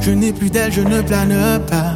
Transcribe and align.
Je 0.00 0.10
n'ai 0.10 0.32
plus 0.32 0.50
d'aile, 0.50 0.72
je 0.72 0.80
ne 0.80 1.00
plane 1.00 1.60
pas. 1.68 1.94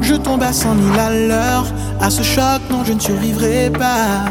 Je 0.00 0.14
tombe 0.14 0.42
à 0.42 0.52
cent 0.52 0.74
mille 0.74 0.98
à 0.98 1.10
l'heure. 1.10 1.66
À 2.00 2.08
ce 2.08 2.22
choc, 2.22 2.62
non, 2.70 2.84
je 2.84 2.94
ne 2.94 3.00
survivrai 3.00 3.70
pas. 3.70 4.30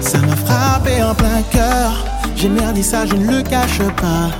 Ça 0.00 0.18
m'a 0.18 0.34
frappé 0.34 1.02
en 1.02 1.14
plein 1.14 1.42
cœur. 1.52 2.04
J'ai 2.34 2.48
merdé 2.48 2.82
ça, 2.82 3.06
je 3.06 3.14
ne 3.14 3.30
le 3.30 3.42
cache 3.42 3.78
pas. 3.96 4.30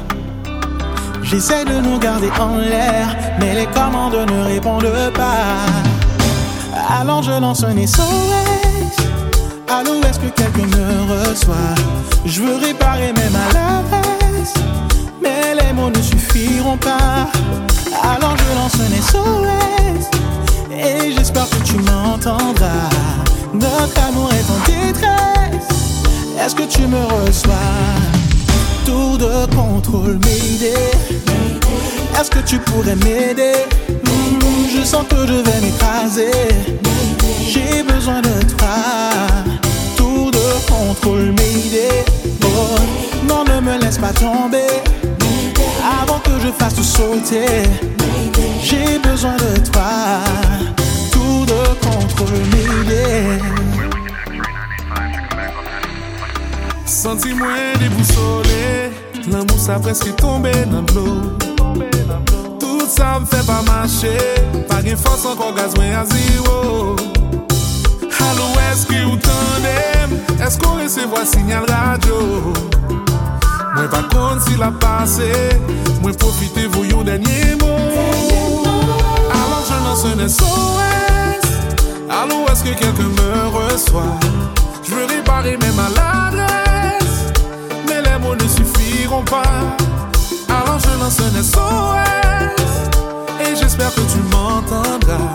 J'essaie 1.22 1.64
de 1.64 1.78
nous 1.80 1.98
garder 1.98 2.30
en 2.40 2.56
l'air, 2.56 3.16
mais 3.38 3.54
les 3.54 3.66
commandes 3.66 4.16
ne 4.16 4.44
répondent 4.44 5.12
pas. 5.14 5.66
Alors 7.00 7.22
je 7.22 7.40
lance 7.40 7.62
un 7.62 7.86
SOS. 7.86 8.02
Est-ce 10.14 10.18
que 10.18 10.28
quelqu'un 10.28 10.66
me 10.76 11.30
reçoit 11.30 11.74
Je 12.26 12.42
veux 12.42 12.56
réparer 12.56 13.12
mes 13.12 13.30
les 13.30 14.13
ne 15.90 16.02
suffiront 16.02 16.76
pas. 16.76 17.28
Alors 18.02 18.36
je 18.36 18.54
lance 18.54 18.74
un 18.80 19.02
SOS 19.02 20.10
et 20.72 21.12
j'espère 21.16 21.48
que 21.48 21.62
tu 21.64 21.76
m'entendras. 21.76 22.88
Notre 23.52 24.00
amour 24.08 24.30
est 24.32 24.50
en 24.50 24.58
détresse. 24.66 25.68
Est-ce 26.40 26.54
que 26.54 26.64
tu 26.64 26.86
me 26.86 26.98
reçois? 27.04 27.54
Tour 28.84 29.18
de 29.18 29.46
contrôle, 29.54 30.18
m'aider. 30.24 30.74
Est-ce 32.20 32.30
que 32.30 32.40
tu 32.40 32.58
pourrais 32.58 32.96
m'aider? 32.96 33.54
Hmm, 33.88 34.38
Je 34.76 34.84
sens 34.84 35.04
que 35.08 35.26
je 35.26 35.32
vais 35.34 35.60
m'écraser. 35.60 36.30
J'ai 37.48 37.82
besoin 37.82 38.20
de 38.20 38.42
toi. 38.56 38.76
Tour 39.96 40.30
de 40.30 40.68
contrôle, 40.68 41.32
m'aider. 41.32 42.04
Oh, 42.44 42.76
non, 43.28 43.44
ne 43.44 43.60
me 43.60 43.78
laisse 43.78 43.98
pas 43.98 44.12
tomber. 44.12 44.66
je 46.44 46.52
fasse 46.52 46.74
tout 46.74 46.82
sauter. 46.82 47.62
J'ai 48.62 48.98
besoin 48.98 49.36
de 49.36 49.60
toi, 49.70 50.20
tout 51.10 51.46
de 51.46 51.86
contrôle 51.86 52.28
Senti 56.86 57.34
mwen 57.34 57.78
deboussolé, 57.80 58.90
l'amour 59.30 59.58
sa 59.58 59.78
presque 59.78 60.14
tombé 60.16 60.52
dans 60.70 60.84
l'eau. 60.94 61.36
Tout 62.58 62.86
ça 62.88 63.20
me 63.20 63.26
fait 63.26 63.44
pas 63.46 63.62
marcher, 63.62 64.16
pas 64.68 64.80
de 64.82 64.96
force 64.96 65.26
encore 65.26 65.54
gaz 65.54 65.74
mwen 65.76 65.92
à 65.92 66.04
zéro. 66.04 66.96
Allô, 68.20 68.48
est-ce 68.70 68.86
que 68.86 69.04
vous 69.04 69.16
tendez? 69.16 70.42
Est-ce 70.42 70.58
qu'on 70.58 70.82
recevoit 70.82 71.26
signal 71.26 71.64
radio? 71.68 72.52
Mwen 73.74 73.88
pa 73.90 74.02
kont 74.12 74.40
si 74.46 74.56
la 74.56 74.70
pase 74.70 75.30
Mwen 76.02 76.14
profite 76.16 76.68
vou 76.72 76.84
yon 76.84 77.04
denye 77.04 77.54
mot 77.60 78.66
Alors 79.30 79.64
je 79.68 79.76
lance 79.84 80.06
un 80.06 80.28
SOS 80.28 80.84
est-ce 82.54 82.62
que 82.62 82.68
quelqu'un 82.68 83.02
me 83.02 83.48
reçoit. 83.48 84.16
Je 84.84 84.94
veux 84.94 85.06
réparer 85.06 85.56
mes 85.56 85.72
maladresses 85.72 87.32
Mais 87.88 88.00
les 88.00 88.16
mots 88.18 88.36
ne 88.36 88.46
suffiront 88.46 89.24
pas. 89.24 89.42
Alors 90.48 90.78
je 90.78 91.00
lance 91.00 91.18
un 91.18 91.42
SOS 91.42 92.62
Et 93.40 93.56
j'espère 93.56 93.92
que 93.92 94.02
tu 94.02 94.18
m'entendras. 94.30 95.34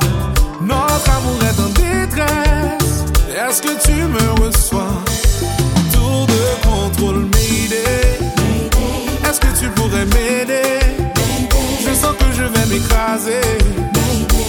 Notre 0.62 1.10
amour 1.18 1.40
est 1.44 1.60
en 1.60 1.70
détresse 1.70 3.04
Est-ce 3.36 3.62
que 3.62 3.86
tu 3.86 3.94
me 3.94 4.46
reçois? 4.46 4.94
Tour 5.92 6.26
de 6.28 6.68
contrôle, 6.68 7.26
Est-ce 9.30 9.40
que 9.42 9.60
tu 9.60 9.70
pourrais 9.70 10.06
m'aider? 10.06 10.80
Je 11.86 11.94
sens 11.94 12.16
que 12.18 12.26
je 12.36 12.46
vais 12.46 12.66
m'écraser 12.66 13.42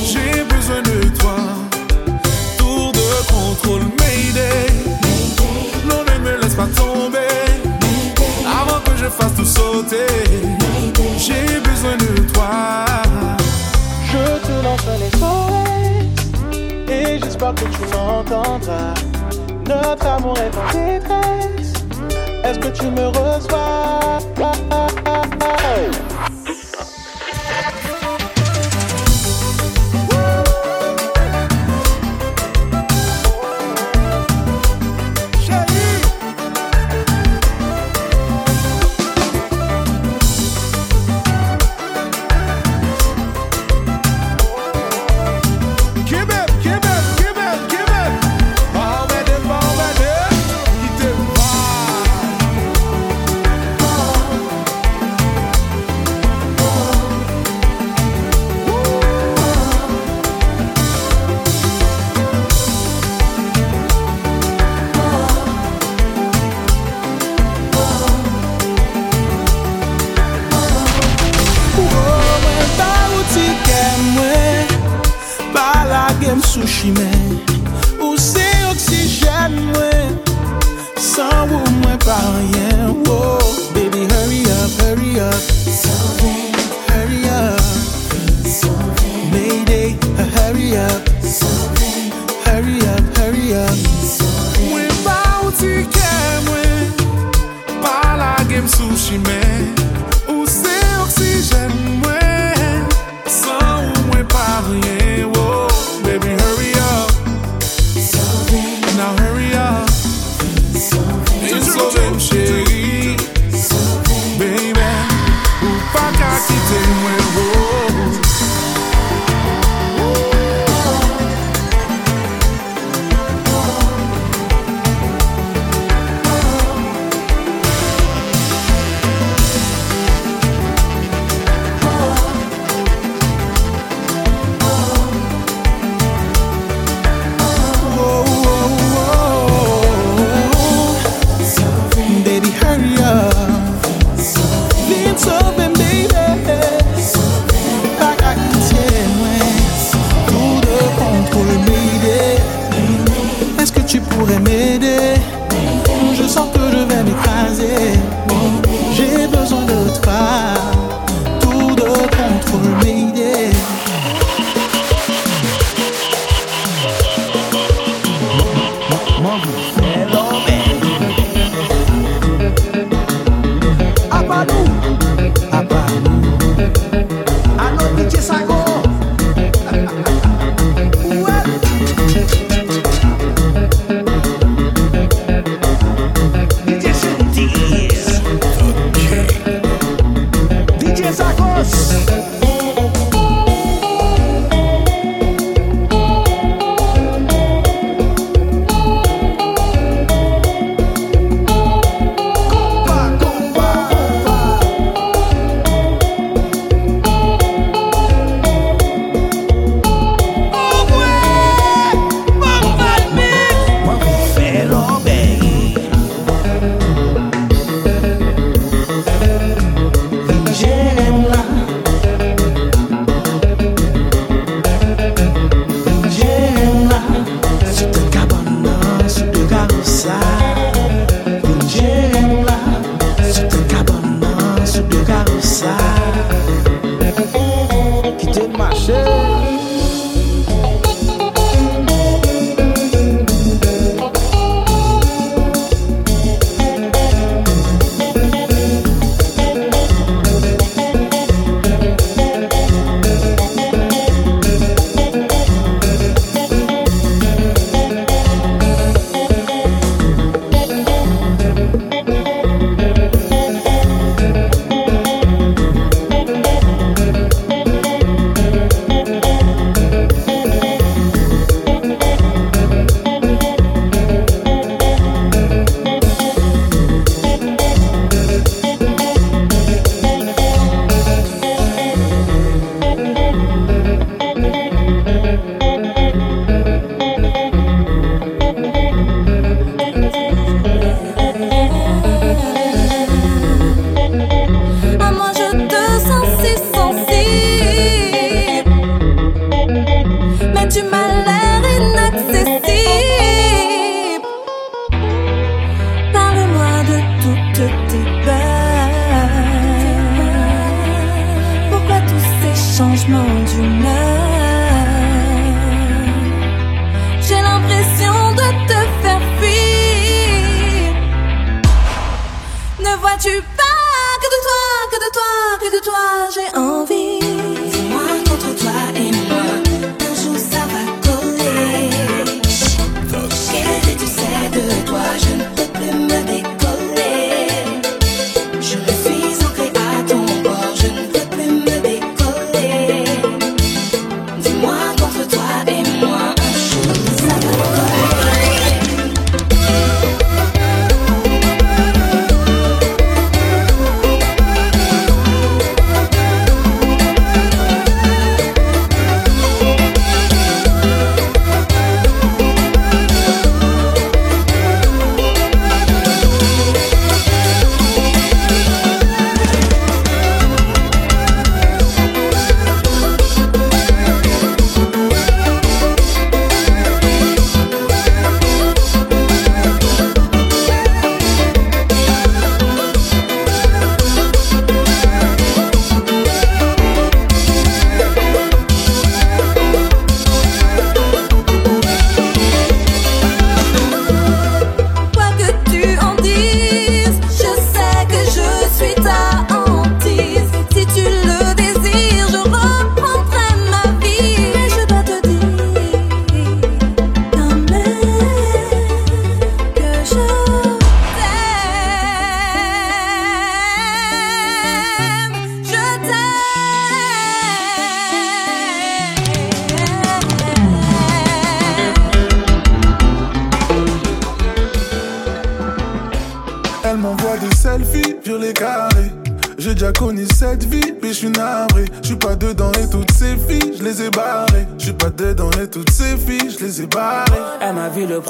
J'ai 0.02 0.42
besoin 0.44 0.80
de 0.80 1.06
toi 1.18 1.36
Tour 2.56 2.90
de 2.92 3.30
contrôle, 3.30 3.82
Mayday. 3.98 4.68
Non, 5.84 6.02
ne 6.02 6.18
me 6.24 6.40
laisse 6.40 6.54
pas 6.54 6.68
tomber. 6.68 7.28
Avant 8.46 8.80
que 8.80 8.96
je 8.96 9.04
fasse 9.10 9.34
tout 9.34 9.44
sauter. 9.44 10.06
J'ai 11.18 11.60
besoin 11.60 11.96
de 11.98 12.22
toi. 12.32 12.86
Je 14.06 14.46
te 14.46 14.64
lance 14.64 14.86
un 14.88 14.98
SOS 15.18 16.90
et 16.90 17.18
j'espère 17.22 17.54
que 17.54 17.64
tu 17.64 17.82
m'entendras. 17.94 18.94
Notre 19.68 20.06
amour 20.06 20.38
est 20.38 20.56
en 20.56 20.72
détresse. 20.72 21.59
Est-ce 22.44 22.58
que 22.58 22.68
tu 22.68 22.86
me 22.86 23.06
reçois? 23.08 24.00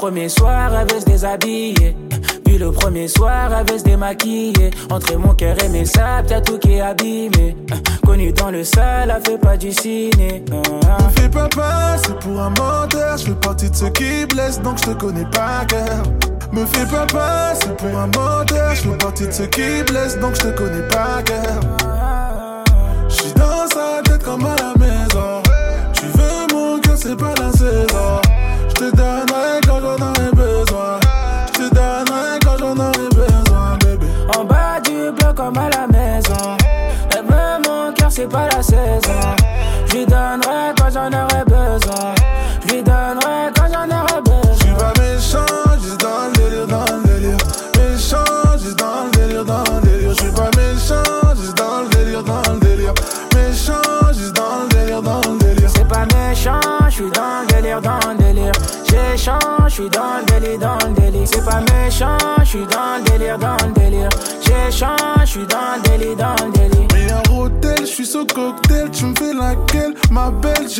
Premier 0.01 0.29
soir, 0.29 0.71
elle 0.73 0.91
veut 0.91 0.99
se. 0.99 1.93
Puis 2.43 2.57
le 2.57 2.71
premier 2.71 3.07
soir, 3.07 3.51
elle 3.53 3.71
veut 3.71 3.77
se 3.77 3.83
démaquiller. 3.83 4.71
Entre 4.89 5.15
mon 5.15 5.35
cœur 5.35 5.55
et 5.63 5.69
mes 5.69 5.85
sables, 5.85 6.27
t'as 6.27 6.41
tout 6.41 6.57
qui 6.57 6.73
est 6.73 6.81
abîmé. 6.81 7.55
Connu 8.03 8.33
dans 8.33 8.49
le 8.49 8.63
sale, 8.63 9.13
elle 9.15 9.23
fait 9.23 9.37
pas 9.37 9.57
du 9.57 9.71
ciné. 9.71 10.43
Me 10.49 11.09
fais 11.15 11.29
pas 11.29 11.97
c'est 12.03 12.17
pour 12.17 12.41
un 12.41 12.49
menteur. 12.49 13.15
Je 13.15 13.25
fais 13.25 13.35
partie 13.35 13.69
de 13.69 13.75
ceux 13.75 13.89
qui 13.89 14.25
blessent, 14.25 14.61
donc 14.63 14.79
je 14.79 14.85
te 14.85 14.93
connais 14.97 15.25
pas 15.25 15.65
cœur. 15.67 16.01
Me 16.51 16.65
fais 16.65 16.87
pas 16.87 17.53
c'est 17.61 17.77
pour 17.77 17.95
un 17.95 18.07
menteur. 18.07 18.73
Je 18.73 18.81
fais 18.81 18.97
partie 18.97 19.27
de 19.27 19.31
ceux 19.31 19.45
qui 19.45 19.83
blessent, 19.83 20.17
donc 20.19 20.33
je 20.33 20.49
te 20.49 20.57
connais 20.57 20.87
pas 20.87 21.21
cœur. 21.23 22.00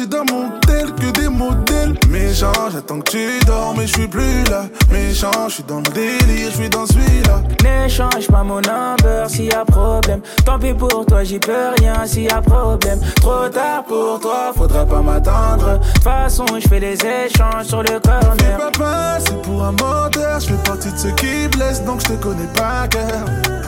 Dans 0.10 0.26
mon 0.26 0.50
tel 0.66 0.92
que 0.96 1.12
des 1.12 1.30
modèles. 1.30 1.94
Méchant, 2.10 2.52
j'attends 2.72 3.00
que 3.02 3.12
tu 3.12 3.46
dors, 3.46 3.76
mais 3.78 3.86
je 3.86 3.94
suis 3.94 4.08
plus 4.08 4.44
là. 4.50 4.64
Méchant, 4.92 5.48
je 5.48 5.54
suis 5.54 5.64
dans 5.64 5.78
le 5.78 5.92
délire, 5.94 6.50
je 6.50 6.56
suis 6.56 6.70
dans 6.70 6.86
celui-là. 6.88 7.42
N'échange 7.64 8.28
pas 8.28 8.44
mon 8.44 8.62
number 8.62 9.30
s'il 9.30 9.46
y 9.46 9.54
a 9.54 9.64
problème. 9.64 10.22
Tant 10.44 10.58
pis 10.58 10.74
pour 10.74 11.06
toi, 11.06 11.24
j'y 11.24 11.38
peux 11.38 11.70
rien 11.78 12.06
s'il 12.06 12.24
y 12.24 12.30
a 12.30 12.42
problème. 12.42 13.00
Trop 13.18 13.48
tard 13.50 13.84
pour 13.84 14.20
toi, 14.20 14.52
faudra 14.56 14.86
pas 14.86 15.02
m'attendre. 15.02 15.78
De 15.80 15.94
toute 15.94 16.04
façon, 16.04 16.46
je 16.60 16.68
fais 16.68 16.80
des 16.80 16.96
échanges 16.96 17.66
sur 17.66 17.84
le 17.84 18.00
corner. 18.00 18.36
Fais 18.38 18.80
pas 18.80 19.20
c'est 19.20 19.42
pour 19.44 19.64
un 19.64 19.72
menteur. 19.72 20.40
Je 20.40 20.48
fais 20.48 20.64
partie 20.64 20.92
de 20.92 20.98
ceux 20.98 21.12
qui 21.12 21.48
blessent, 21.50 21.86
donc 21.86 22.02
je 22.02 22.08
te 22.08 22.14
connais 22.14 22.50
pas 22.56 22.88
cœur. 22.90 23.26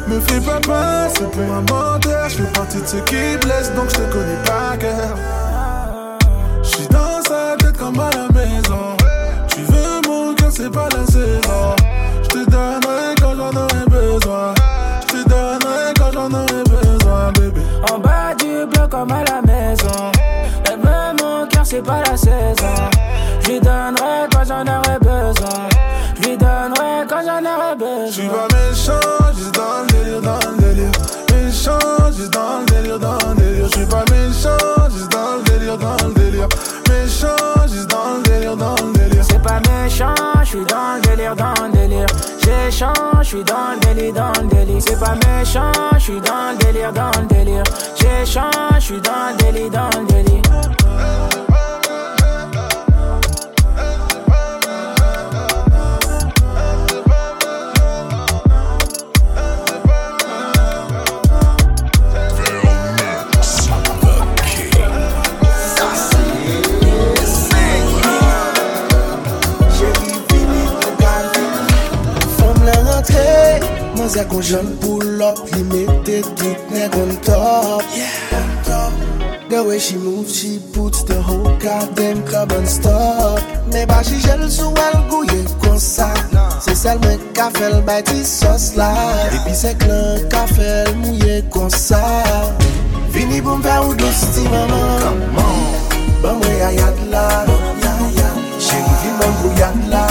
Me 0.07 0.19
fais 0.19 0.41
pas 0.41 1.09
c'est 1.09 1.29
pour 1.29 1.53
un 1.53 1.61
menteur. 1.61 2.27
Je 2.27 2.37
fais 2.37 2.51
partie 2.53 2.81
de 2.81 2.87
ceux 2.87 3.01
qui 3.01 3.37
blessent, 3.39 3.73
donc 3.75 3.89
je 3.89 3.95
te 3.97 4.11
connais 4.11 4.43
pas 4.45 4.75
cœur. 4.79 5.15
J'suis 6.74 6.88
dans 6.88 7.22
sa 7.27 7.56
tête 7.60 7.77
comme 7.77 8.00
à 8.00 8.10
la 8.10 8.27
maison. 8.34 8.98
Tu 9.48 9.62
veux 9.62 10.01
mon 10.08 10.34
cœur, 10.34 10.50
c'est 10.51 10.72
pas 10.72 10.89
la 10.89 11.06
saison. 11.06 11.75
J'te 12.24 12.50
donnerai 12.50 13.13
quand 13.22 13.36
j'en 13.36 13.56
aurai 13.56 13.86
besoin. 13.88 14.56
J'te 15.08 15.30
donnerai 15.30 15.94
quand 15.96 16.12
j'en 16.12 16.32
aurai 16.32 16.63
besoin, 16.63 17.32
bébé. 17.34 17.62
En 17.92 18.00
bas 18.00 18.34
du 18.39 18.65
bloc 18.65 18.89
comme 18.89 19.12
à 19.12 19.24
la 19.24 19.42
maison. 19.44 20.12
Lève 20.65 21.13
mon 21.22 21.46
cœur, 21.48 21.63
c'est 21.63 21.84
pas 21.84 22.01
la 22.10 22.18
saison. 22.18 22.89
J'lui 23.42 23.60
donnerai 23.60 24.27
quand 24.32 24.44
j'en 24.44 24.65
aurai 24.65 24.98
besoin. 25.00 25.70
J'lui 26.20 26.38
donnerai 26.38 27.06
quand 27.08 27.22
j'en 27.24 27.46
aurai 27.46 27.75
besoin. 27.77 28.10
J'suis 28.10 28.27
pas 28.27 28.48
méchant, 28.51 29.00
j'suis 29.36 29.51
dans 29.51 29.82
le 29.82 29.88
délire, 29.92 30.22
dans 30.22 30.39
le 30.50 30.58
délire. 30.58 30.92
Méchant, 31.32 31.77
j'suis 32.12 32.30
dans 32.30 32.60
le 32.62 32.65
délire, 32.65 33.00
dans 33.00 33.18
le 33.30 33.36
délire. 33.36 33.68
J'suis 33.72 33.86
pas 33.86 34.06
méchant, 34.10 34.89
j'suis 34.89 35.08
dans 35.10 35.36
le 35.38 35.44
délire, 35.44 35.77
dans 35.77 36.08
le 36.08 36.13
délire. 36.13 36.23
Méchant, 36.89 37.67
juste 37.67 37.89
dans 37.89 38.17
le 38.17 38.23
délire, 38.23 38.57
dans 38.57 38.75
le 38.75 38.93
délire. 38.93 39.23
C'est 39.23 39.41
pas 39.41 39.59
méchant, 39.59 40.13
je 40.41 40.47
suis 40.47 40.65
dans 40.65 40.95
le 40.95 41.01
délire, 41.01 41.35
dans 41.35 41.53
le 41.65 41.71
délire. 41.71 42.05
J'échange, 42.43 42.93
je 43.21 43.23
suis 43.23 43.43
dans 43.43 43.73
le 43.73 43.79
délire, 43.79 44.13
dans 44.13 44.41
le 44.41 44.47
délire. 44.47 44.81
C'est 44.81 45.00
pas 45.00 45.15
méchant, 45.15 45.71
je 45.93 46.00
suis 46.00 46.21
dans 46.21 46.51
le 46.51 46.57
délire, 46.65 46.91
dans 46.91 47.12
le 47.19 47.25
délire. 47.27 47.63
J'échange, 47.95 48.51
je 48.75 48.79
suis 48.79 49.01
dans 49.01 49.29
le 49.31 49.43
délire, 49.43 49.69
dans 49.69 50.00
le 50.00 50.05
délire. 50.05 50.32
Zè 74.13 74.27
kon 74.29 74.43
jen 74.46 74.67
pull 74.77 75.22
up, 75.25 75.39
li 75.55 75.63
mette 75.72 76.20
tout 76.38 76.67
neg 76.70 76.93
on 77.01 77.15
top. 77.25 77.82
The 79.50 79.63
way 79.63 79.79
she 79.79 79.98
move, 79.98 80.29
she 80.29 80.60
puts 80.72 81.01
the 81.03 81.20
whole 81.20 81.58
goddamn 81.58 82.22
club 82.24 82.51
on 82.53 82.65
stop. 82.67 83.41
Me 83.74 83.86
ba 83.86 84.03
she 84.03 84.20
jel 84.22 84.46
sou 84.53 84.70
el 84.86 84.98
gouye 85.10 85.39
kon 85.63 85.79
sa 85.82 86.12
Se 86.62 86.75
sel 86.77 87.01
mwen 87.01 87.25
ka 87.34 87.50
fel 87.58 87.82
bay 87.88 88.03
ti 88.05 88.22
sos 88.22 88.75
la. 88.77 88.91
Epi 89.34 89.53
se 89.58 89.74
klan 89.82 90.29
ka 90.29 90.46
fel 90.53 90.93
mouye 91.01 91.41
kon 91.50 91.74
sa 91.74 92.03
Vini 93.13 93.41
pou 93.41 93.58
mpe 93.58 93.79
ou 93.82 93.98
dos 93.98 94.22
ti 94.36 94.46
maman 94.53 95.25
Ban 96.22 96.38
mwen 96.38 96.58
yayad 96.62 97.01
la. 97.10 97.27
Che 98.62 98.77
li 98.77 98.93
vi 99.01 99.17
man 99.17 99.34
pou 99.41 99.58
yad 99.58 99.86
la. 99.89 100.02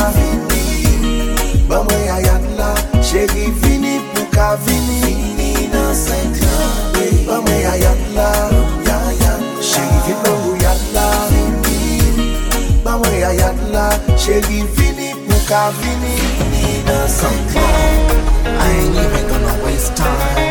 Vini 14.31 15.15
pou 15.27 15.41
ka 15.49 15.71
vini 15.81 16.15
Vini 16.39 16.85
nan 16.87 17.09
sen 17.09 17.35
klan 17.51 18.23
I 18.47 18.71
ain't 18.71 18.95
even 18.95 19.29
gonna 19.29 19.65
waste 19.65 19.97
time 19.97 20.42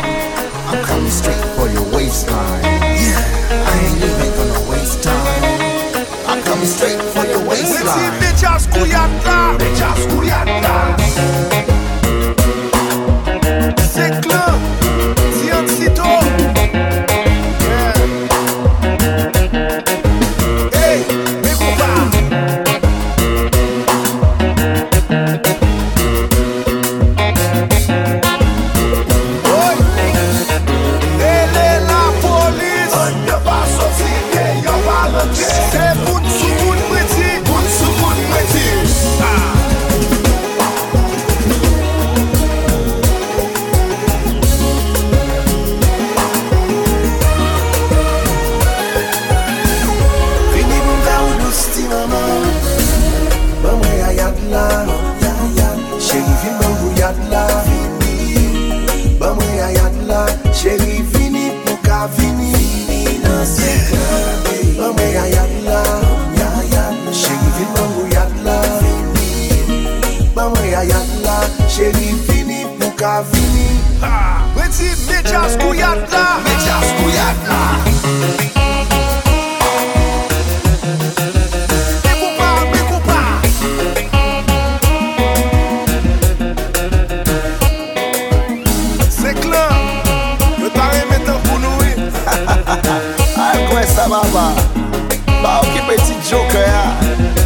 Ba 95.41 95.59
ou 95.61 95.73
ki 95.73 95.81
peti 95.87 96.15
djoke 96.21 96.61
ya. 96.61 96.85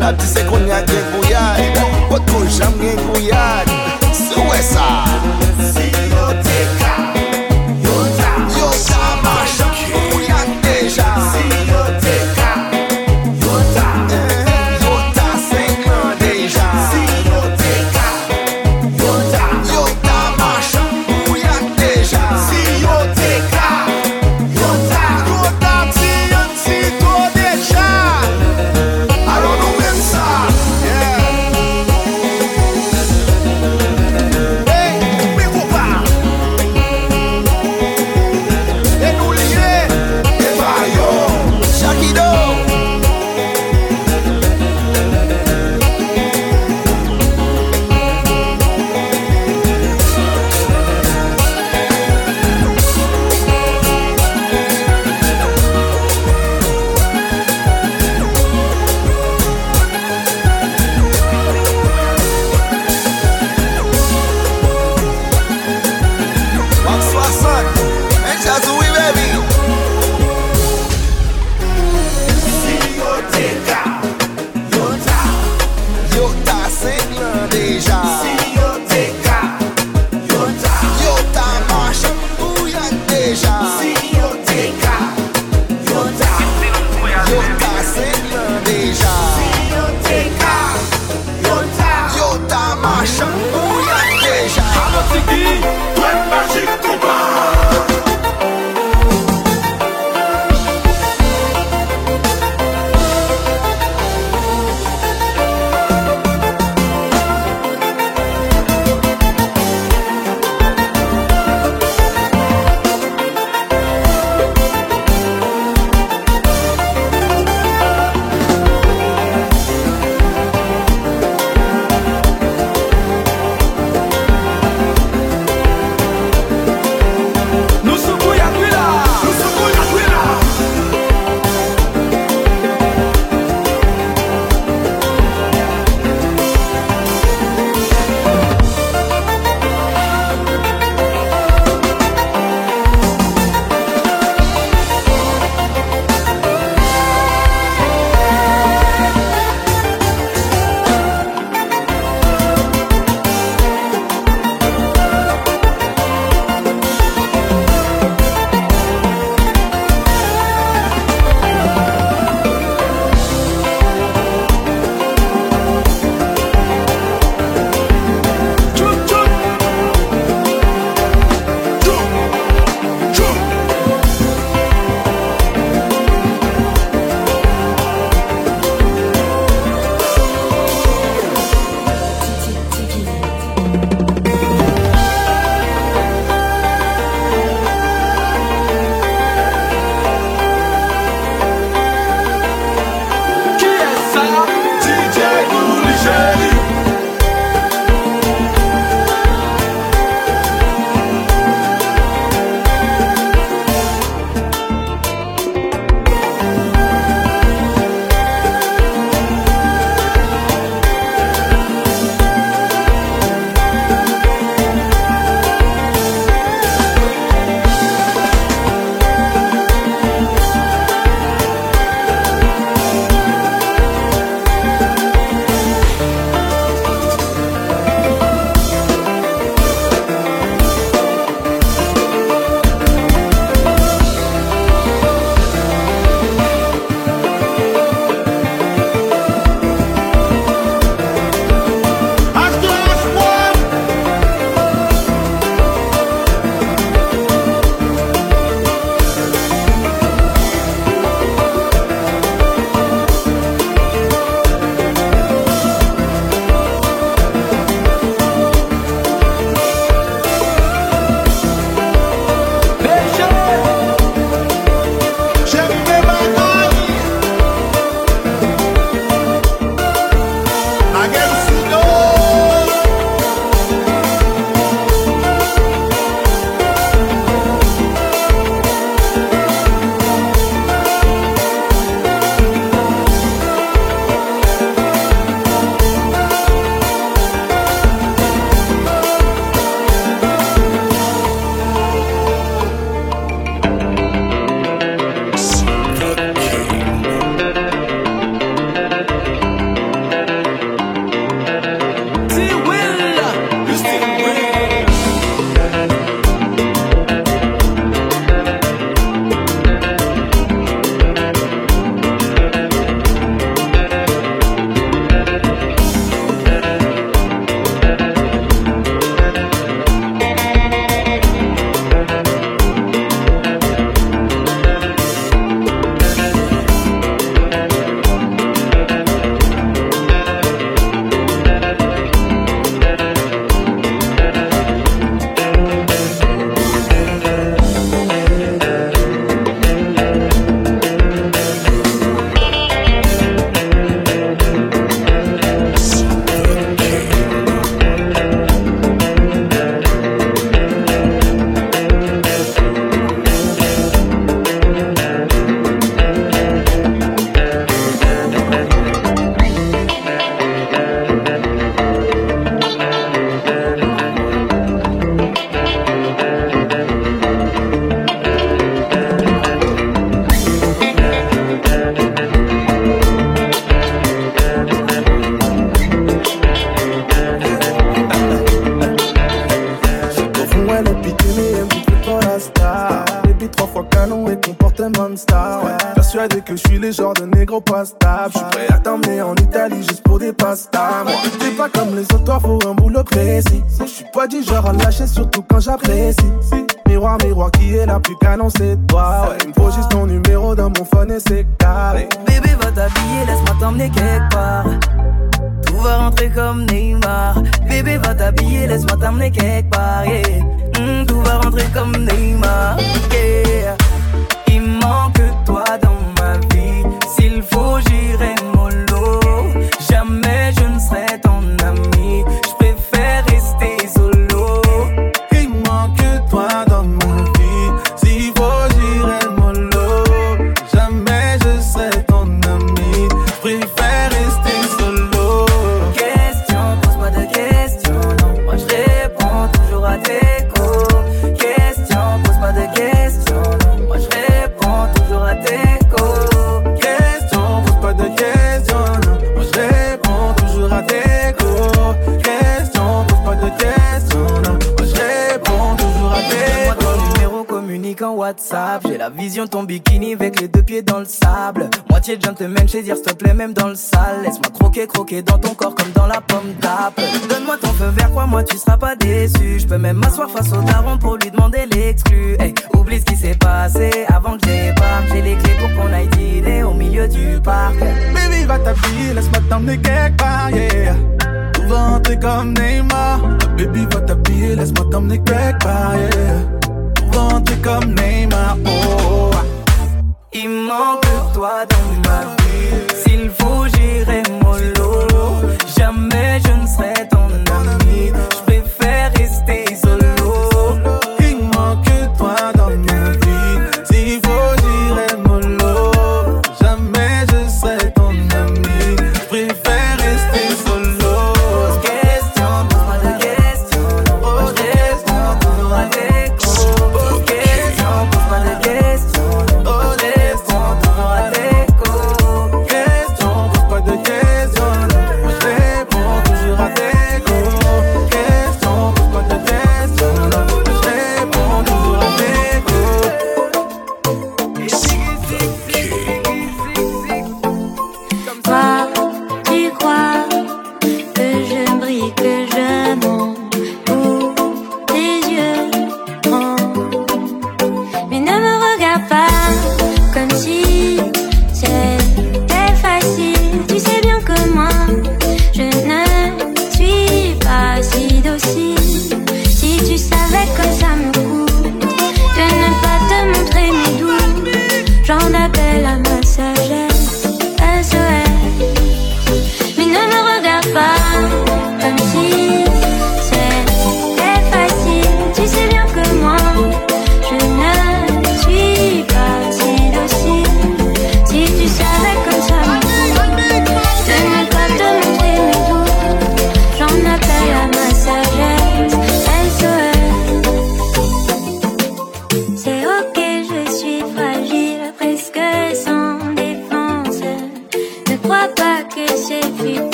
La 0.00 0.12
di 0.12 0.26
se 0.26 0.44
kon 0.50 0.66
ya 0.68 0.82
gen 0.86 1.04
kouyad 1.12 1.58
e 1.58 1.66
Pot 2.08 2.22
kon 2.30 2.46
jam 2.46 2.72
gen 2.80 2.96
kouyad 3.08 3.68
Sou 4.12 4.46
e 4.54 4.62
sa? 4.62 5.37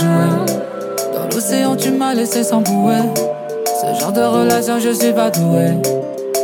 Dans 0.00 1.34
l'océan, 1.34 1.76
tu 1.76 1.90
m'as 1.90 2.14
laissé 2.14 2.44
sans 2.44 2.60
bouée. 2.60 2.94
Ce 3.66 4.00
genre 4.00 4.12
de 4.12 4.22
relation, 4.22 4.78
je 4.78 4.90
suis 4.90 5.12
pas 5.12 5.30
doué. 5.30 5.72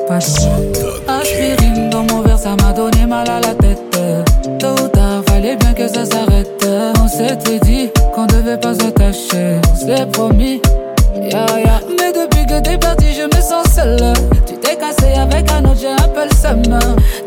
Pas. 0.09 0.19
Aspirine 1.09 1.90
dans 1.90 2.03
mon 2.05 2.21
verre, 2.23 2.38
ça 2.38 2.57
m'a 2.62 2.73
donné 2.73 3.07
mal 3.07 3.29
à 3.29 3.40
la 3.40 3.55
tête. 3.55 3.81
Tôt 4.59 4.85
ou 4.85 4.88
tard, 4.88 5.23
fallait 5.29 5.57
bien 5.57 5.73
que 5.73 5.87
ça 5.88 6.05
s'arrête. 6.05 6.67
On 7.03 7.09
s'était 7.09 7.59
dit 7.61 7.90
qu'on 8.14 8.27
devait 8.27 8.59
pas 8.59 8.75
s'attacher. 8.75 9.61
On 9.73 9.77
s'est 9.77 10.07
promis. 10.07 10.61
Yeah, 11.17 11.47
yeah. 11.57 11.81
Mais 11.99 12.12
depuis 12.12 12.34
que 12.55 12.61
t'es 12.61 12.79
parti, 12.79 13.07
je 13.14 13.23
me 13.23 13.43
sens 13.43 13.67
seule. 13.75 14.12
Tu 14.47 14.55
t'es 14.55 14.77
cassé 14.77 15.12
avec 15.19 15.51
un 15.51 15.64
autre, 15.64 15.79
j'ai 15.81 15.88
un 15.88 16.09
peu 16.09 16.25
le. 16.25 16.79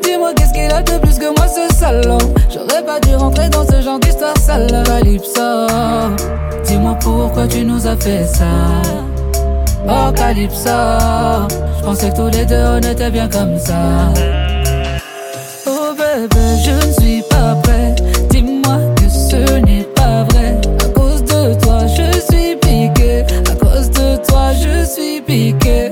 Dis-moi 0.02 0.34
qu'est-ce 0.36 0.54
qu'il 0.54 0.72
a 0.72 0.82
de 0.82 0.98
plus 1.00 1.18
que 1.18 1.28
moi 1.38 1.48
ce 1.48 1.76
salon. 1.76 2.18
J'aurais 2.54 2.84
pas 2.84 3.00
dû 3.00 3.16
rentrer 3.16 3.50
dans 3.50 3.66
ce 3.66 3.82
genre 3.82 4.00
d'histoire 4.00 4.38
sale. 4.38 4.84
Calypso, 4.86 5.68
dis-moi 6.66 6.98
pourquoi 7.02 7.48
tu 7.48 7.64
nous 7.64 7.88
as 7.88 7.98
fait 7.98 8.26
ça? 8.26 8.46
Oh 9.88 10.12
Calypso, 10.16 10.70
je 11.80 11.84
pensais 11.84 12.10
que 12.10 12.16
tous 12.16 12.30
les 12.30 12.46
deux 12.46 12.64
on 12.66 12.80
était 12.80 13.10
bien 13.10 13.28
comme 13.28 13.58
ça. 13.58 13.76
Oh 15.66 15.94
bébé, 15.94 16.42
je 16.64 16.88
ne 16.88 16.94
suis 16.94 17.22
pas 17.24 17.56
prêt. 17.64 17.77
Je 24.62 24.86
suis 24.86 25.22
piqué. 25.22 25.92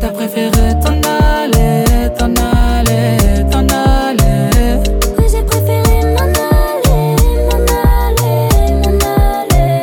T'as 0.00 0.08
préféré 0.08 0.74
t'en 0.82 1.00
aller, 1.00 1.84
t'en 2.18 2.32
aller, 2.34 3.44
t'en 3.50 3.66
aller. 3.66 4.80
Oui, 5.18 5.24
j'ai 5.30 5.42
préféré 5.42 5.96
m'en 6.14 6.30
aller, 6.50 7.16
m'en 7.48 7.62
aller, 7.82 8.38
m'en 8.82 8.94
aller. 9.40 9.80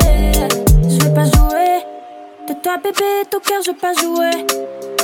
Je 0.89 0.97
vais 1.03 1.13
pas 1.13 1.25
jouer. 1.25 1.83
De 2.47 2.53
toi, 2.61 2.77
bébé, 2.83 3.11
ton 3.29 3.39
cœur, 3.39 3.61
je 3.65 3.71
vais 3.71 3.77
pas 3.77 3.93
jouer. 3.93 4.45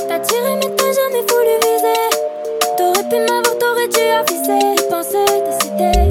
T'as 0.08 0.18
tiré, 0.20 0.54
mais 0.56 0.70
t'as 0.76 0.92
jamais 0.92 1.24
voulu 1.30 1.54
viser. 1.64 2.02
T'aurais 2.76 3.08
pu 3.08 3.16
m'avoir, 3.16 3.54
t'aurais 3.58 3.88
dû 3.88 4.04
aviser. 4.20 4.88
Penser, 4.88 5.26
décider, 5.46 6.08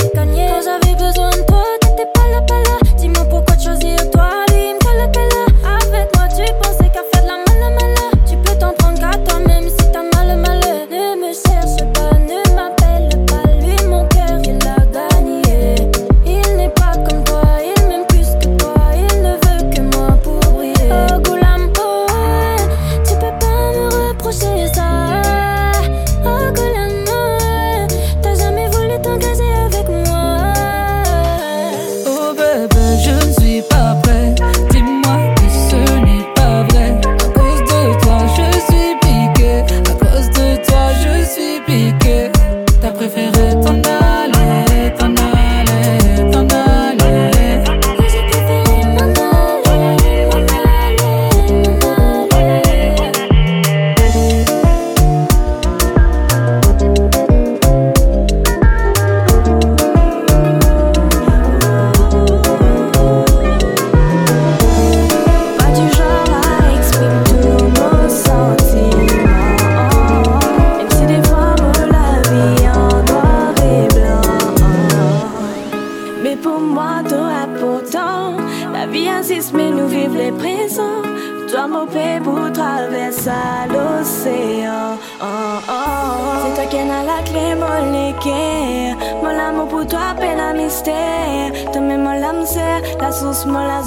même 91.82 92.04
mon 92.04 92.20
l'âme 92.20 92.46
c'est 92.46 92.82
La 93.00 93.12
source 93.12 93.46
mon 93.46 93.60
la 93.60 93.82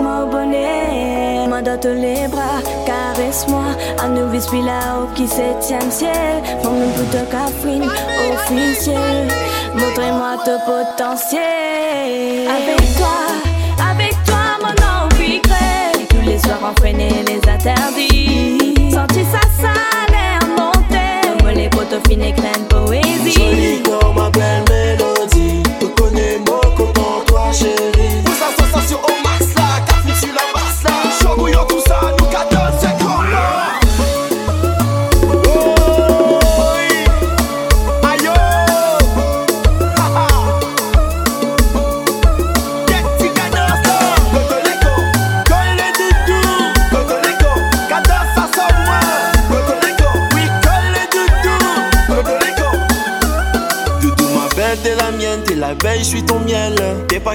mon 0.00 0.26
bonheur 0.26 1.48
Moi 1.48 1.62
dans 1.62 1.78
tous 1.78 1.88
les 1.88 2.28
bras 2.28 2.60
caresse-moi. 2.84 3.64
À 4.02 4.08
nous 4.08 4.28
puis 4.28 4.62
là-haut 4.62 5.08
qui 5.14 5.26
septième 5.26 5.90
ciel. 5.90 6.42
Mon 6.64 6.72
nom 6.72 6.90
pour 6.90 7.10
toi 7.10 7.20
cafrine 7.30 7.84
officiel 7.84 9.28
Montrez-moi 9.74 10.36
ton 10.44 10.58
potentiel. 10.60 11.42
Avec 12.48 12.96
toi, 12.96 13.18
avec 13.90 14.14
toi 14.24 14.58
mon 14.62 15.06
envie 15.06 15.40
crée 15.40 16.06
Tous 16.08 16.24
les 16.24 16.38
soirs 16.38 16.70
entraîner 16.70 17.24
les 17.26 17.40
interdits. 17.48 18.90
Senti 18.90 19.24
ça 19.24 19.40
salaire 19.60 20.46
monter 20.56 21.38
Comme 21.38 21.50
les 21.50 21.68
poteaux 21.68 22.00
fines 22.08 22.22
et 22.22 22.32
crème 22.32 22.64
poésie. 22.68 23.32
Jolie 23.32 23.82
comme 23.82 24.14
ma 24.14 24.30
belle 24.30 24.64
mélodie. 24.68 25.15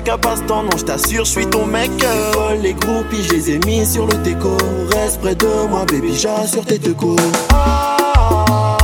Qu'à 0.03 0.17
passe-temps, 0.17 0.63
non, 0.63 0.77
je 0.77 0.83
t'assure, 0.83 1.25
je 1.25 1.31
suis 1.31 1.45
ton 1.45 1.65
mec. 1.65 1.91
Oh, 2.35 2.53
les 2.59 2.73
groupies, 2.73 3.23
je 3.23 3.33
les 3.33 3.51
ai 3.51 3.59
mis 3.65 3.85
sur 3.85 4.07
le 4.07 4.17
déco. 4.23 4.57
Reste 4.93 5.21
près 5.21 5.35
de 5.35 5.47
moi, 5.69 5.85
baby, 5.85 6.17
j'assure 6.17 6.65
tes 6.65 6.79
deux. 6.79 6.95
Ah, 7.53 8.77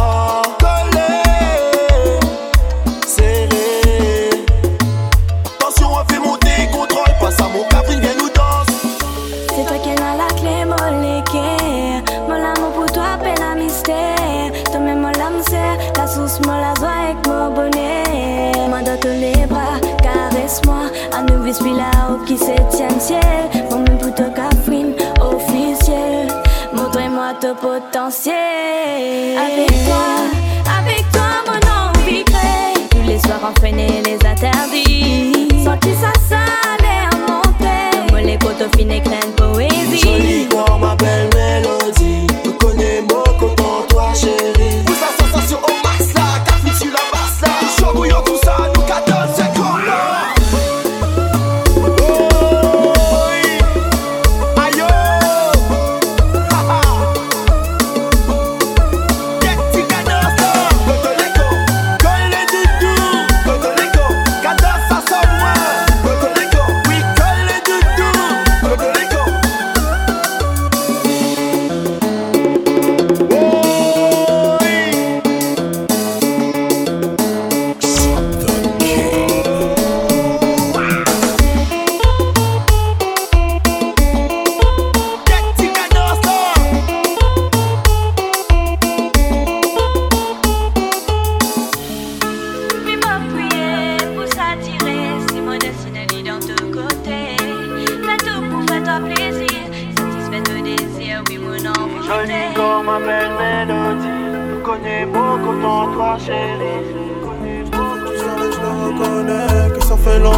qui 22.25 22.37
septième 22.37 22.99
ciel. 22.99 23.21
Mon 23.69 23.79
même 23.79 23.97
toi, 23.97 24.25
cafrine 24.35 24.93
officiel 25.21 26.27
Montrez-moi 26.73 27.33
ton 27.39 27.55
potentiel. 27.55 28.35
Avec 29.37 29.67
toi, 29.85 30.05
avec 30.79 31.11
toi 31.11 31.43
mon 31.45 32.01
envie 32.01 32.23
crée. 32.23 32.87
Tous 32.89 33.07
les 33.07 33.19
soirs 33.19 33.49
entraîner 33.49 34.01
les 34.05 34.15
interdits. 34.15 35.63
Senti 35.63 35.89
ça 35.95 36.13
salaire 36.27 37.09
monter 37.27 38.07
Comme 38.09 38.19
les 38.19 38.37
poteaux 38.37 38.69
fines 38.77 38.91
et 38.91 39.01
crème 39.01 39.33
poésie. 39.35 39.99
Jolie 40.03 40.47
comme 40.49 40.81
ma 40.81 40.95
belle 40.95 41.06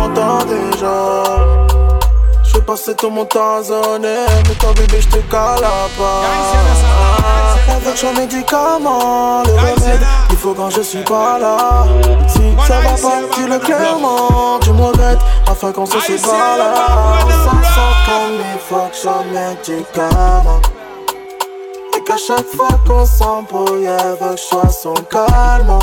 longtemps 0.09 0.45
déjà. 0.45 1.23
Je 2.43 2.59
passé 2.59 2.95
tout 2.95 3.09
mon 3.09 3.25
temps 3.25 3.57
à 3.57 3.63
zoner, 3.63 4.25
mais 4.47 4.55
toi 4.55 4.73
bébé 4.73 5.01
je 5.01 5.07
te 5.07 5.17
cale 5.29 5.61
pas. 5.61 6.21
Avec 7.75 7.97
son 7.97 8.13
médicament, 8.13 9.43
le 9.43 9.51
remède, 9.53 10.01
il 10.31 10.37
faut 10.37 10.53
quand 10.53 10.69
je 10.69 10.81
suis 10.81 11.03
pas 11.03 11.39
là. 11.39 11.85
Si 12.27 12.41
ça 12.67 12.81
va 12.81 12.89
pas, 12.89 13.21
dis-le 13.35 13.59
clairement, 13.59 14.59
tu 14.61 14.71
me 14.71 14.83
regrettes, 14.83 15.19
afin 15.49 15.71
qu'on 15.71 15.85
se 15.85 15.99
sépare 15.99 16.57
là. 16.57 16.73
Ça 17.29 17.51
sent 17.69 17.93
comme 18.05 18.39
il 18.39 18.59
faut 18.67 18.87
que 18.89 18.97
je 18.97 19.09
médicament. 19.33 20.61
Et 21.95 22.03
qu'à 22.03 22.17
chaque 22.17 22.47
fois 22.55 22.69
qu'on 22.85 23.05
s'embrouille, 23.05 23.85
elle 23.85 24.17
veut 24.19 24.35
que 24.35 24.37
je 24.37 24.41
sois 24.41 24.69
son 24.69 24.95
calme. 25.09 25.79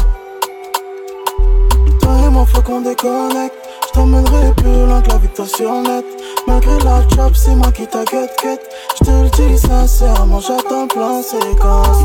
Toi 2.01 2.13
et 2.27 2.29
moi, 2.29 2.45
faut 2.53 2.63
qu'on 2.63 2.81
déconnecte. 2.81 3.66
T'emmènerai 3.97 4.53
plus 4.59 4.85
loin 4.87 5.01
que 5.01 5.09
la 5.09 5.17
victoire 5.17 5.83
net. 5.83 6.05
Malgré 6.47 6.79
la 6.85 7.01
job, 7.09 7.33
c'est 7.35 7.55
moi 7.55 7.73
qui 7.73 7.87
t'inquiète, 7.87 8.31
quête. 8.43 8.61
Je 9.01 9.05
te 9.07 9.11
le 9.11 9.31
dis 9.31 9.59
sincèrement, 9.59 10.39
j'attends 10.39 10.83
le 10.83 10.89
plan 10.89 11.23
séquence. 11.23 12.03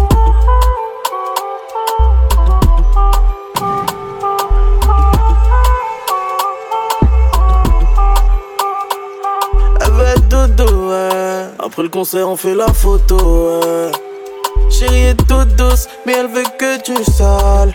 Elle 9.82 9.92
veut 9.92 10.06
être 10.06 10.74
ouais. 10.88 11.50
Après 11.60 11.84
le 11.84 11.89
concert, 11.89 12.30
on 12.30 12.38
fait 12.38 12.56
la 12.56 12.72
photo, 12.72 13.18
ouais. 13.18 13.92
Chérie 14.70 15.08
est 15.08 15.28
toute 15.28 15.58
douce, 15.58 15.89
mais 16.06 16.14
elle 16.14 16.28
veut 16.28 16.46
que 16.58 16.82
tu 16.82 17.04
sales. 17.04 17.74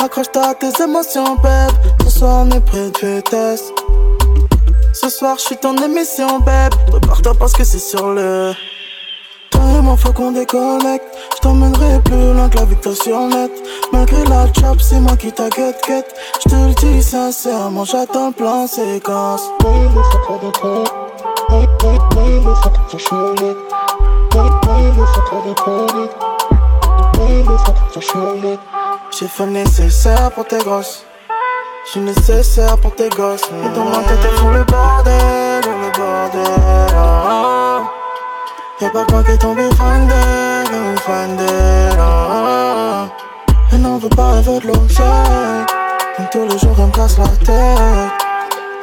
Accroche-toi 0.00 0.42
à 0.42 0.54
tes 0.54 0.82
émotions, 0.82 1.34
babe. 1.42 1.72
Ce 2.04 2.10
soir, 2.10 2.46
on 2.46 2.50
est 2.50 2.60
près 2.60 2.90
de 2.90 3.16
vitesse. 3.16 3.72
Ce 4.92 5.08
soir, 5.08 5.36
je 5.38 5.42
suis 5.42 5.56
ton 5.56 5.74
émission, 5.76 6.38
babe. 6.38 6.72
Prépare-toi 6.86 7.34
parce 7.38 7.52
que 7.52 7.64
c'est 7.64 7.78
sur 7.80 8.08
le. 8.08 8.52
Moi, 9.82 9.96
faut 9.96 10.12
qu'on 10.12 10.32
déconnecte. 10.32 11.04
Je 11.34 11.40
t'emmènerai 11.40 12.00
plus 12.04 12.32
loin 12.32 12.48
que 12.48 12.58
la 12.58 12.64
victoire 12.64 13.28
net. 13.28 13.50
Malgré 13.92 14.24
la 14.26 14.46
chop, 14.52 14.80
c'est 14.80 15.00
moi 15.00 15.16
qui 15.16 15.32
t'inquiète, 15.32 15.80
quête. 15.84 16.14
Je 16.44 16.50
te 16.50 16.54
le 16.54 16.74
dis 16.74 17.02
sincèrement, 17.02 17.84
j'attends 17.84 18.28
le 18.28 18.34
plan 18.34 18.66
séquence. 18.66 19.48
J'ai 29.18 29.26
fait 29.26 29.46
nécessaire 29.46 30.30
pour 30.30 30.46
tes 30.46 30.58
gosses. 30.58 31.04
J'suis 31.86 31.98
nécessaire 31.98 32.78
pour 32.78 32.94
tes 32.94 33.08
gosses. 33.08 33.42
Et 33.42 33.68
dans 33.74 33.86
ma 33.86 33.96
tête, 34.04 34.18
elles 34.22 34.36
font 34.36 34.50
le 34.50 34.62
bordel, 34.62 35.60
le 35.64 35.90
bordel. 35.98 36.94
ah. 36.96 37.80
Y'a 38.80 38.90
pas 38.90 39.04
quoi 39.06 39.24
qui 39.24 39.32
est 39.32 39.38
tombé 39.38 39.68
fan 39.76 40.06
d'elle, 40.06 40.98
fan 40.98 41.36
d'elle. 41.36 41.98
Elle 43.72 43.80
n'en 43.80 43.98
veut 43.98 44.08
pas, 44.08 44.34
elle 44.36 44.44
veut 44.44 44.60
de. 44.60 44.68
Donc 44.68 46.30
tous 46.30 46.44
les 46.44 46.58
jours, 46.58 46.76
elle 46.78 46.86
me 46.86 46.92
casse 46.92 47.18
la 47.18 47.26
tête. 47.44 48.12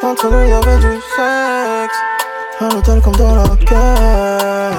Entre 0.04 0.30
nous, 0.30 0.50
y'avait 0.50 0.80
du 0.80 1.00
sexe. 1.16 2.00
À 2.60 2.74
l'hôtel 2.74 3.00
comme 3.00 3.16
dans 3.16 3.36
la 3.36 3.56
quête. 3.56 4.76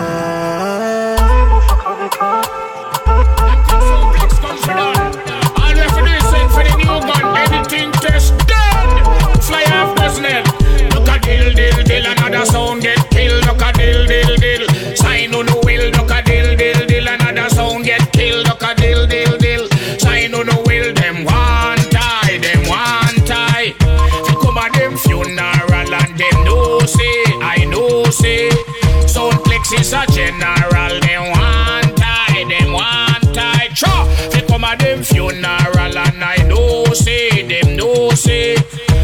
Soundplex 29.67 29.81
is 29.81 29.93
a 29.93 30.07
general. 30.13 31.01
Them 31.01 31.31
one 31.33 31.95
tie. 31.97 32.45
Them 32.49 32.73
one 32.73 33.35
tie. 33.35 33.69
Cha. 33.75 34.05
Fi 34.31 34.41
come 34.43 34.63
a 34.63 34.77
them 34.77 35.03
funeral 35.03 35.99
and 35.99 36.25
I 36.25 36.37
know 36.47 36.85
say. 36.95 37.43
Them 37.43 37.77
know 37.77 38.11
say. 38.11 38.55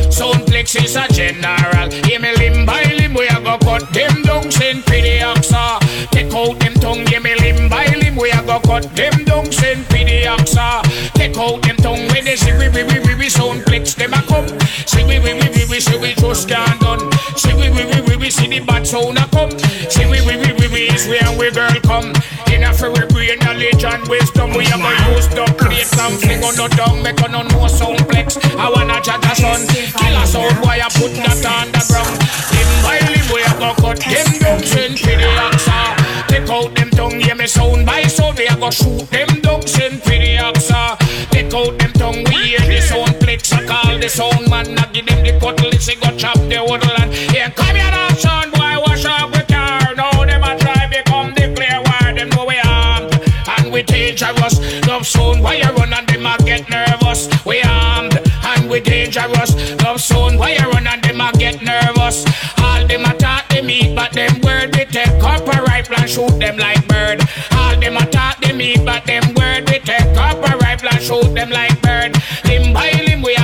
Soundplex 0.08 0.84
is 0.84 0.94
a 0.94 1.08
general. 1.08 1.90
Hear 2.06 2.20
me 2.20 2.36
limb 2.36 2.64
by 2.64 2.84
limb. 2.84 3.14
We 3.14 3.26
a 3.26 3.40
go 3.40 3.58
cut 3.58 3.92
them 3.92 4.22
down. 4.22 4.52
Send 4.52 4.84
the 4.84 5.20
oxa. 5.24 5.80
Take 6.12 6.32
out 6.32 6.58
them 6.60 6.74
tongue. 6.74 7.06
Hear 7.06 7.20
me 7.20 7.34
limb 7.40 7.68
by 7.68 7.86
limb. 7.86 8.14
We 8.14 8.30
a 8.30 8.40
go 8.42 8.60
cut 8.60 8.94
them 8.94 9.24
down. 9.24 9.50
Send 9.50 9.84
the 9.86 10.24
oxa. 10.26 10.82
Take 11.14 11.36
out 11.38 11.62
them 11.62 11.76
tongue. 11.76 12.06
When 12.08 12.24
they 12.24 12.36
see 12.36 12.52
we 12.52 12.68
we 12.68 12.84
we 12.84 13.00
we 13.00 13.14
we 13.16 13.26
soundplex 13.26 13.96
them 13.96 14.14
a 14.14 14.22
come. 14.22 14.46
See 14.86 15.02
we 15.02 15.18
we 15.18 15.34
we 15.34 15.48
we 15.48 15.64
we 15.68 15.80
see 15.80 15.98
we 15.98 16.14
just 16.14 16.48
can't 16.48 16.80
done. 16.80 17.11
See 17.36 17.54
we 17.54 17.70
we 17.70 17.84
we 17.86 18.00
we 18.02 18.16
we 18.16 18.30
see 18.30 18.46
the 18.48 18.60
bad 18.60 18.86
sound 18.86 19.18
a 19.18 19.26
come. 19.32 19.50
See 19.90 20.06
we 20.06 20.20
we 20.26 20.36
we 20.36 20.52
we 20.58 20.66
we 20.68 20.82
is 20.90 21.06
where 21.08 21.26
we 21.38 21.50
girl 21.50 21.72
come. 21.82 22.12
In 22.52 22.64
a 22.64 22.72
fairy 22.72 23.06
brain 23.08 23.38
knowledge 23.40 23.84
and 23.84 24.02
wisdom 24.08 24.50
we 24.52 24.66
a 24.66 24.76
go 24.76 24.90
use 25.14 25.28
the 25.28 25.44
plate 25.56 25.88
and 25.98 26.16
fling 26.20 26.44
on 26.44 26.54
the 26.56 26.68
down. 26.76 27.02
Make 27.02 27.22
on 27.22 27.32
no 27.32 27.66
soundplex. 27.66 28.36
I 28.56 28.68
wanna 28.70 29.00
judge 29.00 29.24
a 29.24 29.34
son. 29.34 29.60
Kill 29.66 30.16
a 30.16 30.24
sound 30.26 30.56
boy 30.60 30.78
I 30.78 30.88
put 30.92 31.12
that 31.18 31.44
on 31.46 31.72
the 31.72 31.82
ground. 31.88 32.14
Limb 32.52 32.72
by 32.84 32.98
limb 33.08 33.28
we 33.32 33.40
a 33.42 33.52
go 33.58 33.70
cut 33.80 33.98
them 34.00 34.28
down. 34.38 34.60
Send 34.62 34.98
for 35.00 35.16
the 35.16 35.28
oxa. 35.48 35.78
Take 36.28 36.48
out 36.50 36.74
them 36.74 36.90
tongue. 36.90 37.20
Hear 37.20 37.34
me 37.34 37.46
sound 37.46 37.86
by 37.86 38.04
sound. 38.04 38.38
We 38.38 38.46
a 38.46 38.56
go 38.56 38.70
shoot 38.70 39.08
them 39.10 39.40
down. 39.40 39.66
Send 39.66 40.02
for 40.02 40.10
the 40.10 40.36
oxa. 40.36 40.61
The 44.02 44.08
sound 44.08 44.50
man. 44.50 44.76
I 44.78 44.86
give 44.92 45.06
them 45.06 45.22
the 45.22 45.38
cutlass. 45.38 45.86
He 45.86 45.94
go 45.94 46.10
chop 46.16 46.34
the 46.50 46.58
whole 46.58 46.78
land. 46.98 47.14
Here 47.14 47.50
come 47.54 47.76
here 47.76 47.90
now, 47.90 48.08
son 48.18 48.50
boy. 48.50 48.74
Wash 48.82 49.04
up 49.04 49.30
with 49.30 49.48
her. 49.48 49.94
Now 49.94 50.24
them 50.26 50.42
a 50.42 50.58
try 50.58 50.88
become 50.90 51.30
the 51.38 51.54
clear 51.54 51.78
word. 51.78 52.18
Them 52.18 52.28
know 52.30 52.44
we 52.44 52.58
armed 52.66 53.14
and 53.46 53.72
we 53.72 53.82
dangerous. 53.84 54.58
Love 54.88 55.06
soon 55.06 55.40
why 55.40 55.54
you 55.54 55.70
run 55.78 55.92
and 55.94 56.06
them 56.08 56.26
a 56.26 56.36
get 56.42 56.68
nervous. 56.68 57.30
We 57.46 57.62
armed 57.62 58.18
and 58.42 58.68
we 58.68 58.80
dangerous. 58.80 59.54
Love 59.84 60.00
soon 60.00 60.36
why 60.36 60.58
you 60.58 60.66
run 60.72 60.88
and 60.88 61.02
them 61.02 61.20
a 61.20 61.30
get 61.38 61.62
nervous. 61.62 62.26
All 62.58 62.84
them 62.84 63.04
a 63.04 63.14
talk 63.14 63.48
them 63.50 63.70
eat, 63.70 63.94
but 63.94 64.12
them 64.12 64.40
word 64.40 64.74
we 64.74 64.84
take 64.86 65.22
up 65.22 65.46
a 65.46 65.62
rifle 65.62 65.94
and 65.96 66.10
shoot 66.10 66.34
them 66.40 66.56
like 66.56 66.82
bird. 66.88 67.22
All 67.52 67.78
them 67.78 67.96
a 67.96 68.06
talk 68.06 68.40
them 68.40 68.60
eat, 68.60 68.84
but 68.84 69.06
them 69.06 69.22
word 69.34 69.70
we 69.70 69.78
take 69.78 70.16
up 70.18 70.38
a 70.42 70.56
rifle 70.58 70.88
and 70.90 71.02
shoot 71.02 71.32
them 71.34 71.50
like 71.50 71.80
bird. 71.82 72.21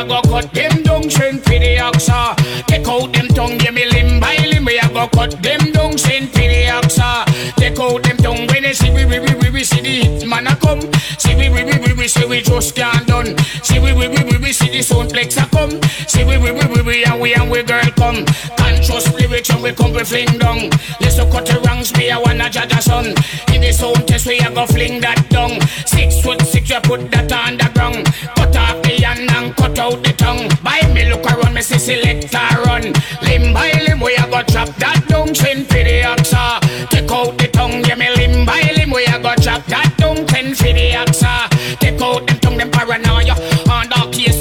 Go 0.09 0.21
cut 0.23 0.53
them 0.53 0.83
down, 0.83 1.11
send 1.11 1.43
for 1.45 1.51
the 1.51 1.77
oxa. 1.77 2.35
Take 2.67 2.89
out 2.89 3.13
them 3.13 3.29
tongue, 3.29 3.59
give 3.59 3.75
me 3.75 3.85
limb 3.87 4.21
by 4.21 4.37
limb 4.37 4.65
we 4.65 4.79
a 4.79 4.89
go 4.89 5.07
cut 5.09 5.43
them 5.43 5.73
down, 5.73 5.99
send 5.99 6.31
for 6.31 6.39
the 6.39 6.67
oxa. 6.73 7.25
Take 7.57 7.79
out 7.79 8.03
them 8.03 8.17
tongue 8.17 8.47
when 8.49 8.63
they 8.63 8.73
see 8.73 8.91
we 8.91 9.05
we 9.05 9.21
we 9.21 9.51
we, 9.51 9.65
see 9.65 9.81
the 9.81 9.89
hit 10.03 10.27
man 10.27 10.38
a 10.38 10.38
come. 10.69 10.93
See 11.19 11.35
we 11.35 11.49
we 11.49 11.65
we 11.65 11.77
we 11.85 11.93
we 11.95 12.09
see 12.09 12.27
we 12.27 12.41
just 12.43 12.75
can't 12.75 13.07
done. 13.07 13.37
See 13.63 13.79
we 13.79 13.93
we 13.93 14.09
we 14.09 14.21
we 14.29 14.37
we 14.39 14.53
see 14.53 14.69
the 14.69 14.81
soundplex 14.85 15.41
a 15.43 15.47
come. 15.49 15.81
See 16.07 16.25
we 16.25 16.37
we 16.37 16.53
we 16.53 16.65
we 16.73 16.83
we 16.83 17.05
and 17.05 17.21
we 17.21 17.35
and 17.35 17.51
we 17.51 17.63
girl 17.63 17.91
come. 17.97 18.25
Conscious 18.57 19.13
lyrics 19.15 19.51
and 19.51 19.63
we 19.63 19.73
come 19.73 19.93
we 19.93 20.05
fling 20.05 20.39
down. 20.39 20.71
Listen 21.01 21.31
cut 21.31 21.47
the 21.47 21.61
wrongs 21.65 21.97
me 21.97 22.11
I 22.11 22.19
wanna 22.19 22.51
judge 22.51 22.73
a 22.73 22.83
son. 22.83 23.07
In 23.53 23.61
the 23.63 23.73
sound 23.73 24.07
test 24.07 24.27
we 24.27 24.39
a 24.39 24.51
go 24.51 24.67
fling 24.67 25.01
that 25.01 25.21
down. 25.31 25.61
Six 25.87 26.21
foot 26.21 26.43
six 26.43 26.69
you 26.71 26.81
put 26.83 27.11
that 27.13 27.33
on 27.33 27.57
the 27.57 27.69
ground. 27.75 28.05
Cut 28.37 28.57
off 28.57 28.83
the 28.83 28.95
hand 29.01 29.31
and 29.31 29.57
cut 29.57 29.79
out 29.79 30.03
the 30.05 30.13
tongue. 30.13 30.49
By 30.63 30.81
me 30.93 31.09
look 31.09 31.25
around 31.25 31.55
me 31.55 31.63
see 31.63 31.79
selector 31.79 32.49
run. 32.67 32.93
Limb 33.23 33.55
by 33.55 33.73
limb 33.87 34.01
we 34.01 34.15
a 34.17 34.27
go 34.29 34.43
chop 34.43 34.69
that 34.77 35.01
down. 35.09 35.35
Send 35.35 35.67
for 35.67 35.83
the 35.89 36.03
oxa. 36.13 36.61
Take 36.91 37.11
out 37.11 37.37
the 37.39 37.49
tongue, 37.49 37.85
yeah 37.85 37.95
me 37.95 38.09
limb 38.17 38.47
by 38.47 38.61
limb 38.77 38.91
we 38.91 39.05
a 39.07 39.19
go 39.19 39.35
chop 39.37 39.65
that 39.67 39.88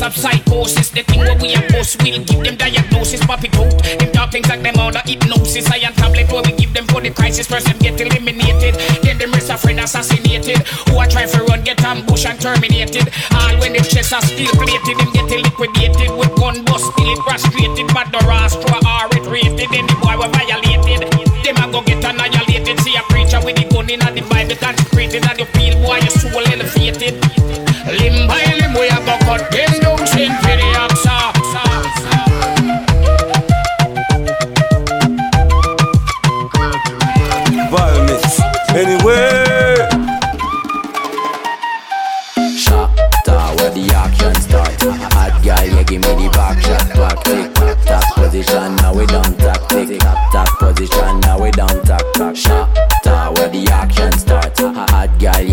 of 0.08 0.16
psychosis. 0.16 0.90
The 0.90 1.04
thing 1.04 1.20
where 1.20 1.38
we 1.38 1.54
are 1.54 1.68
post, 1.68 2.02
we'll 2.02 2.24
give 2.24 2.40
them 2.40 2.56
diagnosis. 2.56 3.20
Pop 3.26 3.44
it 3.44 3.54
out. 3.60 3.76
Them 4.00 4.12
dark 4.16 4.32
things 4.32 4.48
like 4.48 4.64
them 4.64 4.80
under 4.80 5.04
hypnosis. 5.04 5.68
I 5.70 5.84
am 5.84 5.94
tablet 5.94 6.32
where 6.32 6.42
we 6.48 6.56
give 6.56 6.74
them 6.74 6.88
for 6.88 7.02
the 7.02 7.12
crisis. 7.12 7.46
First, 7.46 7.68
them 7.68 7.78
get 7.78 8.00
eliminated. 8.00 8.76
Then, 9.04 9.18
them 9.20 9.32
rest 9.36 9.52
a 9.52 9.58
friend 9.58 9.80
assassinated. 9.80 10.64
Who 10.88 10.98
are 10.98 11.08
trying 11.08 11.30
to 11.30 11.44
run, 11.44 11.62
get 11.64 11.84
ambushed 11.84 12.26
and 12.26 12.40
terminated. 12.40 13.12
All 13.36 13.54
when 13.60 13.76
the 13.76 13.84
chests 13.84 14.16
are 14.16 14.24
steel 14.24 14.52
plated, 14.56 14.96
them 14.96 15.12
get 15.12 15.28
liquidated. 15.28 16.10
With 16.16 16.34
gun 16.40 16.64
bust, 16.64 16.88
still 16.96 17.22
frustrated. 17.28 17.88
But 17.92 18.08
the 18.16 18.24
rastra 18.24 18.80
are 18.88 19.12
it 19.12 19.28
rated. 19.28 19.68
Then 19.76 19.86
the 19.92 19.96
boy 20.00 20.16
were 20.16 20.32
violated. 20.32 21.04
Them 21.44 21.60
a 21.60 21.66
go 21.68 21.84
get 21.84 22.00
annihilated. 22.00 22.80
See 22.80 22.96
a 22.96 23.04
preacher 23.12 23.44
with 23.44 23.60
the 23.60 23.68
gun 23.68 23.92
in 23.92 24.02
and 24.02 24.16
the 24.16 24.24
Bible 24.24 24.56
consecrated. 24.56 25.28
And 25.28 25.40
the. 25.40 25.57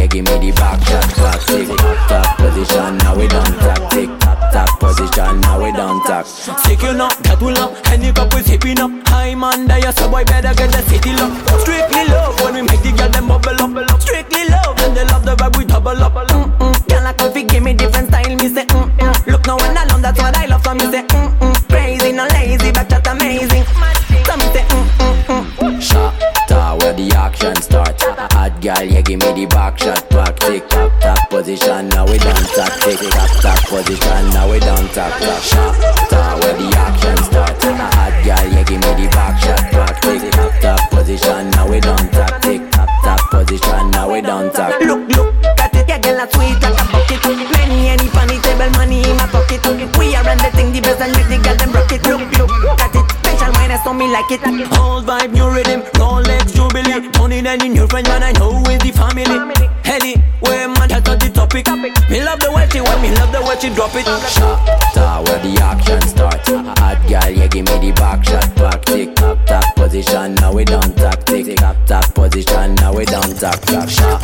Yeah, 0.04 0.22
give 0.22 0.24
me 0.24 0.50
the 0.50 0.56
back 0.56 0.80
shot. 0.84 1.40
Tick, 1.46 1.68
top 2.08 2.36
position, 2.36 2.98
now 2.98 3.16
we 3.16 3.28
done 3.28 3.52
tap. 3.58 3.90
Tick, 3.90 4.10
top, 4.20 4.80
position, 4.80 5.40
now 5.40 5.62
we 5.62 5.72
done 5.72 6.02
tap. 6.04 6.26
Sticking 6.26 7.00
up, 7.00 7.16
that 7.24 7.40
will 7.40 7.56
up, 7.58 7.72
any 7.90 8.12
cup 8.12 8.32
we 8.34 8.42
sipping 8.42 8.80
up. 8.80 8.90
High 9.08 9.34
man, 9.34 9.66
there, 9.66 9.92
so 9.92 10.08
boy 10.10 10.24
better 10.24 10.54
get 10.54 10.70
the 10.72 10.82
city 10.88 11.12
lock. 11.16 11.32
Strictly 11.60 12.04
love 12.08 12.40
when 12.40 12.54
we 12.54 12.62
make 12.62 12.82
the 12.82 12.92
girl 12.92 13.08
them 13.10 13.28
bubble 13.28 13.60
up. 13.60 14.00
Strictly 14.00 14.48
love, 14.48 14.78
and 14.80 14.96
they 14.96 15.04
love 15.04 15.24
the 15.24 15.34
vibe 15.36 15.56
we 15.56 15.64
double 15.64 15.90
up. 15.90 16.14
Mm-mm. 16.14 16.88
Girl, 16.88 17.06
I 17.06 17.12
coffee, 17.12 17.44
give 17.44 17.62
me 17.62 17.72
different 17.74 18.08
style, 18.08 18.36
me 18.36 18.48
say 18.48 18.66
mm-mm. 18.66 19.26
Look 19.26 19.46
now 19.46 19.56
when 19.56 19.76
I 19.76 19.84
love, 19.84 20.02
that's 20.02 20.18
what 20.18 20.36
I 20.36 20.46
love, 20.46 20.62
so 20.64 20.74
me 20.74 20.86
say 20.90 21.02
mm-mm. 21.06 21.68
Crazy, 21.68 22.12
no 22.12 22.26
lazy, 22.28 22.72
but 22.72 22.88
just 22.88 23.06
amazing. 23.06 23.53
Girl, 28.64 28.82
yeah, 28.82 29.02
give 29.02 29.20
me 29.20 29.44
the 29.44 29.44
back 29.46 29.78
shot. 29.78 30.00
Back, 30.08 30.40
tick, 30.40 30.66
top, 30.68 30.90
top 31.00 31.28
position, 31.28 31.88
now 31.92 32.08
we 32.08 32.16
done 32.16 32.44
tap. 32.56 32.72
Tick, 32.80 32.96
top, 33.12 33.30
top 33.44 33.60
position, 33.68 34.24
now 34.32 34.48
we 34.48 34.58
done 34.58 34.88
tap. 34.96 35.12
Tap, 35.20 35.42
shot, 35.44 35.76
where 36.40 36.56
the 36.56 36.68
action 36.72 37.18
start. 37.28 37.52
Hot 37.60 38.14
girl, 38.24 38.46
yeah, 38.48 38.64
give 38.64 38.80
me 38.80 38.90
the 38.96 39.06
back 39.12 39.36
shot. 39.36 39.60
Back, 39.68 40.00
tick, 40.00 40.32
top, 40.32 40.52
top 40.64 40.80
position, 40.90 41.50
now 41.52 41.68
we 41.68 41.78
done 41.80 42.08
tap. 42.08 42.40
Tick, 42.40 42.62
top, 42.72 42.88
top 43.04 43.20
position, 43.30 43.90
now 43.92 44.10
we 44.10 44.22
done 44.22 44.50
tap. 44.50 44.80
Look, 44.80 45.12
look, 45.12 45.28
got 45.60 45.74
it, 45.76 45.84
yeah, 45.84 46.00
girl, 46.00 46.24
a 46.24 46.26
sweet 46.32 46.56
like 46.64 46.80
a 46.80 46.84
bucket. 46.88 47.20
Many, 47.52 47.92
any 47.92 48.08
funny 48.16 48.40
table 48.40 48.72
money 48.80 49.04
in 49.04 49.16
my 49.20 49.28
pocket. 49.28 49.60
We 49.98 50.16
are 50.16 50.24
on 50.24 50.38
the 50.40 50.50
thing, 50.56 50.72
the 50.72 50.80
best 50.80 51.04
and 51.04 51.12
make 51.12 51.28
the 51.28 51.36
girl 51.44 51.56
them 51.60 51.72
rock 51.72 51.92
it. 51.92 52.00
Look, 52.08 52.33
on 53.86 53.98
me 53.98 54.08
like 54.10 54.30
it. 54.30 54.40
Old 54.78 55.06
vibe, 55.06 55.32
new 55.32 55.48
rhythm, 55.50 55.82
Rolex, 55.98 56.54
Jubilee. 56.54 57.08
Money 57.18 57.40
than 57.40 57.64
in 57.64 57.74
your 57.74 57.88
friend, 57.88 58.06
man, 58.08 58.22
I 58.22 58.32
know 58.32 58.62
with 58.66 58.82
the 58.82 58.92
family. 58.92 59.24
Henny, 59.84 60.16
where 60.40 60.68
man, 60.68 60.88
that's 60.88 61.06
not 61.06 61.20
the 61.20 61.30
topic. 61.30 61.66
Me 62.10 62.24
love 62.24 62.40
the 62.40 62.52
way 62.52 62.68
she 62.70 62.80
want, 62.80 63.00
me 63.02 63.14
love 63.14 63.32
the 63.32 63.40
way 63.42 63.56
she 63.60 63.68
drop 63.74 63.94
it. 63.94 64.04
Shot, 64.04 65.26
where 65.26 65.38
the 65.40 65.60
action 65.60 66.00
start. 66.08 66.40
Hot 66.78 66.98
girl, 67.08 67.30
yeah, 67.30 67.46
give 67.48 67.66
me 67.66 67.78
the 67.78 67.92
back 67.92 68.24
shot. 68.24 68.54
Back, 68.56 68.84
tick, 68.84 69.14
top, 69.16 69.38
top 69.46 69.74
position, 69.76 70.34
now 70.36 70.52
we 70.52 70.64
done 70.64 70.92
tap. 70.94 71.24
Tick, 71.24 71.56
top, 71.56 71.76
top 71.86 72.14
position, 72.14 72.74
now 72.76 72.92
we 72.94 73.04
done 73.04 73.34
tap. 73.36 73.60
Tap, 73.60 73.88
shot, 73.88 74.20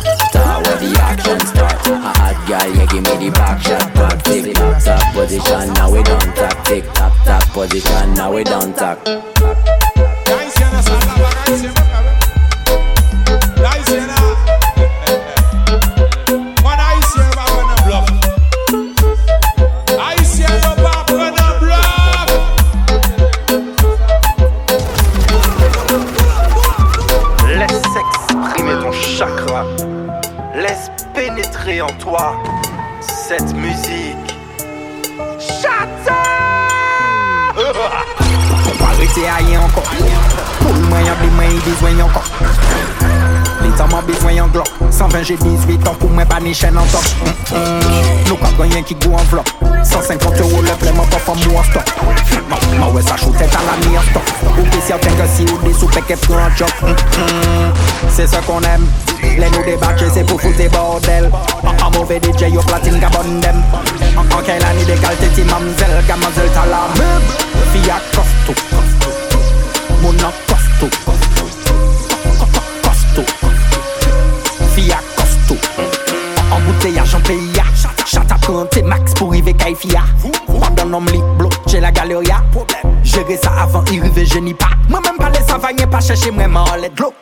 where 0.65 0.77
the 0.77 0.97
action 1.01 1.39
start. 1.45 1.77
Hot 1.85 2.37
girl, 2.47 2.75
yeah, 2.75 2.85
give 2.85 3.03
me 3.03 3.27
the 3.27 3.31
back 3.31 3.61
shot. 3.61 3.93
Back, 3.93 4.23
tick, 4.23 4.53
top, 4.55 4.81
top 4.83 5.13
position, 5.13 5.73
now 5.73 5.91
we 5.91 6.03
done 6.03 6.33
tap. 6.33 6.51
Laisse 27.57 27.81
s'exprimer 27.93 28.81
ton 28.81 28.91
chakra. 28.93 29.65
Laisse 30.55 30.89
pénétrer 31.13 31.81
en 31.81 31.91
toi 31.99 32.37
cette 33.01 33.53
Comparé 39.13 39.27
à 39.27 39.35
rien 39.35 39.59
encore. 39.59 39.83
Pour 40.59 40.73
le 40.73 40.79
moyen, 40.87 41.13
des 41.21 41.29
moyens, 41.31 41.63
besoin 41.63 42.05
encore. 42.05 42.23
L'état 43.61 43.85
m'a 43.87 44.01
besoin 44.01 44.43
en 44.43 44.47
glock. 44.47 44.67
120, 44.89 45.23
j'ai 45.23 45.35
18 45.35 45.87
ans 45.87 45.95
pour 45.99 46.09
moi, 46.09 46.25
pas 46.25 46.39
ni 46.39 46.53
chaîne 46.53 46.77
en 46.77 46.85
top. 46.85 47.01
Mm, 47.21 47.55
mm. 47.55 48.29
Nous, 48.29 48.35
pas 48.35 48.49
rien 48.59 48.81
qui 48.83 48.95
goûte 48.95 49.13
en 49.13 49.23
vlog. 49.23 49.43
150 49.83 50.39
euros 50.39 50.61
le 50.61 50.71
plein, 50.79 50.93
mon 50.93 51.03
pas 51.05 51.19
moi 51.25 51.59
en 51.59 51.63
stock. 51.63 51.83
Non, 52.49 52.79
ma 52.79 52.87
ouais, 52.87 53.01
ça 53.01 53.17
shoot 53.17 53.37
tête 53.37 53.49
à 53.53 53.59
la 53.59 53.87
mi 53.87 53.97
en 53.97 54.01
stock. 54.01 54.23
Ou 54.57 54.63
que 54.63 54.81
si 54.81 55.43
ou 55.43 55.57
des 55.67 55.73
sous 55.73 55.87
qu'elle 55.87 56.17
prend 56.17 56.37
un 56.37 56.55
job. 56.55 56.69
Mm, 56.81 56.87
mm. 56.87 57.73
C'est 58.09 58.27
ce 58.27 58.37
qu'on 58.37 58.61
aime. 58.61 58.85
Les 59.23 59.49
nous 59.49 59.65
débattre, 59.65 60.03
c'est 60.13 60.23
pour 60.23 60.41
foutre 60.41 60.57
des 60.57 60.69
bordel. 60.69 61.29
En 61.83 61.91
mauvais 61.91 62.19
DJ, 62.19 62.53
yo 62.53 62.61
platine 62.61 62.99
gabon 62.99 63.39
dem. 63.41 63.61
En, 64.15 64.21
en 64.21 64.41
quelle 64.41 64.63
année 64.63 64.85
des 64.85 64.95
qualités, 64.95 65.43
mamzelle, 65.43 66.03
gamazel, 66.07 66.49
t'as 66.53 66.65
la 66.65 66.87
même. 66.97 67.21
À 70.01 70.33
costaud. 70.47 70.89
Costaud. 72.81 73.25
À 74.91 74.99
costaud. 75.15 75.57
En 76.51 76.59
bouteillage, 76.61 77.13
en 77.13 77.19
pays. 77.21 77.53
Chat 78.07 78.23
à 78.31 78.35
prendre 78.35 78.67
max 78.83 79.13
pour 79.13 79.29
arriver 79.29 79.53
Kaifia. 79.53 80.01
Pendant 80.47 80.85
nom 80.87 81.05
lit 81.05 81.21
j'ai 81.67 81.79
la 81.79 81.91
galeria. 81.91 82.43
Gérer 83.03 83.37
ça 83.37 83.51
avant, 83.61 83.85
y 83.91 83.99
arriver, 83.99 84.25
je 84.25 84.39
n'y 84.39 84.55
pas. 84.55 84.71
Moi-même, 84.89 85.17
pas 85.17 85.29
les 85.29 85.45
savanes, 85.45 85.89
pas 85.89 85.99
chercher 85.99 86.31
vraiment 86.31 86.63
en 86.63 86.75
let 86.77 86.89
glow. 86.95 87.13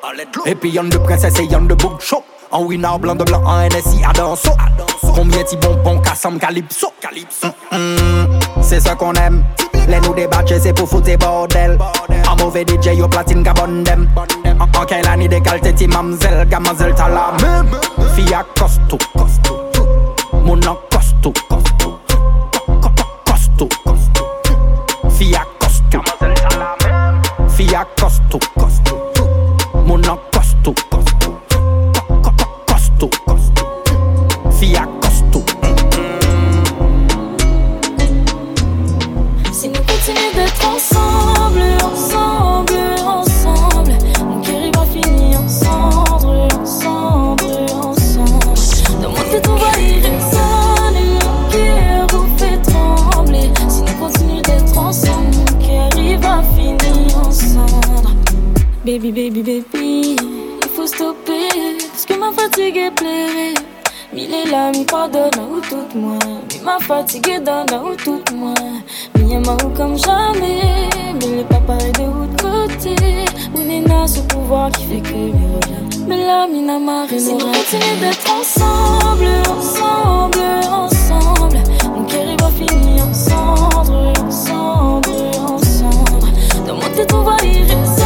Et 0.46 0.56
puis, 0.56 0.70
y'en 0.72 0.86
de 0.86 0.98
princesse 0.98 1.38
et 1.40 1.46
y'en 1.46 1.62
de 1.62 1.74
book 1.76 2.00
show. 2.00 2.24
En 2.50 2.64
winner, 2.64 2.98
blanc 3.00 3.16
de 3.16 3.26
blanc, 3.26 3.44
en 3.46 3.68
NSI, 3.68 4.04
à 4.08 4.14
danso. 4.14 4.52
Combien 5.02 5.40
de 5.40 5.58
bonbons, 5.58 6.00
cassam, 6.00 6.40
calypso? 6.40 6.94
Mm, 7.72 7.78
mm, 7.78 8.40
C'est 8.62 8.80
ça 8.80 8.96
qu'on 8.96 9.14
aime. 9.16 9.44
Le 9.90 10.00
nou 10.02 10.14
debache 10.14 10.60
se 10.62 10.74
pou 10.74 10.86
foute 10.86 11.18
bordel 11.18 11.78
An 12.30 12.36
mouve 12.38 12.64
DJ 12.66 12.94
yo 13.00 13.08
platin 13.10 13.42
ka 13.44 13.56
bondem 13.58 14.06
An 14.16 14.70
kè 14.90 15.02
la 15.06 15.16
ni 15.18 15.28
dekalte 15.32 15.74
ti 15.74 15.88
mamzel 15.90 16.46
Gamazel 16.50 16.94
talamem 16.96 17.74
Fiyak 18.16 18.54
kostou 18.60 19.02
Moun 20.46 20.62
an 20.70 20.78
kostou 20.94 21.34
toute 65.90 66.02
moi. 66.02 66.20
Mi 66.52 66.60
ma 66.64 66.80
fatigue 66.80 67.44
donne 67.44 67.74
à 67.74 67.84
ou 67.84 67.96
toute 67.96 68.32
moi. 68.32 68.54
Mi 69.18 69.34
aime 69.34 69.44
à 69.48 69.54
ou 69.66 69.70
comme 69.70 69.98
jamais. 69.98 70.90
Mais 71.16 71.38
le 71.38 71.44
papa 71.44 71.78
est 71.84 71.92
de 72.00 72.06
l'autre 72.06 72.38
côté. 72.38 72.96
Ou 73.56 73.60
n'est 73.60 74.08
ce 74.08 74.20
pouvoir 74.22 74.72
qui 74.72 74.86
fait 74.86 75.02
que 75.02 75.14
mi 75.14 75.32
revient. 75.32 76.06
Mais 76.08 76.18
là, 76.18 76.48
mi 76.48 76.62
n'a 76.62 76.80
marre, 76.80 77.08
si 77.10 77.34
nous 77.34 77.38
continuons 77.38 78.00
d'être 78.02 78.32
ensemble, 78.40 79.28
ensemble, 79.50 80.40
ensemble. 80.72 81.58
Mon 81.96 82.04
cœur 82.06 82.36
va 82.40 82.50
finir 82.50 83.04
ensemble, 83.08 84.14
ensemble, 84.26 85.10
ensemble. 85.48 86.28
Dans 86.68 86.76
mon 86.76 86.90
tête 86.96 87.14
on 87.14 87.22
va 87.22 87.38
y 87.44 87.62
résonner. 87.64 87.99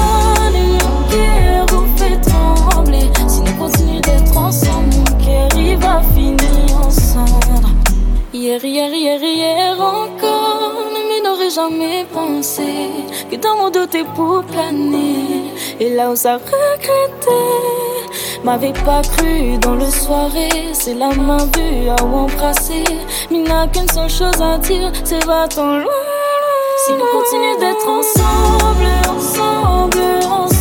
Hier, 8.54 8.64
hier, 8.64 8.94
hier, 8.94 9.20
hier 9.20 9.82
encore, 9.82 10.92
mais 10.94 11.22
n'aurait 11.28 11.50
jamais 11.50 12.06
pensé 12.14 12.92
que 13.32 13.36
dans 13.38 13.58
mon 13.58 13.72
dos 13.72 13.88
t'es 13.88 14.04
pour 14.04 14.44
planer. 14.44 15.50
Et 15.80 15.90
là 15.96 16.12
où 16.12 16.16
ça 16.16 16.36
regrettait, 16.36 17.32
m'avait 18.44 18.74
pas 18.86 19.02
cru 19.02 19.58
dans 19.58 19.74
le 19.74 19.90
soirée, 19.90 20.70
c'est 20.72 20.94
la 20.94 21.10
main 21.16 21.50
vue 21.58 21.90
à 21.90 22.04
embrasser. 22.04 22.84
Mais 23.32 23.40
n'a 23.40 23.66
qu'une 23.66 23.90
seule 23.90 24.08
chose 24.08 24.40
à 24.40 24.60
dire, 24.60 24.92
c'est 25.04 25.26
va-t'en 25.26 25.78
loin. 25.78 26.04
Si 26.86 26.92
nous 26.92 27.08
continuons 27.12 27.60
d'être 27.60 27.88
ensemble, 27.88 28.88
ensemble, 29.18 30.00
ensemble, 30.30 30.53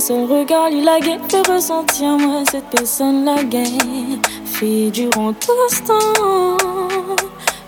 seul 0.00 0.24
regard, 0.24 0.70
il 0.70 0.88
a 0.88 0.98
fait 1.00 1.46
ressentir 1.46 2.16
moi 2.18 2.42
cette 2.50 2.64
personne 2.70 3.24
la 3.24 3.42
gagne. 3.44 4.18
Fait 4.44 4.90
durant 4.90 5.32
tout 5.34 5.52
ce 5.68 5.82
temps. 5.82 6.56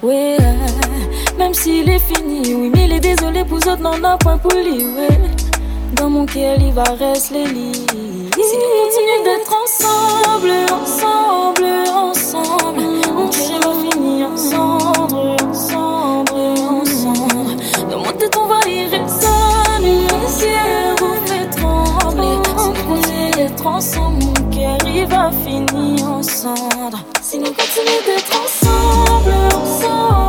Ouais, 0.03 0.37
même 1.39 1.55
s'il 1.55 1.89
est 1.89 1.99
fini, 1.99 2.55
oui, 2.55 2.71
mais 2.75 2.87
il 2.87 2.93
est 2.95 3.01
désolé 3.01 3.45
pour 3.45 3.59
autres, 3.59 3.81
non, 3.81 3.99
n'a 3.99 4.17
point 4.17 4.39
pour 4.39 4.53
lui, 4.53 4.85
ouais. 4.85 5.21
Dans 5.95 6.11
mon 6.11 6.27
cœur, 6.27 6.57
il 6.59 6.73
va 6.73 6.85
rester 6.85 7.45
les 7.45 7.53
lits. 7.53 8.31
Si 8.35 8.57
nous 8.57 8.73
continuons 8.83 9.23
d'être 9.25 9.55
ensemble, 9.63 10.53
ensemble, 10.73 11.67
ensemble, 11.95 12.83
mon 13.15 13.29
cœur 13.29 13.61
va 13.61 13.91
finir 13.91 14.31
ensemble, 14.31 14.82
d'être 23.63 23.67
ensemble, 23.67 24.25
mon 24.25 24.51
cœur 24.51 24.79
il 24.87 25.07
va 25.07 25.31
finir 25.31 26.11
ensemble. 26.11 26.97
Si 27.21 27.39
nous 27.39 27.45
continuons 27.47 28.03
d'être 28.07 28.43
ensemble, 28.43 29.31
ensemble, 29.55 30.22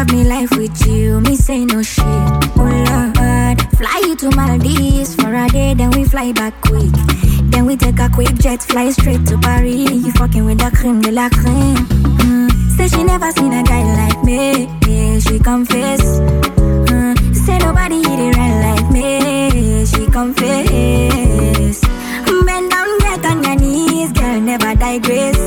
of 0.00 0.12
me 0.12 0.22
life 0.24 0.50
with 0.56 0.86
you. 0.86 1.20
Me 1.20 1.34
say 1.34 1.64
no 1.64 1.82
shit. 1.82 2.04
Oh 2.04 2.84
Lord, 2.88 3.60
fly 3.78 4.00
you 4.06 4.14
to 4.16 4.30
Maldives 4.36 5.14
for 5.16 5.34
a 5.34 5.48
day, 5.48 5.74
then 5.74 5.90
we 5.90 6.04
fly 6.04 6.32
back 6.32 6.54
quick. 6.62 6.92
Then 7.50 7.66
we 7.66 7.76
take 7.76 7.98
a 7.98 8.08
quick 8.08 8.34
jet, 8.36 8.62
fly 8.62 8.90
straight 8.90 9.26
to 9.26 9.38
Paris. 9.38 9.90
You 9.90 10.12
fucking 10.12 10.44
with 10.44 10.58
the 10.58 10.70
cream 10.76 11.00
de 11.00 11.10
la 11.10 11.28
creme. 11.30 11.76
Mm. 12.22 12.76
Say 12.76 12.88
she 12.88 13.02
never 13.02 13.30
seen 13.32 13.52
a 13.52 13.62
guy 13.62 13.82
like 14.00 14.22
me. 14.24 14.66
Yeah, 14.86 15.18
she 15.18 15.38
confess. 15.38 16.02
Mm. 16.90 17.34
Say 17.34 17.58
nobody 17.58 17.96
hit 17.96 18.20
it 18.20 18.36
right 18.36 18.56
like 18.66 18.90
me. 18.92 19.86
She 19.86 20.06
confess. 20.06 21.80
Bend 22.48 22.70
down, 22.70 22.98
get 23.00 23.24
on 23.26 23.44
your 23.44 23.56
knees, 23.56 24.12
girl, 24.12 24.40
never 24.40 24.74
digress. 24.74 25.37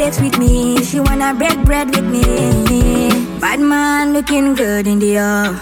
Flex 0.00 0.20
with 0.20 0.38
me. 0.38 0.82
She 0.82 0.98
wanna 0.98 1.34
break 1.34 1.58
bread 1.68 1.88
with 1.94 2.08
me. 2.14 2.24
Bad 3.38 3.60
man 3.60 4.14
looking 4.14 4.54
good 4.54 4.86
in 4.86 4.98
the 4.98 5.18
air. 5.18 5.60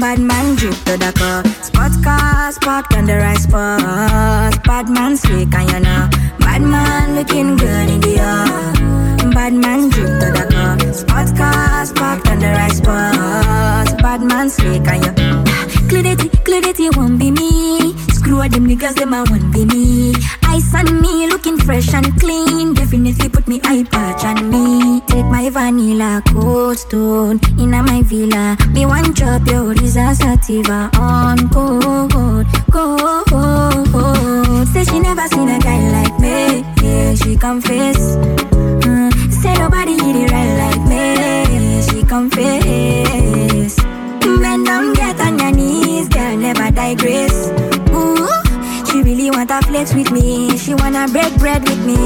Bad 0.00 0.20
man 0.20 0.56
drip 0.56 0.76
to 0.88 0.94
the 1.04 1.12
car. 1.20 1.40
Spot 1.68 1.92
cars 2.02 2.56
parked 2.58 2.94
on 2.94 3.04
the 3.04 3.16
right 3.24 3.42
spot. 3.46 4.52
Bad 4.64 4.88
man 4.88 5.16
slick 5.18 5.54
and 5.54 5.70
you 5.72 5.80
know. 5.80 6.08
Bad 6.38 6.62
man 6.62 7.14
looking 7.16 7.56
good 7.56 7.88
in 7.94 8.00
the 8.00 8.14
air. 8.30 9.30
Bad 9.36 9.52
man 9.52 9.90
drip 9.90 10.12
to 10.20 10.28
the 10.36 10.44
car. 10.54 10.74
Spot 11.00 11.28
cars 11.36 11.92
parked 11.92 12.28
on 12.30 12.38
the 12.38 12.50
right 12.58 12.76
spot. 12.80 13.86
Bad 14.02 14.22
man 14.22 14.48
slick 14.48 14.88
and 14.92 15.04
you. 15.04 15.12
Clarity, 15.90 16.28
clarity 16.46 16.88
won't 16.96 17.18
be 17.18 17.30
me. 17.30 17.87
All 18.38 18.48
them 18.48 18.68
niggas, 18.68 18.94
them 18.94 19.12
I 19.12 19.24
won't 19.24 19.52
be 19.52 19.64
me. 19.64 20.14
Ice 20.44 20.72
on 20.72 21.00
me, 21.00 21.26
looking 21.26 21.58
fresh 21.58 21.92
and 21.92 22.06
clean. 22.20 22.72
Definitely 22.72 23.28
put 23.28 23.48
me 23.48 23.60
eye 23.64 23.84
patch 23.90 24.24
on 24.24 24.48
me. 24.48 25.00
Take 25.08 25.26
my 25.26 25.50
vanilla 25.50 26.22
cold 26.28 26.78
stone 26.78 27.40
in 27.58 27.70
my 27.70 28.00
villa. 28.02 28.56
Me 28.70 28.86
one 28.86 29.12
drop 29.12 29.44
your 29.48 29.74
sativa 30.14 30.88
on 30.94 31.48
cold, 31.50 32.46
cold. 32.70 34.68
Say 34.68 34.84
she 34.84 35.00
never 35.00 35.26
seen 35.26 35.48
a 35.48 35.58
guy 35.58 35.90
like 35.90 36.20
me. 36.20 36.64
Yeah, 36.80 37.14
she 37.16 37.36
confess. 37.36 38.16
Mm, 38.86 39.32
say 39.32 39.54
nobody 39.54 39.94
hit 39.94 40.16
it 40.16 40.30
right 40.30 40.54
like 40.62 40.82
me. 40.88 41.82
She 41.82 42.02
confess. 42.06 43.76
Bend 44.40 44.64
down, 44.66 44.94
get 44.94 45.20
on 45.20 45.38
your 45.38 45.50
knees, 45.50 46.08
girl, 46.08 46.36
never 46.36 46.70
digress. 46.70 47.47
She 49.48 49.54
wanna 49.54 49.66
flex 49.66 49.94
with 49.94 50.10
me. 50.10 50.58
She 50.58 50.74
wanna 50.74 51.08
break 51.08 51.34
bread 51.38 51.66
with 51.66 51.82
me. 51.86 51.96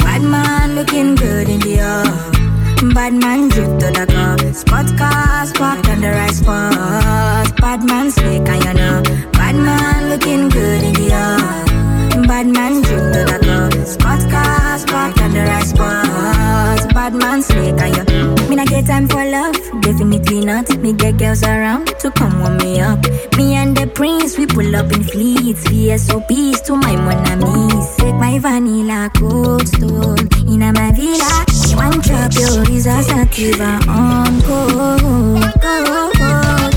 Bad 0.00 0.20
man 0.20 0.74
looking 0.74 1.14
good 1.14 1.48
in 1.48 1.60
the 1.60 1.78
air. 1.78 2.92
Bad 2.92 3.14
man 3.14 3.48
drip 3.48 3.78
to 3.78 3.90
the 3.90 4.04
car. 4.06 4.36
Spot 4.52 4.86
cars 4.98 5.52
parked 5.54 5.88
on 5.88 6.02
the 6.02 6.10
right 6.10 6.34
spot. 6.34 7.56
Bad 7.56 7.84
man 7.84 8.10
slick 8.10 8.46
and 8.50 8.64
you 8.66 8.74
know. 8.74 9.02
Bad 9.32 9.54
man 9.54 10.10
looking 10.10 10.50
good 10.50 10.82
in 10.82 10.92
the 10.92 11.10
air. 11.10 12.26
Bad 12.28 12.48
man 12.48 12.82
drip 12.82 13.14
to 13.14 13.24
the 13.32 13.38
car. 13.42 13.86
Spot 13.86 14.30
cars 14.30 14.84
parked 14.84 15.22
on 15.22 15.32
the 15.32 15.40
right 15.40 15.64
spot. 15.64 16.92
Bad 16.92 17.14
man 17.14 17.40
slick 17.40 17.80
and 17.80 17.96
you. 17.96 18.05
Not 18.56 18.68
get 18.68 18.86
time 18.86 19.06
for 19.06 19.22
love, 19.22 19.54
definitely 19.82 20.40
not. 20.40 20.78
Me 20.78 20.94
get 20.94 21.18
girls 21.18 21.42
around 21.42 21.88
to 22.00 22.10
come 22.10 22.40
warm 22.40 22.56
me 22.56 22.80
up. 22.80 22.98
Me 23.36 23.54
and 23.54 23.76
the 23.76 23.86
prince, 23.86 24.38
we 24.38 24.46
pull 24.46 24.74
up 24.74 24.90
in 24.92 25.04
fleets. 25.04 25.62
VSOPs 25.64 26.64
to 26.64 26.74
my 26.74 26.96
monamis. 26.96 27.96
Take 27.98 28.14
my 28.14 28.38
vanilla 28.38 29.10
cold 29.14 29.68
stone 29.68 30.26
in 30.48 30.60
my 30.72 30.90
villa. 30.92 31.44
One 31.76 32.00
drop 32.00 32.32
your 32.32 32.64
Risa 32.64 33.02
sativa 33.02 33.78
on 33.90 34.40
cold, 34.40 35.52
cold, 35.60 36.75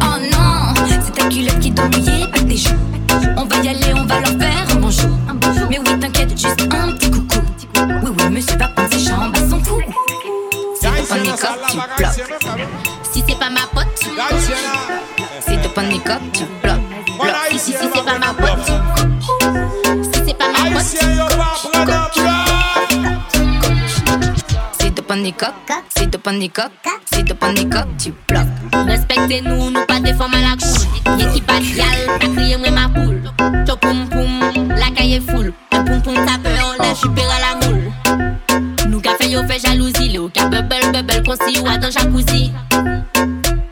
Oh 0.00 0.18
non, 0.32 0.74
c'est 1.02 1.12
ta 1.12 1.28
culotte 1.28 1.58
qui 1.60 1.70
doit 1.70 1.88
mouiller, 1.88 2.26
pas 2.32 2.40
tes 2.40 2.56
joues. 2.56 2.70
On 3.36 3.44
va 3.44 3.56
y 3.56 3.68
aller, 3.68 3.92
on 3.94 4.04
va 4.04 4.20
leur 4.20 4.38
faire 4.38 4.66
un 4.70 4.74
bonjour. 4.76 5.10
Mais 5.70 5.78
oui, 5.78 5.98
t'inquiète, 6.00 6.30
juste 6.30 6.60
un 6.72 6.92
petit 6.92 7.10
coucou. 7.10 7.38
Oui, 7.76 8.10
oui, 8.18 8.30
monsieur 8.30 8.56
va 8.58 8.68
prendre 8.68 8.92
ses 8.92 9.00
jambes 9.00 9.34
à 9.34 9.40
son 9.48 9.60
cou. 9.60 9.80
De 10.80 11.02
prendre 11.06 11.22
mes 11.22 11.28
copes, 11.28 11.66
tu 11.70 11.76
bloques. 11.96 12.12
Si 13.12 13.24
c'est 13.26 13.38
pas 13.38 13.50
ma 13.50 13.60
pote, 13.72 13.86
tu 14.00 14.08
C'est 15.40 15.62
de 15.62 15.68
prendre 15.68 15.88
mes 15.88 15.98
copes, 15.98 16.32
tu 16.32 16.44
bloques. 16.62 16.80
Bloque. 17.20 17.34
Si, 17.50 17.58
si, 17.58 17.72
si, 17.72 17.78
c'est 17.94 18.04
pas 18.04 18.18
ma 18.18 18.34
pote, 18.34 18.58
Si 20.02 20.20
c'est 20.26 20.36
pas 20.36 20.48
ma 20.52 20.70
pote, 20.70 20.84
tu 22.12 22.20
C'est 24.80 24.94
de 24.94 25.00
prendre 25.00 25.22
des 25.22 25.32
coques, 25.32 25.52
c'est 25.96 26.06
de 26.10 26.16
prendre 26.16 26.38
des 26.40 26.48
coques, 26.48 26.72
c'est 27.10 27.22
de 27.22 27.32
coques, 27.32 27.96
tu 27.98 28.12
bloques. 28.28 28.57
Respectez-nous, 28.72 29.70
nous 29.70 29.86
pas 29.86 30.00
des 30.00 30.14
femmes 30.14 30.34
à 30.34 30.40
la 30.40 30.56
cour. 30.56 31.18
Y'a 31.18 31.26
qui 31.26 31.40
pas 31.40 31.60
yal, 31.60 32.18
pas 32.20 32.28
crier 32.28 32.56
moi 32.56 32.70
ma 32.70 32.88
poule. 32.88 33.22
Cho 33.66 33.76
poum 33.76 34.06
la 34.70 34.90
caille 34.94 35.14
est 35.14 35.30
full. 35.30 35.52
Le 35.72 35.84
poum 35.84 36.02
poum 36.02 36.14
tape, 36.14 36.46
on 36.46 36.82
lève, 36.82 36.96
j'suis 36.96 37.10
à 37.22 37.38
la 37.40 37.66
moule. 37.66 37.92
Nous 38.88 39.00
fait 39.00 39.28
yo 39.28 39.42
fait 39.46 39.58
jalousie. 39.64 40.10
Le 40.12 40.28
cas 40.28 40.48
bubble, 40.48 40.92
bubble, 40.92 41.22
qu'on 41.24 41.34
s'y 41.46 41.58
ou 41.60 41.64
dans 41.64 41.90
jacuzzi. 41.90 42.52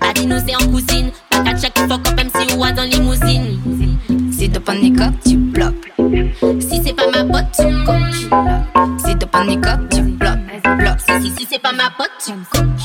Pas 0.01 0.13
dit 0.15 0.27
nous 0.27 0.39
c'est 0.47 0.57
en 0.57 0.71
cousine. 0.71 1.11
Pas 1.31 1.43
qu'à 1.43 1.57
check, 1.57 1.73
fuck 1.77 2.09
up, 2.09 2.17
même 2.17 2.31
si 2.35 2.55
ou 2.55 2.65
dans 2.75 2.83
limousine. 2.83 3.59
Si 4.33 4.51
t'as 4.51 4.61
pas 4.61 4.75
de 4.75 5.29
tu 5.29 5.37
bloques. 5.37 5.93
Si 6.61 6.83
c'est 6.85 6.95
pas 6.95 7.11
ma 7.11 7.25
pote, 7.25 7.47
tu 7.57 7.85
coques. 7.85 8.15
Si 9.05 9.17
t'as 9.17 9.27
pas 9.27 9.45
de 9.45 9.95
tu 9.95 10.03
bloques. 10.03 10.79
Bloque. 10.79 11.01
Si, 11.01 11.23
si, 11.23 11.35
si 11.37 11.47
c'est 11.51 11.59
pas 11.63 11.73
ma 11.73 11.91
pote, 11.97 12.11
tu 12.25 12.33
coques. 12.51 12.76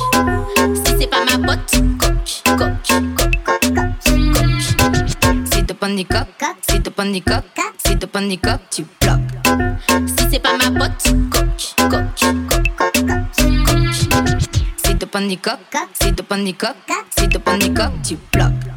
De 6.01 6.07
si 6.67 6.79
pas 6.79 7.05
de 7.05 7.21
si 7.85 7.95
pas 7.95 8.21
de 8.21 8.35
tu 8.71 8.85
bloques. 8.99 9.19
Si 10.07 10.25
c'est 10.31 10.39
pas 10.39 10.57
ma 10.57 10.79
pote, 10.79 10.91
tu 10.97 11.13
coques. 11.29 11.75
Coques, 11.77 12.25
coques, 12.49 12.75
coques. 12.75 13.31
Si 14.83 14.95
pas 14.95 15.19
de 15.21 15.37
si 15.93 16.13
pas 16.13 16.37
de 16.37 16.55
si 17.15 17.27
pas 17.39 17.57
de 17.57 18.01
tu 18.03 18.17
bloques. 18.33 18.70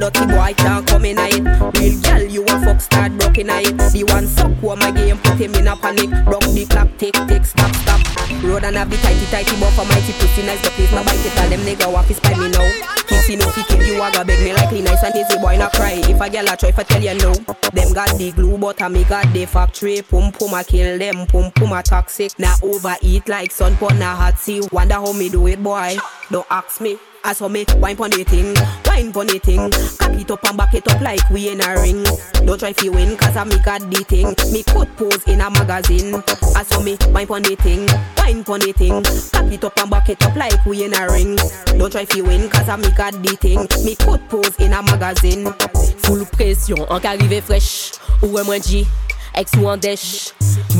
Dirty 0.00 0.26
boy 0.26 0.54
can't 0.56 0.86
come 0.86 1.04
in 1.04 1.18
it. 1.18 1.44
Real 1.78 2.00
girl, 2.00 2.22
you 2.22 2.42
a 2.44 2.60
fuck 2.64 2.80
start 2.80 3.12
broken 3.18 3.50
it. 3.50 3.76
The 3.92 4.04
one 4.08 4.26
suck 4.26 4.52
what 4.62 4.78
my 4.78 4.90
game 4.90 5.18
put 5.18 5.36
him 5.36 5.54
in 5.54 5.68
a 5.68 5.76
panic. 5.76 6.10
Rock 6.26 6.42
the 6.56 6.66
clock, 6.68 6.88
tick 6.96 7.14
tick, 7.28 7.44
stop 7.44 7.74
stop. 7.76 8.00
Road 8.42 8.64
and 8.64 8.76
have 8.76 8.88
the 8.88 8.96
tighty 8.96 9.26
tighty 9.26 9.60
but 9.60 9.70
for 9.72 9.84
mighty 9.84 10.12
pussy 10.14 10.42
nice 10.42 10.62
the 10.62 10.70
place 10.70 10.92
my 10.92 11.04
bite 11.04 11.20
it 11.20 11.36
all 11.38 11.48
them 11.50 11.60
nigga 11.60 11.92
walk 11.92 12.10
is 12.10 12.18
by 12.20 12.30
me 12.30 12.48
now. 12.48 12.64
Kissy 13.04 13.36
no 13.36 13.46
fi 13.50 13.62
kill 13.64 13.82
you 13.82 14.00
a 14.00 14.10
go 14.12 14.24
beg 14.24 14.42
me 14.42 14.54
like 14.54 14.70
he 14.70 14.80
nice 14.80 15.02
and 15.04 15.14
easy 15.14 15.36
boy 15.38 15.56
not 15.58 15.72
cry. 15.72 16.00
If 16.08 16.20
a 16.20 16.30
girl 16.30 16.48
a 16.48 16.56
try 16.56 16.72
for 16.72 16.84
tell 16.84 17.02
you 17.02 17.14
no, 17.18 17.34
them 17.74 17.92
got 17.92 18.16
the 18.16 18.32
glue 18.32 18.56
but 18.56 18.80
I 18.80 18.88
me 18.88 19.04
got 19.04 19.30
the 19.34 19.44
factory. 19.44 20.00
Pum 20.00 20.32
pum 20.32 20.54
a 20.54 20.64
kill 20.64 20.98
them, 20.98 21.26
pum 21.26 21.50
pum 21.50 21.72
a 21.72 21.82
toxic. 21.82 22.38
Now 22.38 22.54
overeat 22.62 23.28
like 23.28 23.50
sun 23.50 23.76
pon 23.76 24.00
a 24.00 24.14
hot 24.14 24.38
sea. 24.38 24.62
Wonder 24.72 24.94
how 24.94 25.12
me 25.12 25.28
do 25.28 25.46
it 25.48 25.62
boy. 25.62 25.96
Don't 26.30 26.46
ask 26.50 26.80
me. 26.80 26.98
I 27.22 27.32
saw 27.34 27.48
me 27.48 27.64
wine 27.76 27.96
pon 27.96 28.10
the 28.10 28.24
thing, 28.24 28.54
wine 28.86 29.12
pon 29.12 29.26
the 29.26 29.38
thing. 29.38 29.70
Cock 29.98 30.18
it 30.18 30.30
up 30.30 30.44
and 30.44 30.56
back 30.56 30.74
it 30.74 30.88
up 30.88 31.00
like 31.00 31.28
we 31.30 31.50
in 31.50 31.60
a 31.60 31.80
ring. 31.80 32.02
Don't 32.46 32.58
try 32.58 32.72
fi 32.72 32.88
win, 32.88 33.16
cause 33.16 33.36
I 33.36 33.44
me 33.44 33.58
got 33.58 33.82
the 33.90 34.04
thing. 34.04 34.28
Me 34.52 34.62
could 34.62 34.88
pose 34.96 35.22
in 35.26 35.40
a 35.40 35.50
magazine. 35.50 36.22
I 36.56 36.62
saw 36.64 36.80
me 36.80 36.96
wine 37.12 37.26
pon 37.26 37.42
the 37.42 37.56
thing, 37.56 37.86
wine 38.16 38.42
pon 38.42 38.60
the 38.60 38.72
thing. 38.72 39.02
Cock 39.32 39.52
it 39.52 39.64
up 39.64 39.78
and 39.78 39.90
back 39.90 40.08
it 40.08 40.24
up 40.24 40.34
like 40.34 40.64
we 40.64 40.84
in 40.84 40.94
a 40.94 41.06
ring. 41.12 41.36
Don't 41.78 41.92
try 41.92 42.04
fi 42.06 42.22
win, 42.22 42.48
cause 42.48 42.68
I 42.68 42.76
me 42.76 42.90
got 42.96 43.12
the 43.12 43.36
thing. 43.36 43.68
Me 43.84 43.94
could 43.96 44.26
pose 44.28 44.56
in 44.58 44.72
a 44.72 44.82
magazine. 44.82 45.52
Full 45.98 46.24
pression, 46.26 46.86
en 46.90 47.00
qu'arrivé 47.00 47.40
fraîche. 47.40 47.92
Ou 48.22 48.38
est 48.38 48.44
moins 48.44 48.60
G, 48.60 48.86
ex 49.34 49.52
ou 49.58 49.68
en 49.68 49.76
dèche. 49.76 50.32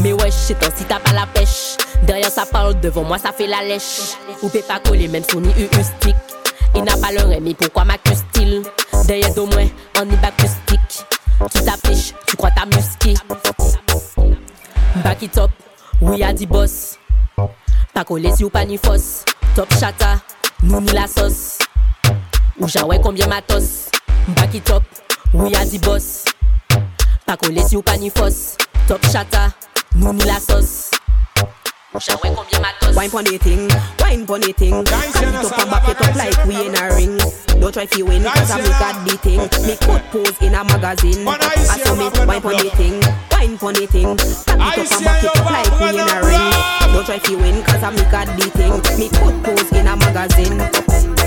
Mais 0.03 0.12
ouais, 0.12 0.30
shit, 0.30 0.57
si 0.76 0.84
t'as 0.84 0.98
pas 0.98 1.12
la 1.12 1.26
pêche. 1.26 1.76
Derrière 2.03 2.30
ça 2.30 2.46
parle, 2.46 2.80
devant 2.80 3.05
moi 3.05 3.18
ça 3.18 3.32
fait 3.32 3.46
la 3.46 3.62
lèche. 3.62 4.16
Ou 4.42 4.48
pas 4.48 4.80
coller, 4.80 5.09
même 5.09 5.24
son 5.30 5.40
ni 5.40 5.53
stick. 5.53 6.16
Il 6.74 6.84
n'a 6.84 6.96
pas 6.96 7.12
le 7.12 7.40
mais 7.40 7.55
pourquoi 7.55 7.84
m'accuse-t-il? 7.84 8.62
Derrière 9.07 9.34
de 9.34 9.40
moi, 9.40 9.62
on 9.98 10.09
y 10.09 10.26
acoustique. 10.26 11.05
Tu 11.53 11.64
t'affiches, 11.64 12.14
tu 12.26 12.36
crois 12.36 12.51
ta 12.51 12.64
musky. 12.64 13.14
Back 15.03 15.22
it 15.22 15.36
up, 15.38 15.51
oui 16.01 16.22
a 16.22 16.32
dit 16.32 16.46
boss. 16.46 16.98
Pas 17.92 18.05
collé 18.05 18.34
si 18.34 18.44
ou 18.44 18.51
pas 18.51 18.64
ni. 18.64 18.78
Top 18.78 19.68
chata, 19.78 20.20
nous 20.62 20.80
ni 20.80 20.92
la 20.92 21.07
sauce. 21.07 21.59
Ou 22.59 22.68
j'en 22.68 22.88
combien 23.03 23.26
matos. 23.26 23.90
Back 24.28 24.55
it 24.55 24.70
up, 24.70 24.82
oui 25.34 25.55
a 25.57 25.64
dit 25.64 25.78
boss. 25.78 26.24
Pas 27.26 27.36
collé 27.36 27.62
si 27.66 27.76
ou 27.76 27.82
pas 27.82 27.96
ni. 27.96 28.11
Top 28.86 29.05
chata, 29.11 29.51
nous 29.95 30.12
ni 30.12 30.24
la 30.24 30.38
sauce. 30.38 30.91
Wine 32.95 33.11
pon 33.11 33.24
the 33.24 33.38
thing, 33.38 33.68
wine 33.99 34.24
pon 34.24 34.41
the 34.41 34.53
thing. 34.53 34.84
Cock 34.84 35.05
it 35.16 35.34
up 35.34 35.59
and 35.59 35.70
back 35.70 35.88
it 35.88 36.01
up 36.01 36.14
like 36.14 36.47
we 36.47 36.55
in 36.66 36.74
a 36.76 36.95
ring. 36.95 37.18
Don't 37.61 37.72
try 37.72 37.86
fi 37.86 38.03
win, 38.03 38.22
cause 38.22 38.51
I 38.51 38.62
me 38.62 38.68
got 38.78 39.05
the 39.05 39.16
thing. 39.18 39.41
Me 39.66 39.76
could 39.76 40.03
pose 40.12 40.41
in 40.41 40.55
a 40.55 40.62
magazine. 40.64 41.26
I 41.26 41.78
saw 41.82 41.95
me 41.97 42.09
wine 42.26 42.41
pon 42.41 42.53
the 42.53 42.70
thing, 42.76 43.01
wine 43.32 43.59
pon 43.59 43.74
the 43.74 43.86
thing. 43.86 44.16
Cock 44.16 44.78
it 44.78 44.86
up 44.86 44.97
and 44.97 45.05
back 45.05 45.24
it 45.24 45.36
up 45.36 45.51
like 45.51 45.80
we 45.80 45.99
in 45.99 46.09
a 46.09 46.18
ring. 46.22 46.95
Don't 46.95 47.05
try 47.05 47.18
fi 47.18 47.34
win, 47.34 47.62
cause 47.64 47.82
I 47.82 47.91
me 47.91 48.03
got 48.11 48.26
the 48.38 48.51
thing. 48.51 48.74
Me 48.99 49.09
could 49.09 49.45
pose 49.45 49.72
in 49.72 49.86
a 49.86 49.97
magazine. 49.97 51.19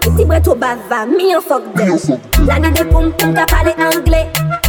piti 0.00 0.24
bret 0.24 0.48
ou 0.48 0.56
bava, 0.58 1.04
mi 1.06 1.30
yon 1.30 1.44
fok 1.44 1.70
de. 1.76 2.18
La 2.46 2.58
ni 2.58 2.70
de 2.70 2.84
poum 2.84 3.12
poum 3.18 3.34
ka 3.34 3.44
pale 3.46 3.72
angle 3.76 4.24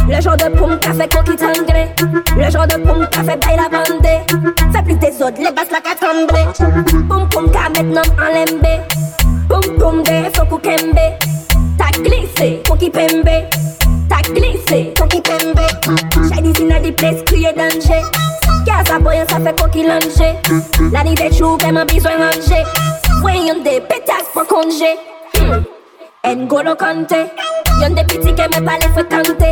Le 0.08 0.20
jor 0.20 0.36
de 0.36 0.48
poum 0.56 0.78
ka 0.78 0.92
fe 0.92 1.06
kon 1.08 1.24
ki 1.24 1.36
tangre 1.40 1.84
Le 2.36 2.50
jor 2.50 2.66
de 2.66 2.76
poum 2.82 3.06
ka 3.10 3.22
fe 3.24 3.36
bay 3.44 3.56
la 3.56 3.68
bande 3.72 4.14
Fe 4.74 4.82
plis 4.84 4.98
de 5.00 5.10
zod, 5.18 5.38
le 5.38 5.52
bas 5.56 5.70
la 5.72 5.80
ka 5.80 5.94
tremble 6.00 6.42
Poum 7.08 7.28
poum 7.30 7.48
ka 7.50 7.70
met 7.74 7.82
nom 7.82 8.10
an 8.18 8.34
lembe 8.34 8.74
Poum 9.48 9.78
poum 9.78 10.02
de 10.02 10.18
fok 10.36 10.52
ou 10.52 10.58
kembe. 10.58 11.06
Ta 11.78 11.88
glise, 11.98 12.48
kon 12.68 12.78
ki 12.80 12.90
pembe. 12.90 13.36
Ta 14.08 14.20
glise, 14.28 14.80
kon 14.98 15.08
ki 15.12 15.20
pembe. 15.26 15.66
Chadi 16.28 16.52
zina 16.56 16.80
di 16.80 16.92
ples 16.92 17.24
kriye 17.30 17.54
danje 17.56 18.02
Kya 18.66 18.82
sa 18.88 18.98
boyan 18.98 19.28
sa 19.32 19.40
fe 19.40 19.54
kon 19.60 19.72
ki 19.72 19.86
lanje 19.88 20.34
La 20.92 21.04
ni 21.04 21.16
de 21.16 21.32
chou, 21.32 21.56
beman 21.64 21.88
bizwen 21.88 22.28
anje 22.28 22.62
Voyen 23.22 23.64
de 23.64 23.80
petas 23.88 24.28
pou 24.34 24.44
konje 24.48 24.92
N'Golo 26.24 26.74
Kante. 26.76 27.28
Yon 27.80 27.94
de 27.96 28.02
piti 28.04 28.32
ke 28.38 28.44
me 28.52 28.60
pale 28.66 28.88
frekante 28.94 29.48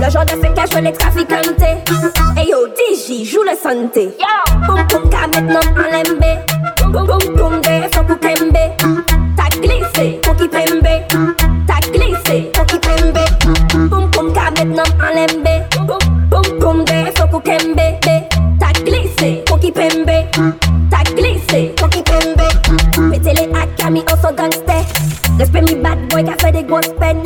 Le 0.00 0.08
genre 0.10 0.24
de 0.24 0.36
fekaj 0.42 0.72
je 0.74 0.80
le 0.80 0.92
trafikante 0.92 1.70
E 2.40 2.46
yo 2.48 2.66
DJ 2.78 3.22
jou 3.30 3.44
le 3.44 3.54
sante 3.62 4.04
Poum 4.66 4.80
poum 4.88 5.04
ka 5.12 5.26
met 5.32 5.46
nan 5.52 5.66
alembe 5.84 6.30
Poum 6.80 7.06
poum 7.06 7.36
poum 7.36 7.60
de 7.66 7.74
fokou 7.94 8.16
tembe 8.24 8.64
Ta 9.36 9.46
glise 9.60 10.06
pou 10.24 10.34
ki 10.40 10.48
pembe 10.48 10.94
Ta 11.68 11.78
glise 11.92 12.38
pou 12.56 12.64
ki 12.72 12.80
pembe 12.88 13.24
Poum 13.90 14.10
poum 14.10 14.32
ka 14.34 14.50
met 14.56 14.74
nan 14.74 15.06
alembe 15.10 15.54
Poum 15.76 16.50
poum 16.60 16.84
de 16.90 17.04
fokou 17.20 17.40
tembe 17.40 17.86
Ta 18.58 18.72
glise 18.82 19.30
pou 19.46 19.60
ki 19.62 19.70
pembe 19.78 20.18
Ta 20.90 21.04
glise 21.14 21.62
pou 21.76 21.88
ki 21.88 22.02
pembe 22.02 22.48
Metele 23.10 23.46
akami 23.62 24.02
oso 24.12 24.34
gang 24.34 24.59
Respect 25.40 25.62
mi 25.62 25.74
bad 25.76 25.96
boy 26.10 26.22
qui 26.22 26.30
a 26.30 26.36
fait 26.36 26.52
des 26.52 26.64
grosses 26.64 26.92
peines. 27.00 27.22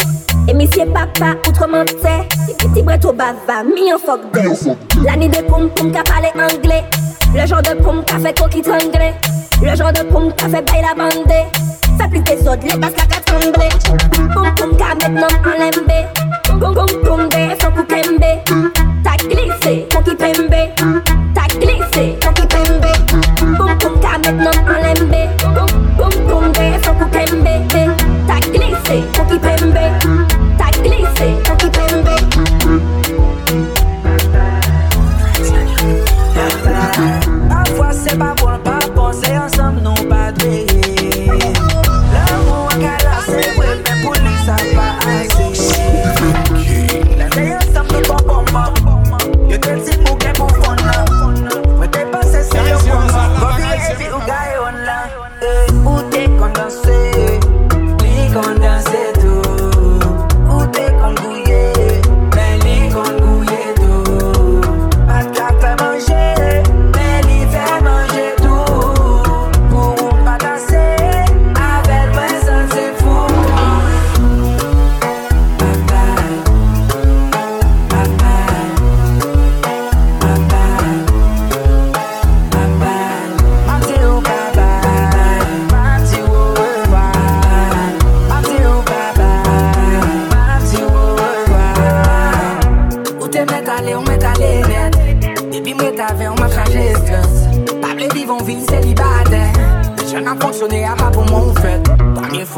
Et 0.46 0.54
monsieur 0.54 0.86
papa, 0.86 1.34
autrement 1.48 1.82
c'est. 2.00 2.28
Petit 2.58 2.80
bret 2.80 3.04
au 3.04 3.12
bava, 3.12 3.64
mi 3.64 3.92
en 3.92 3.98
fuck 3.98 4.20
d'elle. 4.32 4.56
L'année 5.04 5.28
des 5.28 5.42
poum 5.42 5.68
poum 5.70 5.90
qui 5.90 5.98
a 5.98 6.04
parlé 6.04 6.28
anglais. 6.34 6.84
Le 7.34 7.44
genre 7.44 7.60
de 7.60 7.74
poum 7.82 8.04
qui 8.04 8.14
a 8.14 8.18
fait 8.20 8.38
coquille 8.38 8.62
tangré. 8.62 9.14
Le 9.60 9.74
genre 9.74 9.92
de 9.92 10.04
poum 10.04 10.32
qui 10.32 10.44
a 10.44 10.48
fait 10.48 10.62
bail 10.62 10.82
la 10.82 10.94
bande. 10.94 11.32
Fais 11.98 12.08
plus 12.08 12.22
tes 12.22 12.38
autres, 12.48 12.62
les 12.62 12.78
basses 12.78 12.92
la 12.96 13.04
qu'a 13.04 13.20
tremblé. 13.26 13.68
Poum 14.32 14.54
poum 14.54 14.76
qui 14.76 14.82
a 14.84 14.94
maintenant 14.94 15.26
en 15.44 15.58
lembé. 15.58 16.06
Boum 16.50 16.72
boum 16.72 16.86
boum, 17.02 17.28
de 17.28 17.82
kembe. 17.82 18.30
T'as 19.02 19.16
glissé, 19.26 19.88
coquille 19.92 20.14
pembe. 20.14 20.60
T'as 21.34 21.58
glissé, 21.58 22.16
coquille 22.22 22.46
pembe. 22.46 23.56
Boum 23.58 23.76
boum 23.76 23.98
qui 23.98 24.06
a 24.06 24.18
maintenant 24.18 24.52
en 24.68 25.00
lembé. 25.00 25.28
Boum 25.42 25.73
glissé, 28.94 29.04
on 29.20 29.24
qui 29.26 29.38
paye 29.38 29.72
même 29.72 30.26
T'as 30.58 30.70
glissé, 30.80 31.36
on 31.50 31.56
qui 31.56 31.70
paye 31.70 31.94
même 31.94 32.24
Parfois 37.48 37.92
c'est 37.92 38.18
pas 38.18 38.34
moi, 38.40 38.58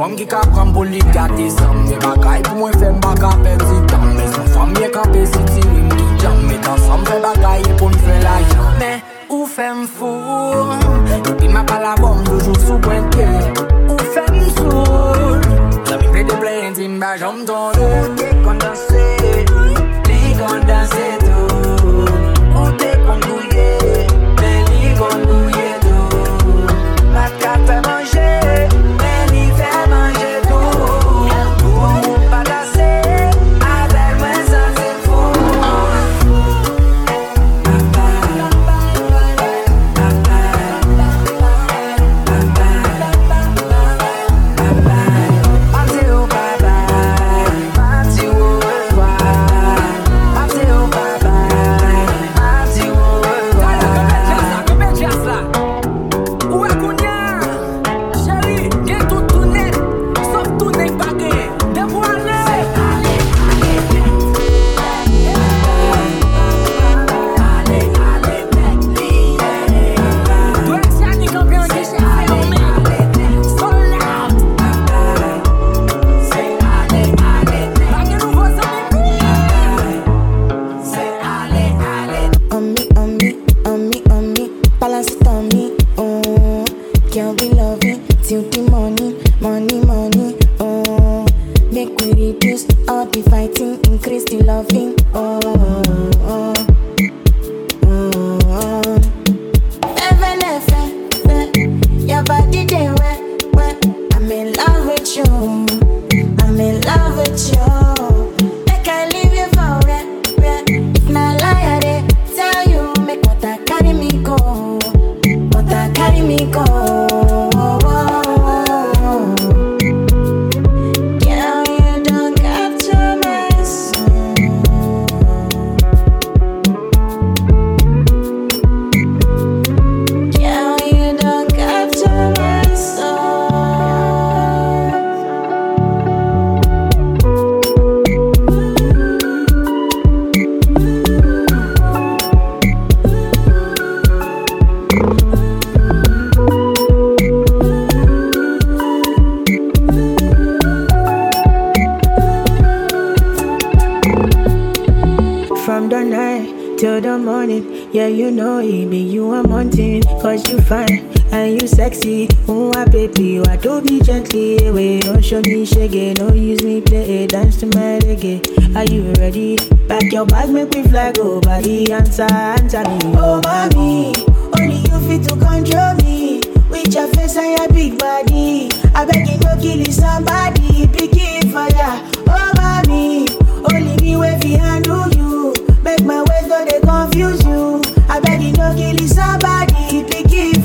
Fom 0.07 0.15
ki 0.15 0.25
ka 0.31 0.41
pran 0.55 0.69
bolit 0.75 1.07
gati 1.15 1.47
sam 1.51 1.79
Me 1.87 1.97
bagay 2.03 2.41
pou 2.47 2.55
mwen 2.61 2.75
fèm 2.79 2.99
baka 3.03 3.31
pep 3.43 3.63
si 3.69 3.79
tam 3.91 4.05
Me 4.15 4.27
son 4.35 4.47
fam 4.55 4.71
ye 4.79 4.91
kape 4.97 5.23
si 5.33 5.41
tirim 5.49 5.89
ki 5.95 6.07
jam 6.23 6.37
Me 6.47 6.59
tan 6.67 6.79
sam 6.85 7.03
fè 7.09 7.17
bagay 7.25 7.67
pou 7.81 7.91
n 7.91 7.97
fè 8.05 8.21
la 8.23 8.37
jam 8.53 8.69
Me 8.79 8.93
ou 9.35 9.49
fèm 9.57 9.83
foul 9.97 10.71
Epi 11.33 11.51
ma 11.51 11.65
pala 11.73 11.97
bom 11.99 12.23
toujou 12.29 12.55
sou 12.69 12.79
pwente 12.87 13.27
Ou 13.91 13.99
fèm 14.15 14.39
soul 14.61 15.43
La 15.91 15.99
mi 15.99 16.15
fè 16.15 16.23
de 16.31 16.39
plenti 16.45 16.87
mba 16.95 17.11
jom 17.25 17.43
ton 17.51 17.75
de 17.75 18.26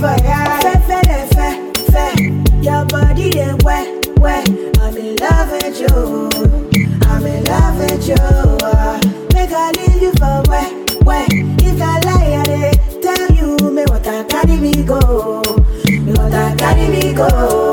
for. 0.01 0.17
Fe 0.21 0.73
fe 0.87 1.01
fe 1.35 1.71
fe, 1.91 2.05
your 2.61 2.85
body 2.85 3.29
they 3.29 3.53
wet 3.63 4.07
wet. 4.19 4.47
I'm 4.79 4.97
in 4.97 5.15
love 5.17 5.51
with 5.51 5.79
you. 5.79 6.29
I'm 7.07 7.25
in 7.25 7.43
love 7.45 7.77
with 7.77 8.07
you. 8.07 8.15
Make 9.33 9.51
I 9.51 9.71
leave 9.77 10.01
you 10.01 10.11
for 10.13 10.43
wet 10.49 11.03
wet. 11.05 11.27
If 11.31 11.81
I 11.81 11.99
lie, 11.99 12.35
I 12.39 12.43
dey 12.43 12.71
tell 13.01 13.31
you 13.31 13.57
me 13.71 13.83
what 13.85 14.07
I 14.07 14.23
carry 14.25 14.57
me 14.57 14.73
go. 14.83 15.41
Me 15.87 16.13
what 16.13 16.33
I 16.33 16.55
carry 16.55 16.87
me 16.89 17.13
go. 17.13 17.70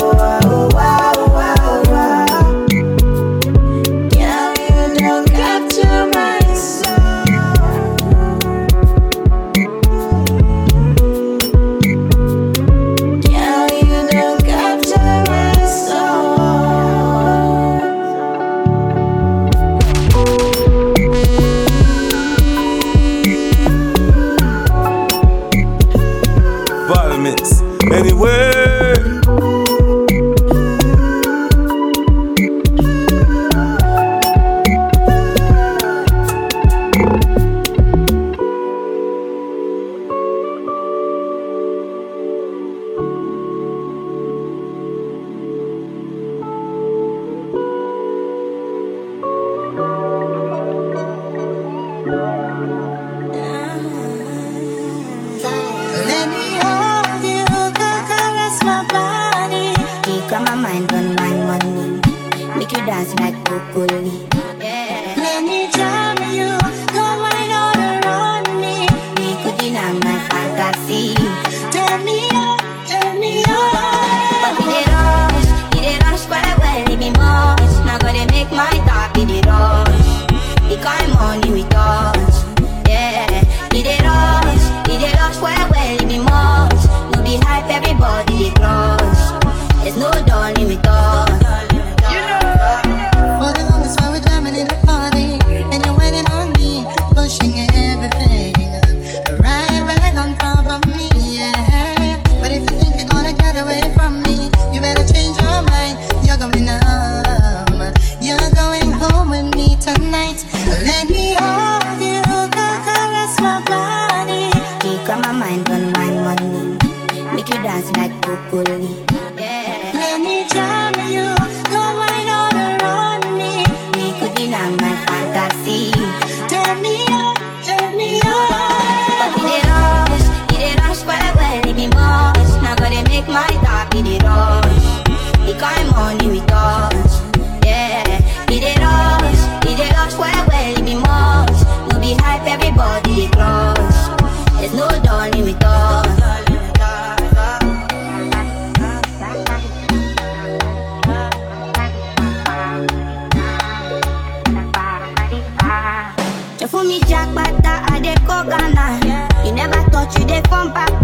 compa. 160.59 160.98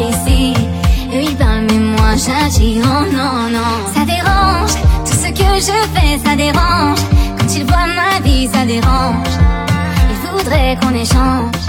Ici. 0.00 0.54
Eux 1.12 1.22
ils 1.22 1.36
mais 1.38 1.78
moi 1.78 2.12
j'agis. 2.16 2.80
Oh 2.82 3.04
non, 3.12 3.50
non, 3.50 3.74
ça 3.94 4.04
dérange. 4.04 4.74
Tout 5.04 5.16
ce 5.24 5.28
que 5.28 5.50
je 5.60 5.76
fais, 5.94 6.18
ça 6.24 6.36
dérange. 6.36 7.00
Quand 7.38 7.54
ils 7.54 7.64
voient 7.64 7.86
ma 7.86 8.20
vie, 8.24 8.48
ça 8.52 8.64
dérange. 8.64 9.34
Ils 10.10 10.30
voudraient 10.30 10.76
qu'on 10.80 10.94
échange. 10.94 11.62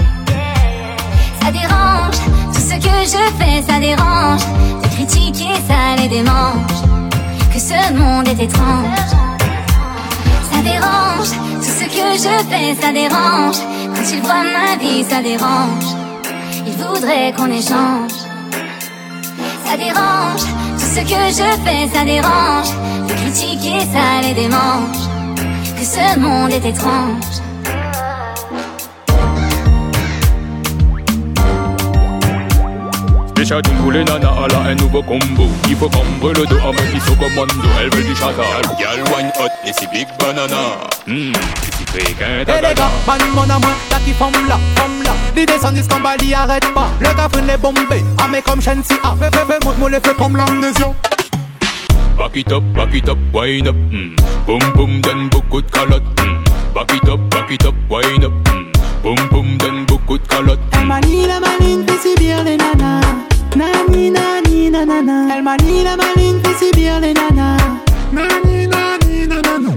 Ça 1.42 1.52
dérange. 1.52 2.18
Tout 2.54 2.62
ce 2.62 2.76
que 2.76 2.96
je 3.14 3.24
fais, 3.40 3.62
ça 3.68 3.80
dérange. 3.80 4.42
De 4.82 4.88
critiquer, 4.96 5.54
ça 5.68 6.02
les 6.02 6.08
démange. 6.08 6.78
Que 7.54 7.60
ce 7.60 7.94
monde 7.94 8.28
est 8.28 8.44
étrange. 8.44 9.26
Ça 10.52 10.62
dérange, 10.62 11.30
tout 11.58 11.74
ce 11.80 11.86
que 11.86 12.08
je 12.18 12.36
fais, 12.50 12.76
ça 12.82 12.92
dérange. 12.92 13.58
Quand 13.94 14.10
ils 14.12 14.22
voient 14.22 14.44
ma 14.44 14.76
vie, 14.82 15.04
ça 15.04 15.22
dérange. 15.22 15.95
Ils 16.78 16.84
voudraient 16.84 17.34
qu'on 17.36 17.52
échange. 17.52 18.12
Ça 19.66 19.78
dérange, 19.78 20.42
tout 20.78 20.86
ce 20.96 21.00
que 21.02 21.30
je 21.30 21.64
fais, 21.64 21.88
ça 21.94 22.04
dérange. 22.04 22.70
De 23.08 23.14
critiquer, 23.14 23.80
ça 23.92 24.22
les 24.22 24.34
démange. 24.34 24.98
Que 25.78 25.86
ce 25.86 26.20
monde 26.20 26.52
est 26.52 26.66
étrange. 26.66 27.24
Spécial 33.28 33.62
tune 33.64 33.76
pour 33.78 33.92
les 33.92 34.04
nanas, 34.04 34.32
elle 34.46 34.56
a 34.56 34.60
un 34.70 34.76
nouveau 34.76 35.04
combo 35.04 35.48
Il 35.68 35.76
faut 35.76 35.90
cambre 35.90 36.30
le 36.34 36.46
dos 36.46 36.58
en 36.64 36.72
mode 36.72 36.96
ISO 36.96 37.14
commando 37.16 37.54
Elle 37.82 37.94
veut 37.94 38.04
du 38.04 38.16
chata, 38.16 38.44
gal 38.80 39.04
wine 39.14 39.32
hot 39.40 39.50
et 39.68 39.74
si 39.74 39.86
big 39.88 40.08
banana 40.18 40.56
Hum, 41.08 41.34
si 41.78 41.86
fréquent 41.86 42.26
Et 42.48 42.62
les 42.62 42.74
gars, 42.74 42.92
man 43.08 43.20
mon 43.34 43.46
moi, 43.46 43.72
t'as 43.90 44.00
qui 44.00 44.14
femme 44.14 44.32
là, 44.48 44.60
femme 44.76 45.04
là. 45.04 45.12
L'idée 45.36 45.60
sans 45.60 45.72
disque 45.72 45.94
en 45.94 46.00
bali, 46.00 46.34
arrête 46.34 46.74
pas. 46.74 46.90
Le 47.00 47.08
gars 47.08 47.30
fait 47.34 47.42
les 47.42 47.58
bombés, 47.58 48.04
ah 48.18 48.28
mais 48.32 48.42
comme 48.42 48.62
Shensi 48.62 48.94
ah 49.04 49.16
Fais, 49.20 49.30
fais, 49.32 49.46
fais, 49.46 49.60
moi, 49.64 49.74
moi 49.78 49.90
les 49.90 50.00
fais 50.00 50.14
comme 50.16 50.38
l'amnésion 50.38 50.96
Back 52.18 52.38
it 52.38 52.52
up, 52.52 52.64
back 52.74 52.94
it 52.94 53.10
up, 53.10 53.18
wine 53.34 53.68
up 53.68 53.76
mm. 53.92 54.16
Boom 54.48 54.60
boom, 54.76 55.02
donne 55.02 55.28
beaucoup 55.30 55.62
de 55.62 55.70
calottes 55.70 56.04
mm. 56.22 56.74
Back 56.74 56.94
it 56.94 57.10
up, 57.10 57.20
back 57.30 57.52
it 57.52 57.66
up, 57.66 57.76
wine 57.90 58.24
up 58.24 58.32
mm. 58.32 58.72
Boom 59.04 59.28
boom, 59.30 59.58
donne 59.58 59.86
beaucoup 59.86 60.18
de 60.18 60.26
calottes 60.26 60.60
Elle 60.72 60.86
manie 60.86 61.28
la 61.28 61.42
maline, 61.42 61.86
fait 61.86 62.10
si 62.10 62.16
bien 62.16 62.44
les 62.44 62.56
nanas. 62.56 63.02
Nani, 63.56 64.12
nani, 64.12 64.70
nanana 64.70 65.36
Elle 65.36 65.44
manie 65.44 65.84
la 65.84 65.98
maline, 65.98 66.42
fait 66.42 66.66
si 66.66 66.72
bien 66.72 67.02
les 67.02 67.14
nanas. 67.14 67.58
Nani, 68.14 68.68
nani, 68.68 68.68
nanana 68.68 69.05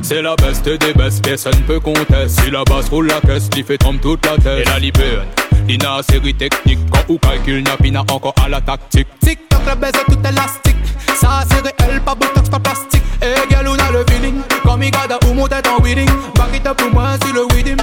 C'est 0.09 0.23
la 0.23 0.35
best 0.37 0.65
des 0.65 0.95
bestes, 0.95 1.23
personne 1.23 1.61
peut 1.67 1.81
contester 1.81 2.29
Si 2.29 2.51
la 2.51 2.65
basse 2.65 2.89
roule 2.89 3.09
la 3.09 3.21
caisse, 3.21 3.51
l'y 3.55 3.63
fait 3.63 3.77
trompe 3.77 4.01
toute 4.01 4.25
la 4.25 4.39
tête. 4.39 4.61
Et 4.61 4.65
la 4.65 4.79
libère, 4.79 5.27
l'ina 5.67 6.01
série 6.03 6.33
technique 6.33 6.79
Quand 6.91 7.13
ou 7.13 7.19
calcul, 7.19 7.63
n'a 7.63 7.77
pina 7.77 8.01
encore 8.11 8.35
à 8.43 8.49
la 8.49 8.59
tactique. 8.59 9.07
Tic 9.21 9.47
toc, 9.51 9.61
le 9.69 9.75
baiser 9.79 9.99
tout 10.07 10.19
élastique. 10.27 10.77
Ça 11.15 11.45
c'est 11.51 11.85
réel, 11.85 12.01
pas 12.01 12.15
botox, 12.15 12.49
pas 12.49 12.59
plastique. 12.59 13.03
Et 13.21 13.51
girl, 13.51 13.69
on 13.69 13.75
a 13.75 13.93
le 13.93 14.03
feeling. 14.09 14.41
Comme 14.65 14.83
Igada 14.83 15.19
ou 15.29 15.35
mon 15.35 15.47
tête 15.47 15.69
en 15.69 15.83
wedding 15.83 16.09
Back 16.37 16.57
it 16.57 16.67
up 16.67 16.79
pour 16.79 16.91
moi, 16.91 17.09
c'est 17.23 17.35
le 17.35 17.43
wedding 17.55 17.77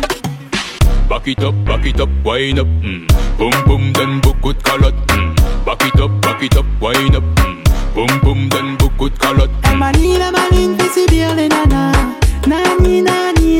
Back 1.07 1.27
it 1.27 1.43
up, 1.43 1.53
back 1.63 1.85
it 1.85 1.99
up, 1.99 2.09
wine 2.23 2.57
up 2.57 2.67
mm. 2.81 3.05
Boom 3.37 3.51
boom, 3.67 3.91
donne 3.91 4.19
beaucoup 4.21 4.53
de 4.53 4.63
calottes 4.63 4.95
mm. 5.11 5.35
Back 5.63 5.83
it 5.85 5.99
up, 6.01 6.09
back 6.23 6.41
it 6.41 6.57
up, 6.57 6.65
wine 6.81 7.15
up 7.15 7.23
mm. 7.23 7.65
Boom 7.93 8.19
boom, 8.23 8.49
donne 8.49 8.77
beaucoup 8.77 9.09
de 9.09 9.17
calottes 9.19 9.51
Elle 9.63 9.77
manie 9.77 10.17
la 10.17 10.31
maline, 10.31 10.75
fait 10.77 11.01
si 11.01 11.05
bien 11.07 11.33
les 11.35 11.47
nani, 11.47 11.64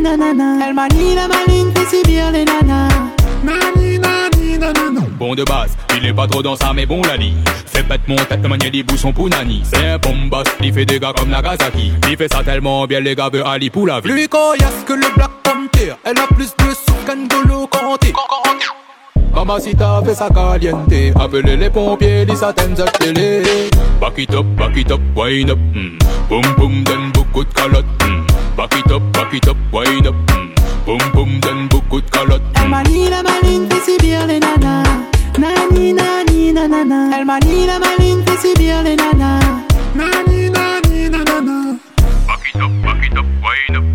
nanana. 0.06 0.68
Elle 0.68 0.74
manie 0.74 1.16
la 1.16 1.28
maline, 1.28 1.72
fait 1.76 1.98
si 1.98 2.04
bien 2.04 2.32
les 2.32 2.46
nanas. 2.46 2.90
Nani, 3.44 4.00
nani, 4.00 4.58
nanana 4.58 5.02
Bon 5.18 5.34
de 5.36 5.44
base, 5.44 5.76
il 5.98 6.06
est 6.06 6.14
pas 6.14 6.28
trop 6.28 6.42
dans 6.42 6.56
ça 6.56 6.72
mais 6.74 6.86
bon 6.86 7.02
la 7.04 7.16
lit 7.16 7.34
Fait 7.66 7.84
pète 7.84 8.08
mon 8.08 8.16
tête, 8.16 8.46
manier 8.48 8.70
des 8.70 8.84
boussons 8.84 9.14
pour 9.14 9.30
Nani. 9.30 9.64
C'est 9.64 9.88
un 9.88 9.98
bombas, 9.98 10.44
il 10.62 10.74
fait 10.74 10.86
des 10.86 11.00
gars 11.00 11.14
comme 11.18 11.30
Nagasaki. 11.30 11.92
Il 12.10 12.18
fait 12.18 12.32
ça 12.32 12.44
tellement 12.44 12.86
bien 12.86 13.00
les 13.00 13.16
gars 13.16 13.30
veulent 13.32 13.44
Ali 13.46 13.70
pour 13.70 13.88
la 13.88 14.00
vie. 14.00 14.10
Plus 14.10 14.28
coriace 14.28 14.84
que 14.86 14.94
le 14.94 15.14
Black 15.16 15.32
Panther 15.44 15.94
Elle 16.04 16.18
a 16.20 16.28
plus 16.28 16.54
de 16.58 16.74
souffle 16.74 17.06
qu'Angolo 17.06 17.68
Kanté 17.68 18.14
Mamacita 19.34 20.02
fait 20.06 20.16
sa 20.16 20.30
caliente. 20.30 20.92
Appelez 21.20 21.58
les 21.58 21.70
pompiers, 21.70 22.26
dis 22.26 22.36
ça 22.36 22.54
t'aime 22.54 22.76
télé 23.00 23.44
Back 24.00 24.14
it 24.18 24.34
up, 24.34 24.46
back 24.58 24.78
it 24.78 24.92
up, 24.92 25.02
wine 25.16 25.50
up 25.50 25.60
mm. 25.74 25.98
Boom 26.30 26.42
boom, 26.58 26.84
donne 26.84 27.12
beaucoup 27.14 27.44
de 27.44 27.54
calottes 27.54 27.86
mm. 28.04 28.25
Back 28.66 28.84
it 28.84 28.92
up, 28.92 29.14
back 29.14 29.32
it 29.32 29.48
up, 29.48 29.58
wine 29.72 30.08
up. 30.08 30.16
Mm. 30.16 30.86
Boom 30.88 30.98
boom, 31.14 31.40
donne 31.40 31.68
beaucoup 31.68 32.02
de 32.02 32.10
calottes 32.10 32.42
Elle 32.60 32.68
manie 32.68 33.10
la 33.12 33.22
maline, 33.22 33.70
fait 33.70 33.92
si 33.92 33.98
bien 34.00 34.26
les 34.26 34.40
nanas 34.40 34.84
Nani, 35.38 35.94
nani, 35.94 36.52
nanana 36.52 37.16
Elle 37.16 37.26
manie 37.26 37.68
la 37.68 37.78
maline, 37.78 38.24
fait 38.26 38.48
si 38.48 38.56
bien 38.56 38.82
les 38.82 38.96
nanas 38.96 39.40
Nani, 39.94 40.50
nani, 40.50 41.10
nanana 41.12 41.78
Back 42.28 42.40
it 42.56 42.60
up, 42.60 42.72
back 42.82 43.06
it 43.06 43.16
up, 43.16 43.26
wine 43.44 43.78
up 43.78 43.95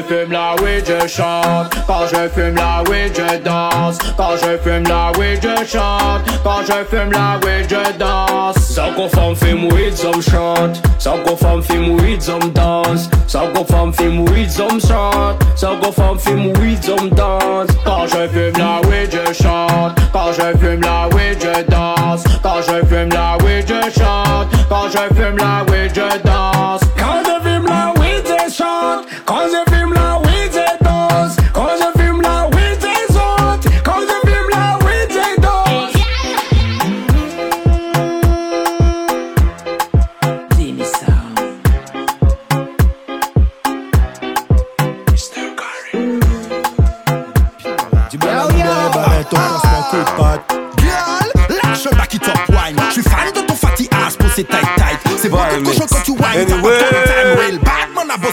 je 0.00 0.14
fume 0.14 0.32
la 0.32 0.54
weed, 0.62 0.86
je 0.86 1.08
chante. 1.08 1.74
Quand 1.86 2.06
je 2.10 2.28
fume 2.28 2.54
la 2.54 2.82
weed, 2.88 3.14
je 3.14 3.38
danse. 3.38 3.98
Quand 4.16 4.36
je 4.36 4.56
fume 4.58 4.84
la 4.84 5.10
weed, 5.18 5.42
je 5.42 5.64
chante. 5.66 6.22
Quand 6.44 6.62
je 6.66 6.84
fume 6.84 7.10
la 7.12 7.38
weed, 7.44 7.68
je 7.68 7.98
danse. 7.98 8.56
Sans 8.56 8.92
qu'on 8.94 9.08
femme 9.08 9.34
fume 9.34 9.68
weed, 9.72 9.96
some 9.96 10.22
chante. 10.22 10.80
Sans 10.98 11.18
qu'on 11.18 11.36
femme 11.36 11.62
fume 11.62 11.96
weed, 12.00 12.22
some 12.22 12.50
danse. 12.52 13.08
Sans 13.26 13.48
qu'on 13.48 13.64
femme 13.64 13.92
fume 13.92 14.24
weed, 14.30 14.50
some 14.50 14.80
chante. 14.80 15.36
Sans 15.56 15.76
qu'on 15.76 15.92
femme 15.92 16.18
fume 16.18 16.52
weed, 16.58 16.82
some 16.82 17.10
danse. 17.10 17.68
Quand 17.84 18.06
je 18.06 18.28
fume 18.28 18.58
la 18.58 18.80
weed, 18.88 19.10
je 19.12 19.32
chante. 19.32 19.98
Quand 20.12 20.32
je 20.32 20.58
fume 20.58 20.80
la 20.82 21.08
weed, 21.08 21.38
je 21.40 21.62
danse. 21.70 22.24
Quand 22.42 22.62
je 22.62 22.86
fume 22.86 23.10
la 23.10 23.36
weed, 23.44 23.68
je 23.68 24.00
chante. 24.00 24.48
Quand 24.68 24.88
je 24.90 25.14
fume 25.14 25.36
la 25.36 25.64
weed, 25.70 25.94
je 25.94 26.18
danse. 26.24 26.39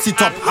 A 0.08 0.47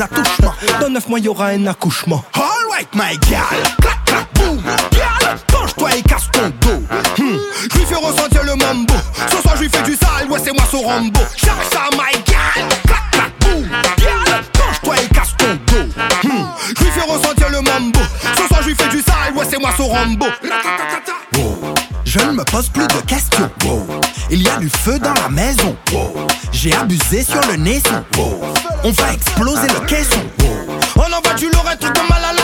attouchements. 0.00 0.54
Dans 0.80 0.88
neuf 0.88 1.08
mois, 1.08 1.18
y 1.18 1.28
aura 1.28 1.46
un 1.48 1.66
accouchement. 1.66 2.24
Alright, 2.34 2.88
my 2.94 3.18
girl. 3.28 3.62
Clac, 3.80 4.04
clac, 4.04 4.26
boum. 4.34 4.62
Girl, 4.92 5.38
penche-toi 5.46 5.96
et 5.96 6.02
casse 6.02 6.28
ton 6.32 6.48
dos. 6.60 6.82
Hmm. 7.18 7.38
Je 7.72 7.78
lui 7.78 7.86
fais 7.86 7.94
ressentir 7.94 8.44
le 8.44 8.54
mambo. 8.56 8.94
Ce 9.30 9.36
soir, 9.42 9.56
je 9.56 9.62
lui 9.62 9.70
fais 9.70 9.82
du 9.82 9.94
sale, 9.94 10.30
ouais, 10.30 10.40
c'est 10.42 10.52
moi 10.52 10.64
son 10.70 10.82
Rambo. 10.82 11.20
Chacha, 11.36 11.88
my 11.92 12.12
girl. 12.26 12.68
Clac, 12.86 13.10
clac, 13.12 13.32
boum. 13.40 13.68
Girl, 13.98 14.42
penche-toi 14.52 14.94
et 15.02 15.08
casse 15.14 15.34
ton 15.38 15.54
dos. 15.66 15.84
Hmm. 16.24 16.46
Je 16.78 16.84
lui 16.84 16.90
fais 16.90 17.00
ressentir 17.02 17.48
le 17.50 17.60
mambo. 17.60 18.00
Ce 18.36 18.46
soir, 18.46 18.62
je 18.62 18.68
lui 18.68 18.74
fais 18.74 18.88
du 18.88 19.02
sale, 19.02 19.34
ouais, 19.34 19.46
c'est 19.48 19.58
moi 19.58 19.70
son 19.76 19.88
Rambo. 19.88 20.26
Wow. 21.36 21.74
Je 22.04 22.20
ne 22.20 22.32
me 22.32 22.44
pose 22.44 22.68
plus 22.68 22.86
de 22.86 23.00
questions. 23.06 23.50
Wow. 23.64 24.00
Il 24.30 24.42
y 24.42 24.48
a 24.48 24.56
du 24.56 24.68
feu 24.70 24.98
dans 24.98 25.14
la 25.14 25.28
maison. 25.28 25.75
J'ai 26.66 26.74
abusé 26.74 27.22
sur 27.22 27.40
le. 27.42 27.56
Wow. 28.18 28.42
On 28.82 28.90
va 28.90 29.12
exploser 29.12 29.68
le 29.68 29.86
caisson. 29.86 30.18
On 30.96 31.12
envoie 31.12 31.34
du 31.38 31.48
lourd, 31.48 31.64
un 31.70 31.76
truc 31.76 31.94
de 31.94 32.00
mal 32.08 32.24
à 32.24 32.35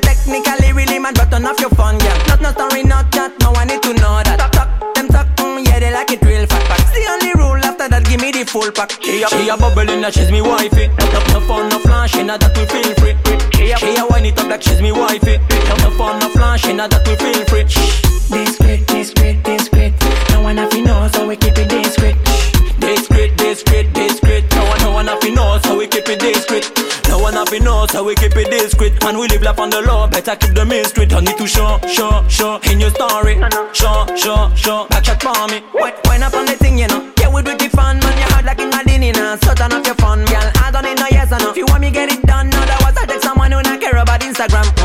te- 0.00 0.18
Technically 0.28 0.72
really 0.72 0.98
man, 0.98 1.14
but 1.14 1.30
turn 1.30 1.46
off 1.46 1.58
your 1.60 1.70
phone, 1.70 1.98
girl. 1.98 2.18
Not 2.28 2.40
no 2.42 2.50
story, 2.52 2.82
not 2.82 3.10
chat. 3.12 3.32
No 3.40 3.52
one 3.52 3.68
need 3.68 3.82
to 3.82 3.94
know 3.94 4.20
that. 4.22 4.36
Talk, 4.38 4.52
talk, 4.52 4.94
them 4.94 5.08
talk, 5.08 5.26
mm, 5.36 5.64
yeah 5.66 5.78
they 5.78 5.92
like 5.92 6.10
it 6.10 6.20
real 6.22 6.46
fat. 6.46 6.62
But 6.68 6.84
the 6.92 7.06
only 7.08 7.32
rule 7.32 7.64
after 7.64 7.88
that, 7.88 8.04
give 8.04 8.20
me 8.20 8.30
the 8.30 8.44
full 8.44 8.70
pack. 8.70 8.92
She 9.02 9.22
a, 9.22 9.28
she 9.28 9.48
a 9.48 9.56
bubbling 9.56 10.02
that 10.02 10.12
she's 10.12 10.30
me 10.30 10.42
wifey. 10.42 10.88
No, 10.88 11.22
no, 11.32 11.40
fun, 11.48 11.68
no 11.70 11.78
flashing, 11.78 12.26
that 12.26 12.44
we 12.56 12.66
feel 12.66 12.92
free. 13.00 13.16
She 13.56 13.72
a, 13.72 13.78
she 13.78 13.96
a 13.96 14.04
wine 14.06 14.26
it 14.26 14.38
up 14.38 14.48
like 14.48 14.62
she's 14.62 14.82
me 14.82 14.92
wifey. 14.92 15.38
No, 15.38 15.74
no 15.80 15.90
fun, 15.96 16.20
no 16.20 16.28
flashing, 16.28 16.76
that 16.76 16.92
we 17.08 17.16
feel 17.16 17.44
free. 17.46 18.07
So 27.98 28.04
we 28.04 28.14
keep 28.14 28.36
it 28.36 28.48
discreet. 28.48 28.94
And 29.04 29.18
we 29.18 29.26
live 29.26 29.42
life 29.42 29.58
on 29.58 29.70
the 29.70 29.82
law, 29.82 30.06
better 30.06 30.36
keep 30.36 30.54
the 30.54 30.64
mystery. 30.64 31.06
Don't 31.06 31.24
need 31.24 31.36
to 31.36 31.46
show, 31.46 31.80
show, 31.88 32.24
show 32.28 32.60
in 32.70 32.78
your 32.78 32.90
story. 32.90 33.34
Show, 33.72 34.06
show, 34.14 34.50
show, 34.54 34.86
back 34.88 35.02
chat 35.02 35.20
for 35.20 35.34
me. 35.48 35.58
Wait, 35.74 35.94
wind 36.06 36.22
up 36.22 36.34
on 36.34 36.46
the 36.46 36.52
thing, 36.52 36.78
you 36.78 36.86
know. 36.86 37.12
Yeah, 37.18 37.28
we 37.28 37.42
do 37.42 37.56
the 37.56 37.68
fun, 37.70 37.98
man. 37.98 38.16
You 38.18 38.28
hard 38.30 38.44
like 38.44 38.60
in 38.60 38.72
a 38.72 38.84
dinner, 38.84 39.12
now. 39.12 39.36
So 39.42 39.52
turn 39.54 39.72
off 39.72 39.84
your 39.84 39.96
phone, 39.96 40.24
girl. 40.26 40.48
I 40.62 40.70
don't 40.70 40.84
need 40.84 40.98
no 40.98 41.06
yes 41.10 41.32
or 41.32 41.40
no. 41.40 41.50
If 41.50 41.56
you 41.56 41.66
want 41.66 41.80
me, 41.80 41.90
get 41.90 42.12
it 42.12 42.22
done. 42.22 42.54
Otherwise, 42.54 42.96
I 42.98 43.06
take 43.06 43.22
someone 43.22 43.50
who 43.50 43.62
not 43.62 43.80
care 43.80 43.96
about 43.96 44.20
Instagram. 44.20 44.77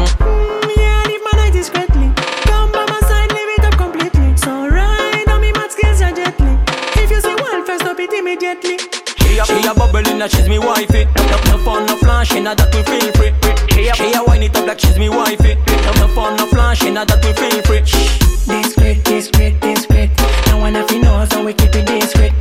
She 10.29 10.37
a 10.37 10.43
bubbling 10.43 10.43
that 10.43 10.45
she's 10.45 10.49
me 10.49 10.59
wifey. 10.59 11.05
No, 11.05 11.37
no, 11.51 11.57
fun, 11.63 11.85
no 11.85 11.97
flashing, 11.97 12.43
that 12.43 12.59
we 12.73 12.81
feel 12.83 13.11
free. 13.13 13.33
She 13.75 13.87
a, 13.87 13.93
she 13.93 14.13
a 14.13 14.23
wine 14.23 14.43
it 14.43 14.55
up 14.55 14.67
like 14.67 14.79
she's 14.79 14.97
me 14.97 15.09
wifey. 15.09 15.55
No, 15.55 15.91
no 15.99 16.07
fun, 16.15 16.37
no 16.37 16.45
flashing, 16.47 16.93
that 16.93 17.11
we 17.23 17.33
feel 17.33 17.61
free. 17.63 17.83
Discreet, 17.83 19.03
discreet, 19.03 19.59
discreet. 19.59 20.11
No 20.47 20.57
one 20.59 20.75
have 20.75 20.87
to 20.87 20.99
know, 20.99 21.25
so 21.29 21.43
we 21.43 21.53
keep 21.53 21.75
it 21.75 21.85
discreet. 21.85 22.33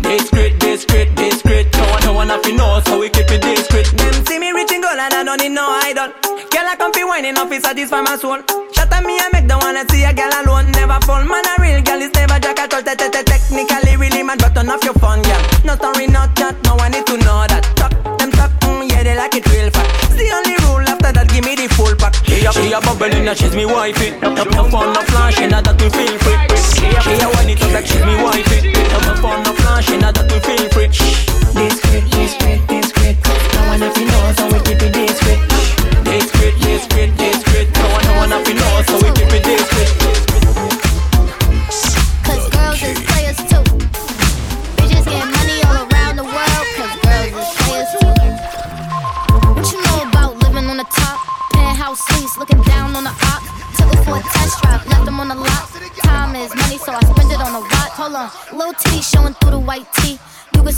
Discreet, 0.00 0.58
discreet, 0.58 1.14
discreet. 1.16 1.72
No 1.74 1.90
one, 1.90 2.02
no 2.04 2.12
one 2.14 2.28
have 2.28 2.42
to 2.42 2.52
know, 2.52 2.80
so 2.86 2.98
we 2.98 3.08
keep 3.10 3.30
it 3.30 3.42
discreet. 3.42 3.86
Them 3.96 4.26
see 4.26 4.38
me 4.38 4.52
reaching 4.52 4.80
goal 4.80 4.96
and 4.96 5.12
I 5.12 5.22
don't 5.22 5.40
need 5.40 5.52
no 5.52 5.66
idol. 5.84 6.27
I 6.68 6.76
come 6.76 6.92
fi 6.92 7.02
whining 7.02 7.38
up, 7.38 7.50
it 7.50 7.62
satisfy 7.62 8.02
my 8.02 8.16
soul. 8.16 8.44
Shut 8.76 8.92
up 8.92 9.02
me 9.02 9.16
and 9.16 9.32
make 9.32 9.48
the 9.48 9.56
wanna 9.56 9.88
see 9.88 10.04
a 10.04 10.12
girl 10.12 10.28
alone. 10.44 10.70
Never 10.76 11.00
fall, 11.08 11.24
man, 11.24 11.40
a 11.48 11.56
real 11.64 11.80
girl 11.80 11.96
is 11.96 12.12
never 12.12 12.36
jack 12.38 12.60
at 12.60 12.74
all. 12.74 12.82
Te- 12.84 12.92
te- 12.92 13.08
te- 13.08 13.24
Technically, 13.24 13.96
really 13.96 14.22
man, 14.22 14.36
but 14.36 14.52
turn 14.54 14.68
off 14.68 14.84
your 14.84 14.92
phone, 15.00 15.22
girl. 15.24 15.40
No 15.64 15.76
story, 15.80 16.06
not 16.08 16.36
chat, 16.36 16.52
no 16.68 16.76
one 16.76 16.92
need 16.92 17.06
to 17.06 17.16
know 17.24 17.48
that. 17.48 17.64
Talk, 17.72 17.96
them 18.20 18.30
talk, 18.32 18.52
mm, 18.68 18.84
yeah, 18.84 19.02
they 19.02 19.16
like 19.16 19.34
it 19.34 19.48
real 19.48 19.70
fat. 19.72 19.88
It's 20.12 20.20
the 20.20 20.28
only 20.28 20.56
rule 20.68 20.84
after 20.84 21.08
that, 21.08 21.28
give 21.32 21.44
me 21.48 21.56
the 21.56 21.72
full 21.72 21.96
pack. 21.96 22.12
She 22.28 22.44
a, 22.44 22.52
she 22.52 22.68
a 22.68 22.80
bubbling 22.84 23.24
she's 23.32 23.56
me 23.56 23.64
wifey. 23.64 24.12
No, 24.20 24.36
no, 24.36 24.68
fun, 24.68 24.92
no 24.92 25.00
flashing, 25.08 25.48
that 25.48 25.64
we 25.80 25.88
feel 25.88 26.18
free. 26.20 26.47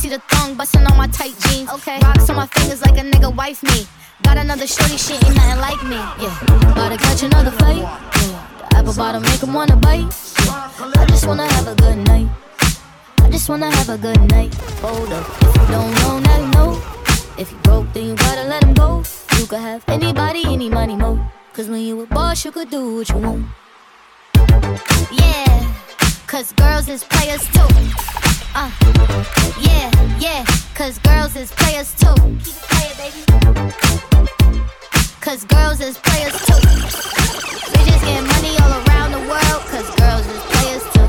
See 0.00 0.08
the 0.08 0.18
thong 0.32 0.54
busting 0.54 0.86
on 0.86 0.96
my 0.96 1.06
tight 1.08 1.34
jeans. 1.40 1.68
Okay, 1.70 1.98
rocks 2.02 2.30
on 2.30 2.36
my 2.36 2.46
fingers 2.46 2.80
like 2.80 2.96
a 2.96 3.04
nigga 3.04 3.34
wife 3.36 3.62
me. 3.62 3.86
Got 4.22 4.38
another 4.38 4.66
shorty, 4.66 4.96
she 4.96 5.12
ain't 5.14 5.34
nothing 5.36 5.60
like 5.60 5.82
me. 5.84 6.00
Yeah, 6.22 6.72
about 6.72 6.88
to 6.92 6.96
catch 6.96 7.22
another 7.22 7.50
fight. 7.50 7.84
Yeah, 7.84 8.68
the 8.70 8.76
apple 8.78 8.94
bottom 8.94 9.22
make 9.22 9.42
'em 9.42 9.52
wanna 9.52 9.76
bite. 9.76 10.08
Yeah, 10.46 11.02
I 11.02 11.04
just 11.06 11.26
wanna 11.26 11.46
have 11.52 11.66
a 11.68 11.74
good 11.74 11.98
night. 12.12 12.28
I 13.24 13.28
just 13.30 13.48
wanna 13.50 13.70
have 13.70 13.90
a 13.90 13.98
good 13.98 14.20
night. 14.30 14.54
Hold 14.80 15.12
up, 15.12 15.26
if 15.42 15.54
you 15.56 15.66
don't 15.76 15.92
know, 16.00 16.18
now 16.18 16.38
you 16.44 16.50
know. 16.56 16.70
If 17.36 17.52
you 17.52 17.58
broke, 17.68 17.92
then 17.92 18.04
you 18.08 18.14
gotta 18.14 18.44
let 18.52 18.64
him 18.64 18.72
go. 18.72 19.02
You 19.38 19.46
could 19.46 19.64
have 19.70 19.82
anybody, 19.88 20.42
any 20.46 20.70
money, 20.70 20.96
mo. 20.96 21.20
Cause 21.52 21.68
when 21.68 21.82
you 21.82 22.00
a 22.00 22.06
boss, 22.06 22.44
you 22.44 22.52
could 22.52 22.70
do 22.70 22.96
what 22.96 23.08
you 23.10 23.18
want. 23.26 23.44
Yeah, 25.12 25.74
cause 26.26 26.52
girls 26.52 26.88
is 26.88 27.04
players 27.04 27.44
too. 27.54 27.68
Uh, 28.52 28.70
yeah, 29.60 29.90
yeah, 30.18 30.44
cause 30.74 30.98
girls 30.98 31.36
is 31.36 31.52
players 31.52 31.94
too. 31.94 32.14
Keep 32.42 32.56
it 32.56 32.66
playing, 32.66 32.96
baby. 32.98 33.22
Cause 35.20 35.44
girls 35.44 35.80
is 35.80 35.96
players 35.98 36.32
too. 36.46 36.60
Bitches 37.70 38.00
getting 38.02 38.26
money 38.26 38.56
all 38.58 38.72
around 38.82 39.12
the 39.12 39.20
world, 39.30 39.62
cause 39.70 39.88
girls 39.94 40.26
is 40.26 40.42
players 40.50 40.82
too. 40.92 41.06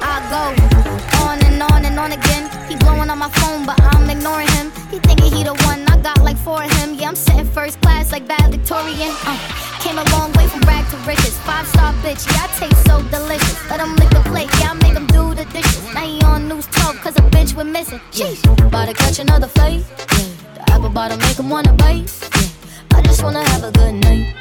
I 0.00 0.22
go 0.30 1.26
on 1.26 1.42
and 1.44 1.62
on 1.72 1.84
and 1.84 1.98
on 1.98 2.12
again. 2.12 2.48
He 2.68 2.76
blowing 2.76 3.10
on 3.10 3.18
my 3.18 3.30
phone, 3.30 3.66
but 3.66 3.80
I'm 3.82 4.08
ignoring 4.08 4.48
him. 4.48 4.70
He 4.90 4.98
thinking 5.00 5.32
he 5.32 5.42
the 5.42 5.54
one, 5.66 5.86
I 5.88 5.98
got 6.00 6.22
like 6.22 6.36
four 6.36 6.62
of 6.62 6.70
him. 6.78 6.94
Yeah, 6.94 7.08
I'm 7.08 7.16
sitting 7.16 7.46
first 7.46 7.80
class 7.80 8.12
like 8.12 8.24
valedictorian. 8.28 9.10
Uh, 9.26 9.65
came 9.86 9.98
a 9.98 10.10
long 10.10 10.32
way 10.32 10.46
from 10.48 10.60
rag 10.62 10.84
to 10.90 10.96
riches. 11.08 11.36
Five 11.46 11.66
star 11.68 11.92
bitch, 12.02 12.26
yeah, 12.26 12.44
I 12.44 12.48
taste 12.58 12.82
so 12.86 13.02
delicious. 13.14 13.58
Let 13.70 13.80
him 13.80 13.94
lick 13.96 14.10
the 14.10 14.22
plate, 14.30 14.50
yeah, 14.58 14.72
I 14.72 14.74
make 14.82 14.96
him 15.00 15.06
do 15.06 15.34
the 15.34 15.44
dishes. 15.56 15.82
Now 15.94 16.06
he 16.06 16.20
on 16.22 16.48
news 16.48 16.66
12, 16.66 16.96
cause 17.04 17.16
a 17.16 17.24
bitch 17.34 17.54
went 17.54 17.70
missing. 17.70 18.00
Sheesh, 18.10 18.42
about 18.66 18.88
to 18.88 18.94
catch 18.94 19.18
another 19.18 19.46
fight. 19.46 19.84
Yeah, 20.18 20.28
the 20.54 20.62
apple 20.72 20.90
bottom 20.90 21.18
make 21.20 21.38
him 21.38 21.48
wanna 21.48 21.72
bite. 21.74 22.10
Yeah, 22.34 22.98
I 22.98 23.02
just 23.02 23.22
wanna 23.22 23.44
have 23.50 23.62
a 23.62 23.72
good 23.72 23.94
night. 23.94 24.34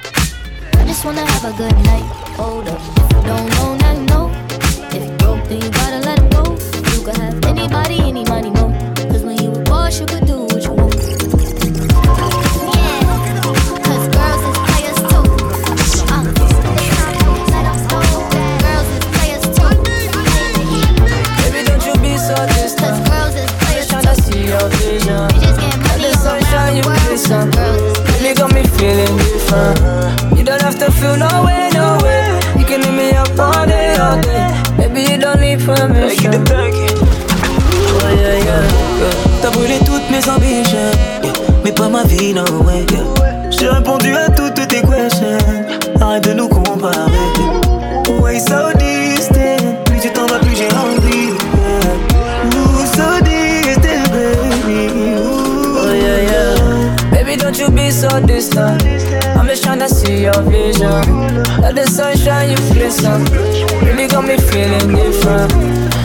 I 0.80 0.84
just 0.88 1.06
wanna 1.06 1.26
have 1.34 1.46
a 1.52 1.54
good 1.62 1.78
night. 1.92 2.08
Hold 2.40 2.68
up, 2.68 2.82
don't 3.30 3.48
know, 3.56 3.76
now 3.82 3.94
you 4.00 4.06
know. 4.12 4.26
If 4.96 5.02
you 5.06 5.14
broke, 5.22 5.44
then 5.50 5.62
you 5.62 5.70
gotta 5.70 6.00
let 6.08 6.18
him 6.20 6.30
go. 6.30 6.44
You 6.94 7.00
could 7.06 7.18
have 7.18 7.46
anybody, 7.46 8.00
any 8.00 8.24
money, 8.26 8.50
mo. 8.50 8.66
Cause 9.12 9.24
when 9.24 9.38
you 9.44 9.52
a 9.52 9.64
boss, 9.64 10.00
you 10.00 10.08
could 10.08 10.26
do 10.26 10.45
got 28.36 28.54
me 28.54 28.64
feeling. 28.78 29.18
You 30.38 30.44
don't 30.44 30.62
have 30.62 30.78
to 30.80 30.92
feel 30.92 31.16
no 31.18 31.46
way, 31.46 31.70
no 31.74 31.98
way. 32.04 32.40
You 32.60 32.66
can 32.66 32.82
hit 32.82 32.94
me 32.94 33.12
up 33.12 33.40
all 33.40 33.66
day, 33.66 33.96
all 33.96 34.20
day. 34.22 34.52
Baby, 34.78 35.12
you 35.12 35.18
don't 35.18 35.40
need 35.40 35.60
permission. 35.60 36.44
Oh 36.48 38.10
yeah, 38.10 38.38
yeah, 38.44 38.64
yeah. 39.00 39.42
T'as 39.42 39.52
brûlé 39.52 39.80
toutes 39.86 40.10
mes 40.12 40.28
ambitions, 40.30 40.92
yeah. 41.24 41.34
mais 41.64 41.72
pas 41.72 41.88
ma 41.88 42.04
vie, 42.04 42.34
no 42.34 42.44
way. 42.64 42.86
Yeah. 42.92 43.50
J'ai 43.50 43.70
répondu 43.70 44.16
à 44.16 44.30
toutes 44.30 44.68
tes 44.68 44.82
questions. 44.82 45.38
Arrête 46.02 46.24
de 46.24 46.34
nous 46.34 46.50
comparer. 46.50 47.12
Way 48.22 48.40
so 48.40 48.85
so 58.10 58.20
distant. 58.26 58.84
I'm 59.38 59.48
just 59.48 59.64
trying 59.64 59.80
to 59.80 59.90
see 59.90 60.22
your 60.24 60.40
vision. 60.44 61.02
Let 61.62 61.76
the 61.76 61.86
sunshine, 61.88 62.52
you 62.52 62.58
glisten. 62.74 63.26
Really 63.82 64.08
got 64.08 64.26
me 64.26 64.38
feeling 64.38 64.88
different. 64.94 65.52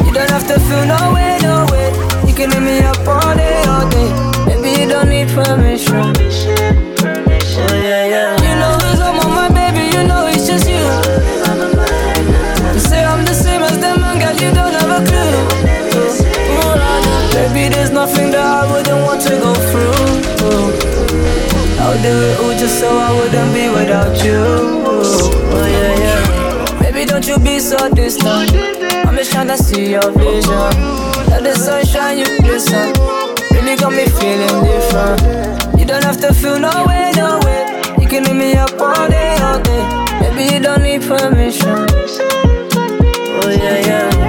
You 0.07 0.13
don't 0.13 0.31
have 0.31 0.47
to 0.49 0.59
feel 0.67 0.85
no 0.87 1.13
way, 1.15 1.39
no 1.43 1.67
way. 1.71 1.89
You 2.27 2.35
can 2.35 2.51
hit 2.53 2.63
me 2.63 2.81
up 2.81 3.07
all 3.07 3.35
day, 3.37 3.63
all 3.69 3.89
day. 3.91 4.11
Maybe 4.49 4.81
you 4.81 4.89
don't 4.89 5.09
need 5.09 5.29
permission. 5.29 6.17
Oh 7.61 7.75
yeah, 7.89 8.05
yeah. 8.15 8.31
You 8.47 8.55
know 8.61 8.75
all 9.05 9.21
on 9.25 9.33
my 9.37 9.49
baby, 9.53 9.85
you 9.95 10.03
know 10.09 10.27
it's 10.27 10.47
just 10.47 10.67
you. 10.69 10.85
You 12.75 12.81
say 12.81 13.05
I'm 13.05 13.25
the 13.25 13.35
same 13.35 13.63
as 13.63 13.79
them, 13.79 14.01
girl, 14.01 14.37
you 14.41 14.51
don't 14.59 14.73
have 14.73 14.93
a 14.99 15.01
clue. 15.05 15.37
Baby, 17.35 17.69
there's 17.75 17.91
nothing 17.91 18.31
that 18.33 18.45
I 18.45 18.73
wouldn't 18.73 19.03
want 19.05 19.21
to 19.23 19.37
go 19.39 19.50
do 22.03 22.09
it 22.09 22.41
all 22.41 22.53
just 22.57 22.79
so 22.81 22.89
I 22.97 23.13
wouldn't 23.13 23.53
be 23.53 23.69
without 23.69 24.25
you. 24.25 24.41
Oh 24.41 25.67
yeah, 25.67 25.95
yeah. 26.05 26.81
Baby, 26.81 27.05
don't 27.05 27.27
you 27.27 27.39
be 27.39 27.59
so 27.59 27.91
distant. 27.93 28.53
I'm 29.07 29.17
just 29.17 29.33
tryna 29.33 29.57
see 29.57 29.91
your 29.91 30.11
vision. 30.13 30.71
Let 31.29 31.43
the 31.43 31.55
sunshine, 31.55 32.19
you 32.19 32.39
glisten. 32.41 32.93
Really 33.53 33.77
got 33.77 33.93
me 33.93 34.07
feeling 34.09 34.65
different. 34.65 35.79
You 35.79 35.85
don't 35.85 36.05
have 36.05 36.21
to 36.21 36.33
feel 36.33 36.59
no 36.59 36.87
way, 36.87 37.13
no 37.17 37.39
way. 37.45 37.83
You 38.01 38.09
can 38.09 38.25
leave 38.25 38.37
me 38.37 38.55
up 38.55 38.73
all 38.81 39.09
day, 39.09 39.37
all 39.41 39.61
day. 39.61 39.83
Baby, 40.21 40.55
you 40.55 40.61
don't 40.61 40.83
need 40.83 41.03
permission. 41.03 41.87
Oh 43.43 43.49
yeah, 43.49 43.87
yeah. 43.87 44.20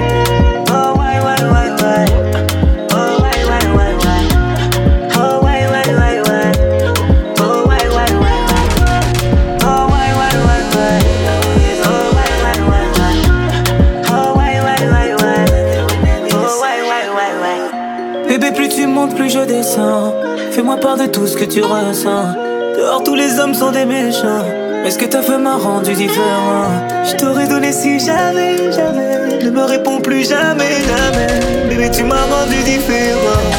Part 20.82 20.96
de 20.96 21.06
tout 21.06 21.26
ce 21.26 21.36
que 21.36 21.44
tu 21.44 21.62
ressens. 21.62 22.34
Dehors, 22.76 23.02
tous 23.04 23.14
les 23.14 23.38
hommes 23.38 23.54
sont 23.54 23.70
des 23.70 23.84
méchants. 23.84 24.44
Mais 24.82 24.90
ce 24.90 24.98
que 24.98 25.04
t'as 25.04 25.22
fait 25.22 25.38
m'a 25.38 25.56
rendu 25.56 25.94
différent. 25.94 26.66
Je 27.04 27.16
t'aurais 27.16 27.46
donné 27.46 27.72
si 27.72 28.00
jamais, 28.00 28.72
jamais. 28.72 29.38
Ne 29.44 29.50
me 29.50 29.62
réponds 29.62 30.00
plus 30.00 30.28
jamais, 30.28 30.74
jamais. 30.90 31.68
Bébé, 31.68 31.88
tu 31.90 32.02
m'as 32.02 32.26
rendu 32.34 32.56
différent. 32.64 33.50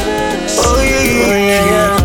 Oh 0.60 0.82
yeah, 0.82 1.38
yeah. 1.38 2.03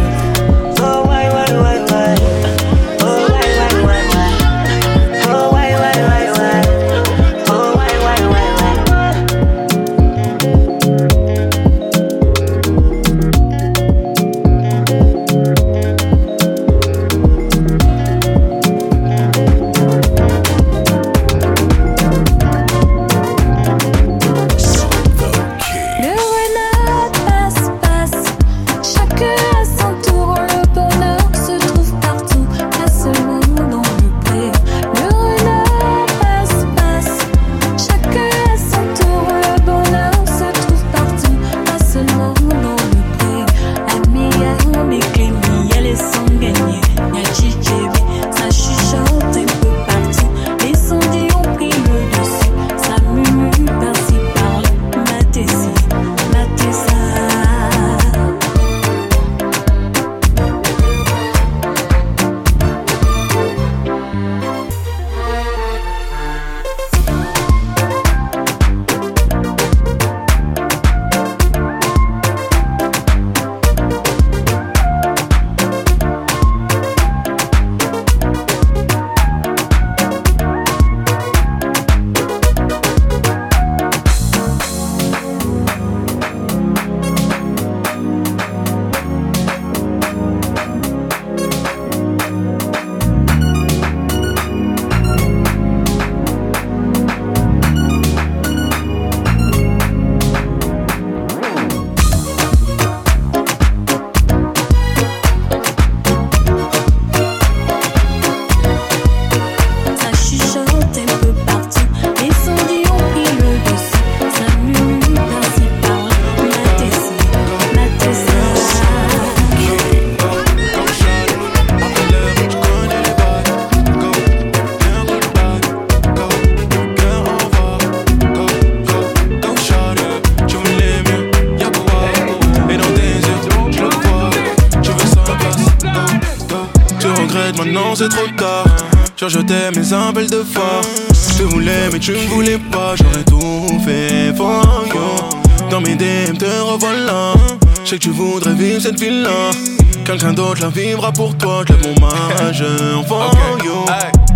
D'autre 150.59 150.77
la 150.77 150.83
vivra 150.83 151.13
pour 151.13 151.37
toi, 151.37 151.63
je 151.69 151.89
mon 151.89 151.95
majeur 152.01 153.07
for 153.07 153.31
you. 153.65 153.85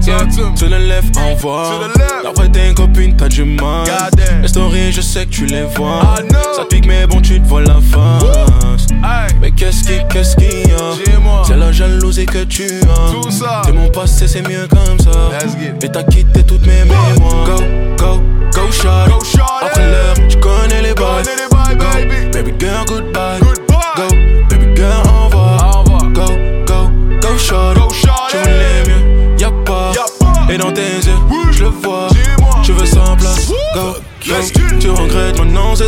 Yeah. 0.06 0.28
Sur 0.56 0.68
le 0.68 0.78
left, 0.78 1.16
envoie. 1.32 1.88
D'après 2.22 2.48
tes 2.48 2.74
copines, 2.74 3.16
t'as 3.16 3.28
du 3.28 3.44
mal. 3.44 3.86
Les 4.40 4.48
stories, 4.48 4.92
je 4.92 5.00
sais 5.00 5.26
que 5.26 5.30
tu 5.30 5.46
les 5.46 5.62
vois. 5.62 6.16
Ça 6.56 6.64
pique, 6.68 6.86
mais 6.86 7.06
bon, 7.06 7.20
tu 7.20 7.40
te 7.40 7.48
vois 7.48 7.62
la 7.62 7.74
face. 7.74 8.86
Mais 9.40 9.50
qu'est-ce 9.50 9.84
qui, 9.84 9.94
qu'est-ce 10.10 10.36
qu'il 10.36 10.70
y 10.70 10.72
a? 10.72 11.44
C'est 11.44 11.56
la 11.56 11.72
jalousie 11.72 12.26
que 12.26 12.44
tu 12.44 12.66
as. 12.66 13.62
T'es 13.64 13.72
mon 13.72 13.88
passé, 13.88 14.28
c'est 14.28 14.46
mieux 14.48 14.68
comme 14.68 14.98
ça. 15.00 15.10
Et 15.82 15.88
t'as 15.88 16.04
quitté 16.04 16.42
toutes 16.44 16.66
mes 16.66 16.84
mémoires. 16.84 17.21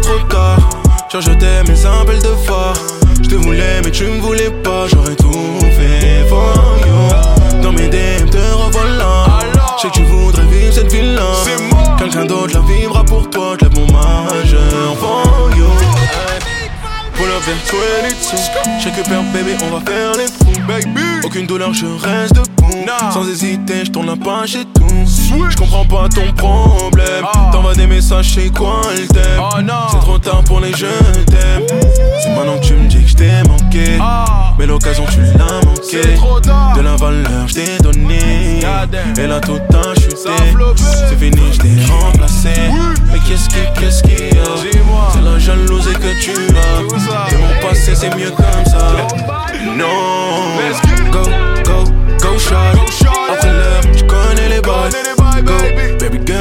Trop 0.04 0.18
tard. 0.28 0.58
Genre, 1.10 1.22
je 1.22 1.32
t'aime, 1.32 1.66
mais 1.68 1.86
un 1.86 2.04
bel 2.04 2.18
de 2.18 2.34
phare. 2.46 2.74
Je 3.22 3.28
te 3.28 3.34
voulais, 3.34 3.80
mais 3.82 3.90
tu 3.90 4.04
me 4.04 4.20
voulais 4.20 4.50
pas. 4.50 4.86
J'aurais 4.88 5.16
tout 5.16 5.60
fait 5.76 6.26
for 6.28 6.54
you. 6.86 7.62
Dans 7.62 7.72
mes 7.72 7.88
DM, 7.88 8.28
te 8.30 8.38
revoilà. 8.38 9.40
Je 9.76 9.82
sais 9.82 9.88
que 9.88 9.94
tu 9.94 10.02
voudrais 10.04 10.46
vivre 10.46 10.74
cette 10.74 10.92
ville-là. 10.92 11.30
Quelqu'un 11.98 12.26
d'autre 12.26 12.54
la 12.54 12.60
vivra 12.60 13.04
pour 13.04 13.28
toi. 13.30 13.56
Lève 13.60 13.74
mon 13.78 13.86
majeur 13.86 14.96
for 14.98 15.50
you. 15.56 15.66
Pull 17.14 17.26
up 17.26 17.42
vers 17.46 17.56
22 17.56 18.80
Je 18.80 18.84
récupère 18.88 19.22
bébé 19.32 19.56
on 19.62 19.78
va 19.78 19.80
faire 19.86 20.12
les 20.16 20.26
fous 20.26 20.60
baby 20.66 21.00
Aucune 21.24 21.46
douleur 21.46 21.72
je 21.72 21.86
reste 21.86 22.34
debout 22.34 22.84
Sans 23.12 23.28
hésiter 23.28 23.84
je 23.84 23.92
tourne 23.92 24.06
la 24.06 24.16
page 24.16 24.56
et 24.56 24.64
tout 24.64 25.03
Je 25.50 25.56
comprends 25.56 25.84
pas 25.84 26.08
ton 26.08 26.32
problème. 26.32 27.24
T'envoies 27.52 27.74
des 27.74 27.86
messages 27.86 28.34
c'est 28.34 28.50
quoi 28.50 28.80
le 28.96 29.06
thème? 29.06 29.40
C'est 29.90 29.98
trop 29.98 30.18
tard 30.18 30.42
pour 30.44 30.60
les 30.60 30.72
je 30.72 30.86
t'aime 31.26 31.62
C'est 32.22 32.30
maintenant 32.30 32.58
que 32.58 32.64
tu 32.64 32.74
me 32.74 32.88
dis 32.88 33.02
que 33.02 33.08
je 33.08 33.16
t'ai 33.16 33.42
manqué. 33.48 33.98
Mais 34.58 34.66
l'occasion 34.66 35.04
tu 35.10 35.20
l'as 35.20 35.60
manqué. 35.66 36.02
De 36.76 36.80
la 36.80 36.96
valeur 36.96 37.46
je 37.46 37.54
t'ai 37.54 37.78
donné 37.82 38.60
Et 39.18 39.26
là 39.26 39.40
tout 39.40 39.60
a 39.74 39.94
chuté 40.00 40.16
C'est 40.76 41.18
fini 41.18 41.52
je 41.52 41.58
t'ai 41.58 41.92
remplacé. 41.92 42.50
Mais 43.12 43.18
qu'est-ce 43.28 43.48
qui, 43.48 43.80
qu'est-ce 43.80 44.02
qu'il 44.02 44.36
y 44.36 44.38
a? 44.38 44.44
C'est 45.12 45.22
la 45.22 45.38
jalousie 45.38 45.92
que 45.94 46.20
tu 46.20 46.30
as. 46.30 47.32
Et 47.32 47.36
mon 47.36 47.68
passé 47.68 47.94
c'est 47.94 48.14
mieux 48.16 48.30
comme 48.30 48.64
ça. 48.66 48.88
Non. 49.76 50.24
Go, 51.10 51.22
go, 51.64 51.84
go 52.20 52.38
shot 52.38 52.54
Après 53.32 53.52
l'heure 53.52 53.82
tu 53.96 54.04
connais 54.04 54.48
les 54.48 54.60
bails 54.60 55.13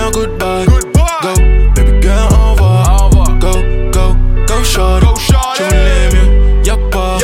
girl 0.03 0.11
goodbye. 0.11 0.65
Go, 1.21 1.33
baby 1.75 2.01
girl 2.01 2.33
envoie. 2.33 2.83
Go, 3.39 3.53
go, 3.91 4.15
go 4.47 4.63
shot. 4.63 4.99
Tu 5.55 5.63
voulais 5.63 6.09
mieux, 6.13 6.63
y'a 6.63 6.77
pas. 6.91 7.17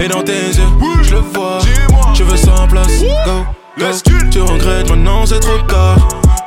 Et 0.00 0.08
dans 0.08 0.22
tes 0.22 0.32
yeux, 0.32 1.02
je 1.02 1.14
le 1.14 1.20
vois. 1.20 1.58
Je 2.14 2.24
veux 2.24 2.36
sans 2.36 2.66
place, 2.68 3.02
go, 3.24 3.44
go. 3.78 3.86
Tu 4.30 4.40
regrettes 4.40 4.90
maintenant 4.90 5.24
c'est 5.24 5.40
trop 5.40 5.58
tard. 5.68 5.96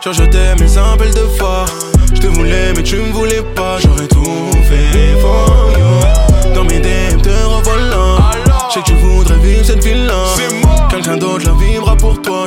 Genre 0.03 0.13
je 0.13 0.23
t'aime 0.23 0.57
mais 0.59 0.77
un 0.77 0.95
bel 0.97 1.11
Je 2.13 2.19
te 2.19 2.27
voulais 2.27 2.73
mais 2.75 2.83
tu 2.83 2.97
me 2.97 3.11
voulais 3.11 3.43
pas. 3.55 3.77
J'aurais 3.79 4.07
tout 4.07 4.51
fait 4.69 5.19
for 5.19 5.71
you. 5.77 6.53
Dans 6.53 6.63
mes 6.63 6.79
DM 6.79 7.21
te 7.21 7.29
revoilà. 7.29 8.31
Je 8.69 8.75
sais 8.75 8.79
que 8.81 8.85
tu 8.85 8.93
voudrais 8.93 9.37
vivre 9.39 9.65
cette 9.65 9.83
ville-là 9.83 10.23
Quelqu'un 10.89 11.17
d'autre 11.17 11.45
la 11.45 11.53
vivra 11.53 11.97
pour 11.97 12.21
toi 12.21 12.40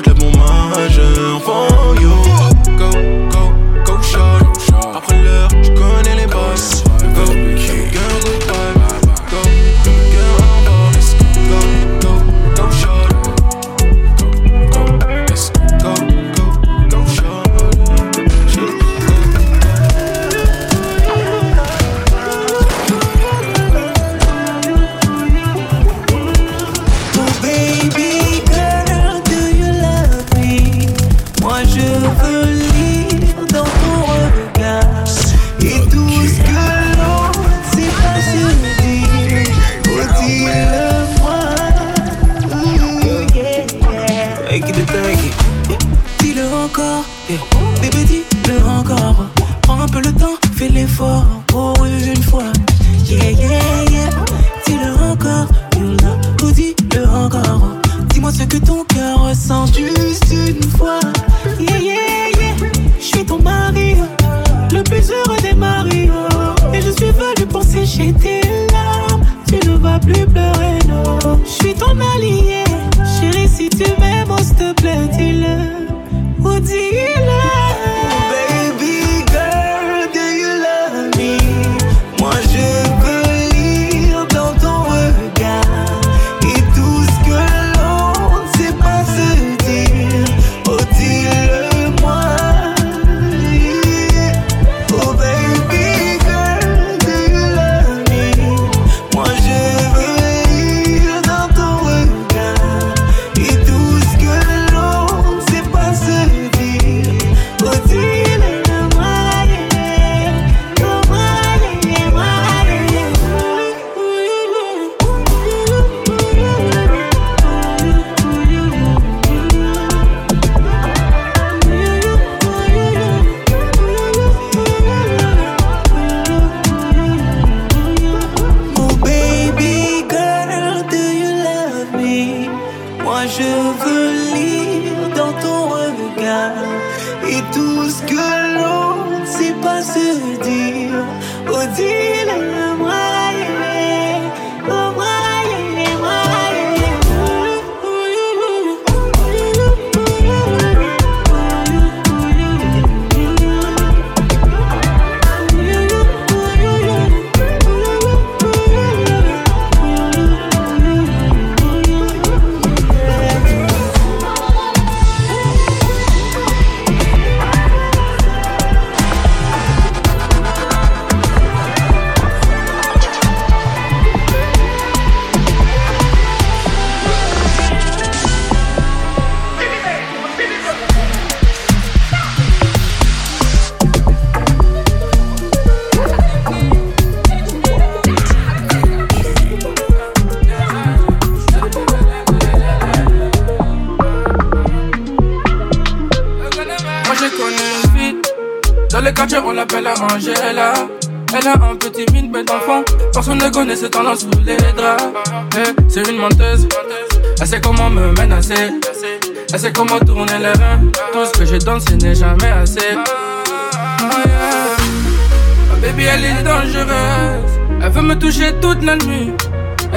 la 218.84 218.96
nuit. 218.96 219.32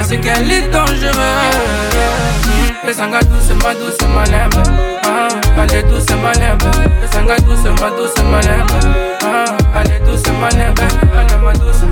Sait 0.02 0.18
qu'elle 0.18 0.50
est 0.50 0.68
dangereuse. 0.70 1.12
Les 2.86 2.94
sangas 2.94 3.20
douce, 3.22 3.50
ma 3.62 3.74
douce, 3.74 3.98
ma 4.14 4.24
lembe. 4.24 4.62
Ah, 5.04 5.28
est 5.74 5.82
douce, 5.82 6.06
ma 6.22 6.32
lembe. 6.32 6.62
Les 7.02 7.08
sangas 7.12 7.40
douce, 7.40 7.64
ma 7.80 7.90
douce, 7.90 8.14
ma 8.30 8.40
lembe. 8.40 8.94
Ah, 9.22 9.82
est 9.84 10.00
douce, 10.06 10.22
ma 10.40 10.48
lembe. 10.50 10.78
Est 10.78 11.36
ma 11.42 11.52
douce, 11.52 11.82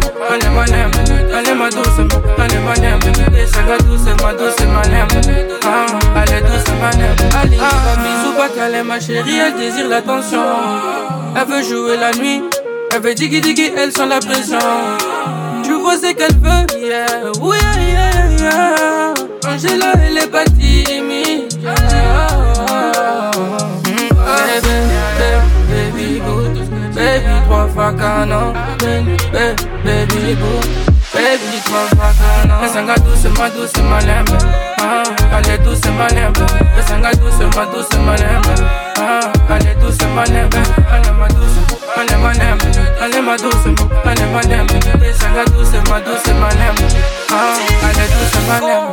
est 0.40 0.48
ma 0.50 0.64
lembe. 0.64 0.94
Est 1.34 1.54
ma 1.54 1.68
douce, 1.68 1.98
est 1.98 2.60
ma 2.60 2.74
lembe. 2.74 3.04
Les 3.32 3.46
sangas 3.46 3.78
douce, 3.78 4.08
ma 4.22 4.32
douce, 4.32 4.60
ma 4.72 4.82
lembe. 4.88 5.16
Ah, 5.64 6.24
est 6.24 6.40
douce, 6.40 6.70
ma 6.80 6.90
lembe. 6.92 7.20
Elle 7.42 7.54
est 7.54 7.58
ma 7.58 7.94
bisou, 8.02 8.32
pas 8.38 8.48
qu'elle 8.48 8.74
est 8.74 8.84
ma 8.84 9.00
chérie. 9.00 9.38
Elle 9.38 9.56
désire 9.56 9.88
l'attention. 9.88 10.42
Elle 11.36 11.46
veut 11.52 11.62
jouer 11.62 11.96
la 11.98 12.12
nuit. 12.12 12.42
Elle 12.94 13.02
veut 13.02 13.14
diggy 13.14 13.40
diggy, 13.40 13.72
elle 13.76 13.92
sent 13.92 14.06
la 14.06 14.20
pression. 14.20 14.58
Vois 15.96 16.08
ce 16.10 16.14
qu'elle 16.14 16.36
veut, 16.42 16.66
yeah, 16.86 17.06
oui, 17.40 17.56
yeah, 17.88 18.28
yeah. 18.38 19.14
Angela, 19.48 19.92
elle 20.06 20.18
est 20.18 20.30
pas 20.30 20.44
timide. 20.44 21.54
yeah. 21.62 21.72
Baby, 23.82 24.76
baby, 25.18 25.40
baby, 25.70 26.20
good. 26.20 26.54
Baby, 26.94 27.32
trois 27.46 27.68
fois 27.68 27.92
canon. 27.94 28.52
Baby, 28.78 29.16
baby, 29.32 30.34
good. 30.34 30.66
Baby, 31.14 31.62
trois 31.64 31.86
fois 31.96 32.12
canon. 32.18 32.60
Le 32.60 32.68
sanga 32.68 32.96
douce, 32.96 33.26
ma 33.38 33.48
douce, 33.48 33.72
ma 33.88 34.00
lembe. 34.00 34.36
Ah, 34.78 35.02
elle 35.38 35.54
est 35.54 35.58
douce, 35.64 35.80
ma 35.96 36.08
lembe. 36.08 36.36
Le 36.76 36.82
sanga 36.82 37.12
douce, 37.12 37.40
ma 37.56 37.64
douce, 37.66 37.98
ma 38.04 38.16
lembe. 38.16 38.68
Ah, 38.98 39.20
elle 39.48 39.68
est 39.68 39.74
douce, 39.80 39.96
ma 40.14 40.24
lembe. 40.24 40.54
Elle 40.92 41.06
est 41.06 41.12
ma 41.12 41.28
douce, 41.28 41.56
est 41.96 42.16
ma. 42.18 42.32
Elle 43.00 43.14
est 43.14 43.22
ma 43.22 43.36
douce, 43.38 43.66
est 43.66 44.26
ma 44.26 44.42
lembe. 44.42 44.75
Sanga 45.36 45.50
douce, 45.50 45.82
ma 45.90 46.00
douce, 46.00 46.32
ma 46.40 46.48
lembe. 46.48 46.78
Ah, 47.30 47.58
elle 47.82 48.00
est 48.00 48.08
douce, 48.08 48.46
ma. 48.48 48.85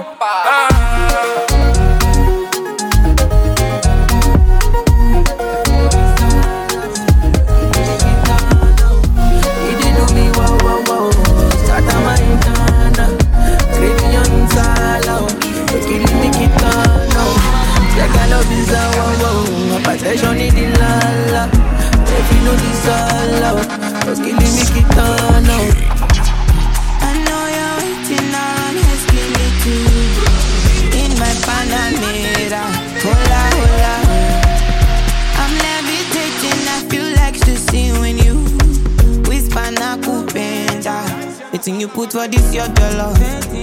This 42.27 42.53
your 42.53 42.67
dollar 42.69 43.13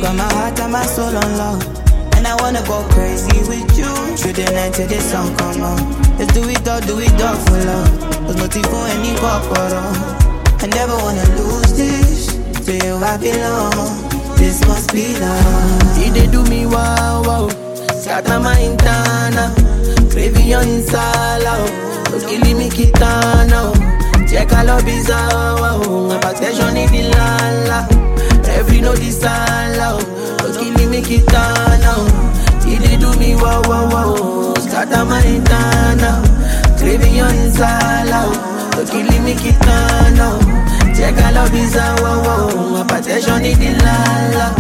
Got 0.01 0.17
my 0.17 0.29
heart 0.35 0.61
and 0.61 0.73
my 0.73 0.85
soul 0.85 1.17
on 1.17 1.31
love 1.39 1.63
And 2.17 2.27
I 2.27 2.35
wanna 2.41 2.63
go 2.67 2.83
crazy 2.91 3.39
with 3.49 3.79
you 3.79 3.91
Through 4.17 4.35
the 4.35 4.47
night 4.53 4.75
till 4.75 4.89
the 4.89 5.01
sun 5.01 5.37
come 5.37 5.63
on 5.63 5.79
Let's 6.19 6.33
do 6.33 6.43
it 6.49 6.67
all, 6.69 6.81
do 6.81 6.99
it 6.99 7.21
all 7.23 7.37
for 7.47 7.61
love 7.65 8.27
There's 8.27 8.37
nothing 8.37 8.65
for 8.65 8.85
any 8.87 9.13
corporal 9.19 9.93
I 10.63 10.67
never 10.73 10.97
wanna 10.97 11.25
lose 11.37 11.73
this 11.77 12.37
To 12.67 12.73
you 12.75 12.97
I 12.97 13.17
belong 13.17 14.37
This 14.37 14.61
must 14.67 14.93
be 14.93 15.17
love 15.19 15.97
He 15.97 16.11
did 16.11 16.33
do 16.33 16.45
me 16.45 16.67
wow 16.67 17.23
wow. 17.25 17.71
Scatter 18.01 18.41
my 18.41 18.57
intana. 18.57 19.55
Craving 20.11 20.55
on 20.55 20.83
sala. 20.83 21.55
Oh. 21.59 22.15
You 22.15 22.21
killing 22.27 22.59
me 22.59 22.69
kitana. 22.71 23.71
Oh. 23.71 24.27
Check 24.27 24.53
all 24.53 24.71
of 24.71 24.83
his 24.83 25.09
wow. 25.09 26.09
My 26.09 26.19
possession 26.19 26.77
is 26.77 26.91
the 26.91 27.03
lala. 27.11 28.10
Every 28.61 28.83
no 28.83 28.93
this 28.93 29.19
time, 29.19 29.79
love. 29.79 30.05
Luckily 30.45 30.85
make 30.85 31.11
it 31.11 31.27
turn 31.29 31.81
out. 31.81 31.97
Oh. 31.97 32.61
Till 32.61 32.79
they 32.79 32.99
do 32.99 33.09
me 33.19 33.35
wow 33.35 33.63
wow 33.65 33.89
wow. 33.89 34.55
Start 34.57 34.93
on 34.93 35.09
my 35.09 35.25
now. 35.97 36.21
Craving 36.77 37.15
your 37.15 37.33
inside, 37.41 38.11
love. 38.11 38.37
Oh. 38.37 38.71
Luckily 38.77 39.19
make 39.21 39.47
it 39.49 39.57
turn 39.65 40.21
out. 40.21 40.45
Oh. 40.45 40.95
Check 40.95 41.17
out 41.17 41.33
love 41.33 41.55
is 41.55 41.75
a 41.75 41.97
wow 42.03 42.21
wow. 42.21 42.85
My 42.85 42.87
protection 42.87 43.47
in 43.47 43.59
the 43.59 43.71
la. 43.83 44.53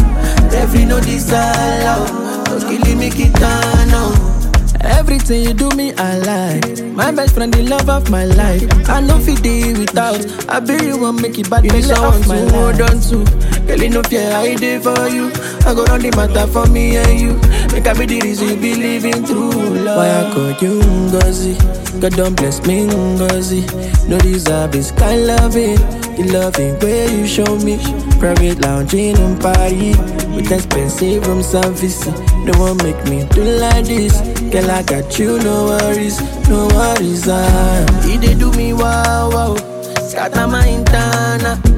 Every 0.59 0.87
no 0.87 0.99
this 1.01 1.29
time, 1.29 1.85
love. 1.85 2.09
Luckily 2.49 2.95
make 2.95 3.21
it 3.21 3.35
turn 3.35 3.91
out. 3.93 4.41
Everything 4.83 5.43
you 5.43 5.53
do 5.53 5.69
me, 5.77 5.93
I 5.99 6.17
like. 6.21 6.83
My 6.95 7.11
best 7.11 7.35
friend, 7.35 7.53
the 7.53 7.63
love 7.65 7.91
of 7.91 8.11
my 8.11 8.25
life. 8.25 8.65
I 8.89 9.01
know 9.03 9.19
fit 9.19 9.43
day 9.43 9.75
without. 9.75 10.25
I 10.49 10.61
be 10.61 10.87
you 10.87 10.99
won't 10.99 11.21
make 11.21 11.39
it 11.39 11.51
but 11.51 11.65
You 11.65 11.71
I 11.71 12.01
want 12.01 12.25
to. 12.25 12.49
Hold 12.57 12.81
on 12.81 13.01
to. 13.13 13.50
Girl, 13.71 13.79
you 13.79 13.91
know 13.91 14.03
fear 14.03 14.33
I 14.33 14.57
did 14.57 14.83
for 14.83 15.07
you. 15.07 15.31
I 15.63 15.75
go 15.75 15.87
on 15.95 16.01
the 16.03 16.11
matter 16.17 16.45
for 16.51 16.67
me 16.67 16.97
and 16.97 17.21
you. 17.21 17.35
Make 17.71 17.87
I 17.87 17.95
be 17.95 18.05
the 18.05 18.19
reason 18.21 18.49
you 18.49 18.57
be 18.57 18.75
living 18.75 19.25
through 19.25 19.53
love. 19.87 19.97
Why 19.97 20.11
I 20.11 20.35
call 20.35 20.51
you 20.59 20.81
Ngozi? 21.07 21.55
God 22.01 22.17
don't 22.17 22.35
bless 22.35 22.67
me 22.67 22.89
Ngozi. 22.89 23.63
No 24.09 24.19
deserve 24.19 24.73
this 24.73 24.91
kind 24.91 25.25
loving. 25.25 25.77
The 26.19 26.25
loving 26.35 26.81
way 26.81 27.15
you 27.15 27.29
show 27.29 27.47
me. 27.63 27.79
Private 28.19 28.59
lounge 28.61 28.95
in 28.95 29.39
Paris. 29.39 29.97
With 30.35 30.51
expensive 30.51 31.25
room 31.29 31.45
service. 31.45 32.05
No 32.43 32.59
one 32.59 32.77
make 32.79 32.99
me 33.07 33.23
do 33.31 33.45
like 33.45 33.85
this. 33.85 34.19
Girl, 34.51 34.69
I 34.69 34.83
got 34.83 35.17
you, 35.17 35.39
no 35.39 35.67
worries, 35.67 36.19
no 36.49 36.67
worries. 36.75 37.29
Ah, 37.29 38.03
he 38.03 38.19
did 38.19 38.41
do 38.41 38.51
me 38.53 38.73
wow 38.73 39.31
wow. 39.31 39.55
Scatter 40.03 40.49
my 40.49 40.67
intana. 40.67 41.70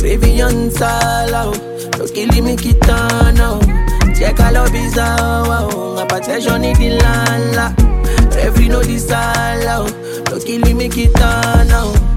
Cravian 0.00 0.70
salao, 0.70 1.52
los 1.98 2.10
kilimi 2.10 2.56
kitano 2.56 3.60
Cheka 4.18 4.50
lo 4.50 4.64
bizawa, 4.70 5.68
ngapate 5.94 6.40
joni 6.40 6.72
dilala 6.72 7.74
Refri 8.34 8.68
no 8.70 8.80
disala, 8.80 9.84
los 10.30 10.42
kilimi 10.44 10.88
oh. 10.88 12.09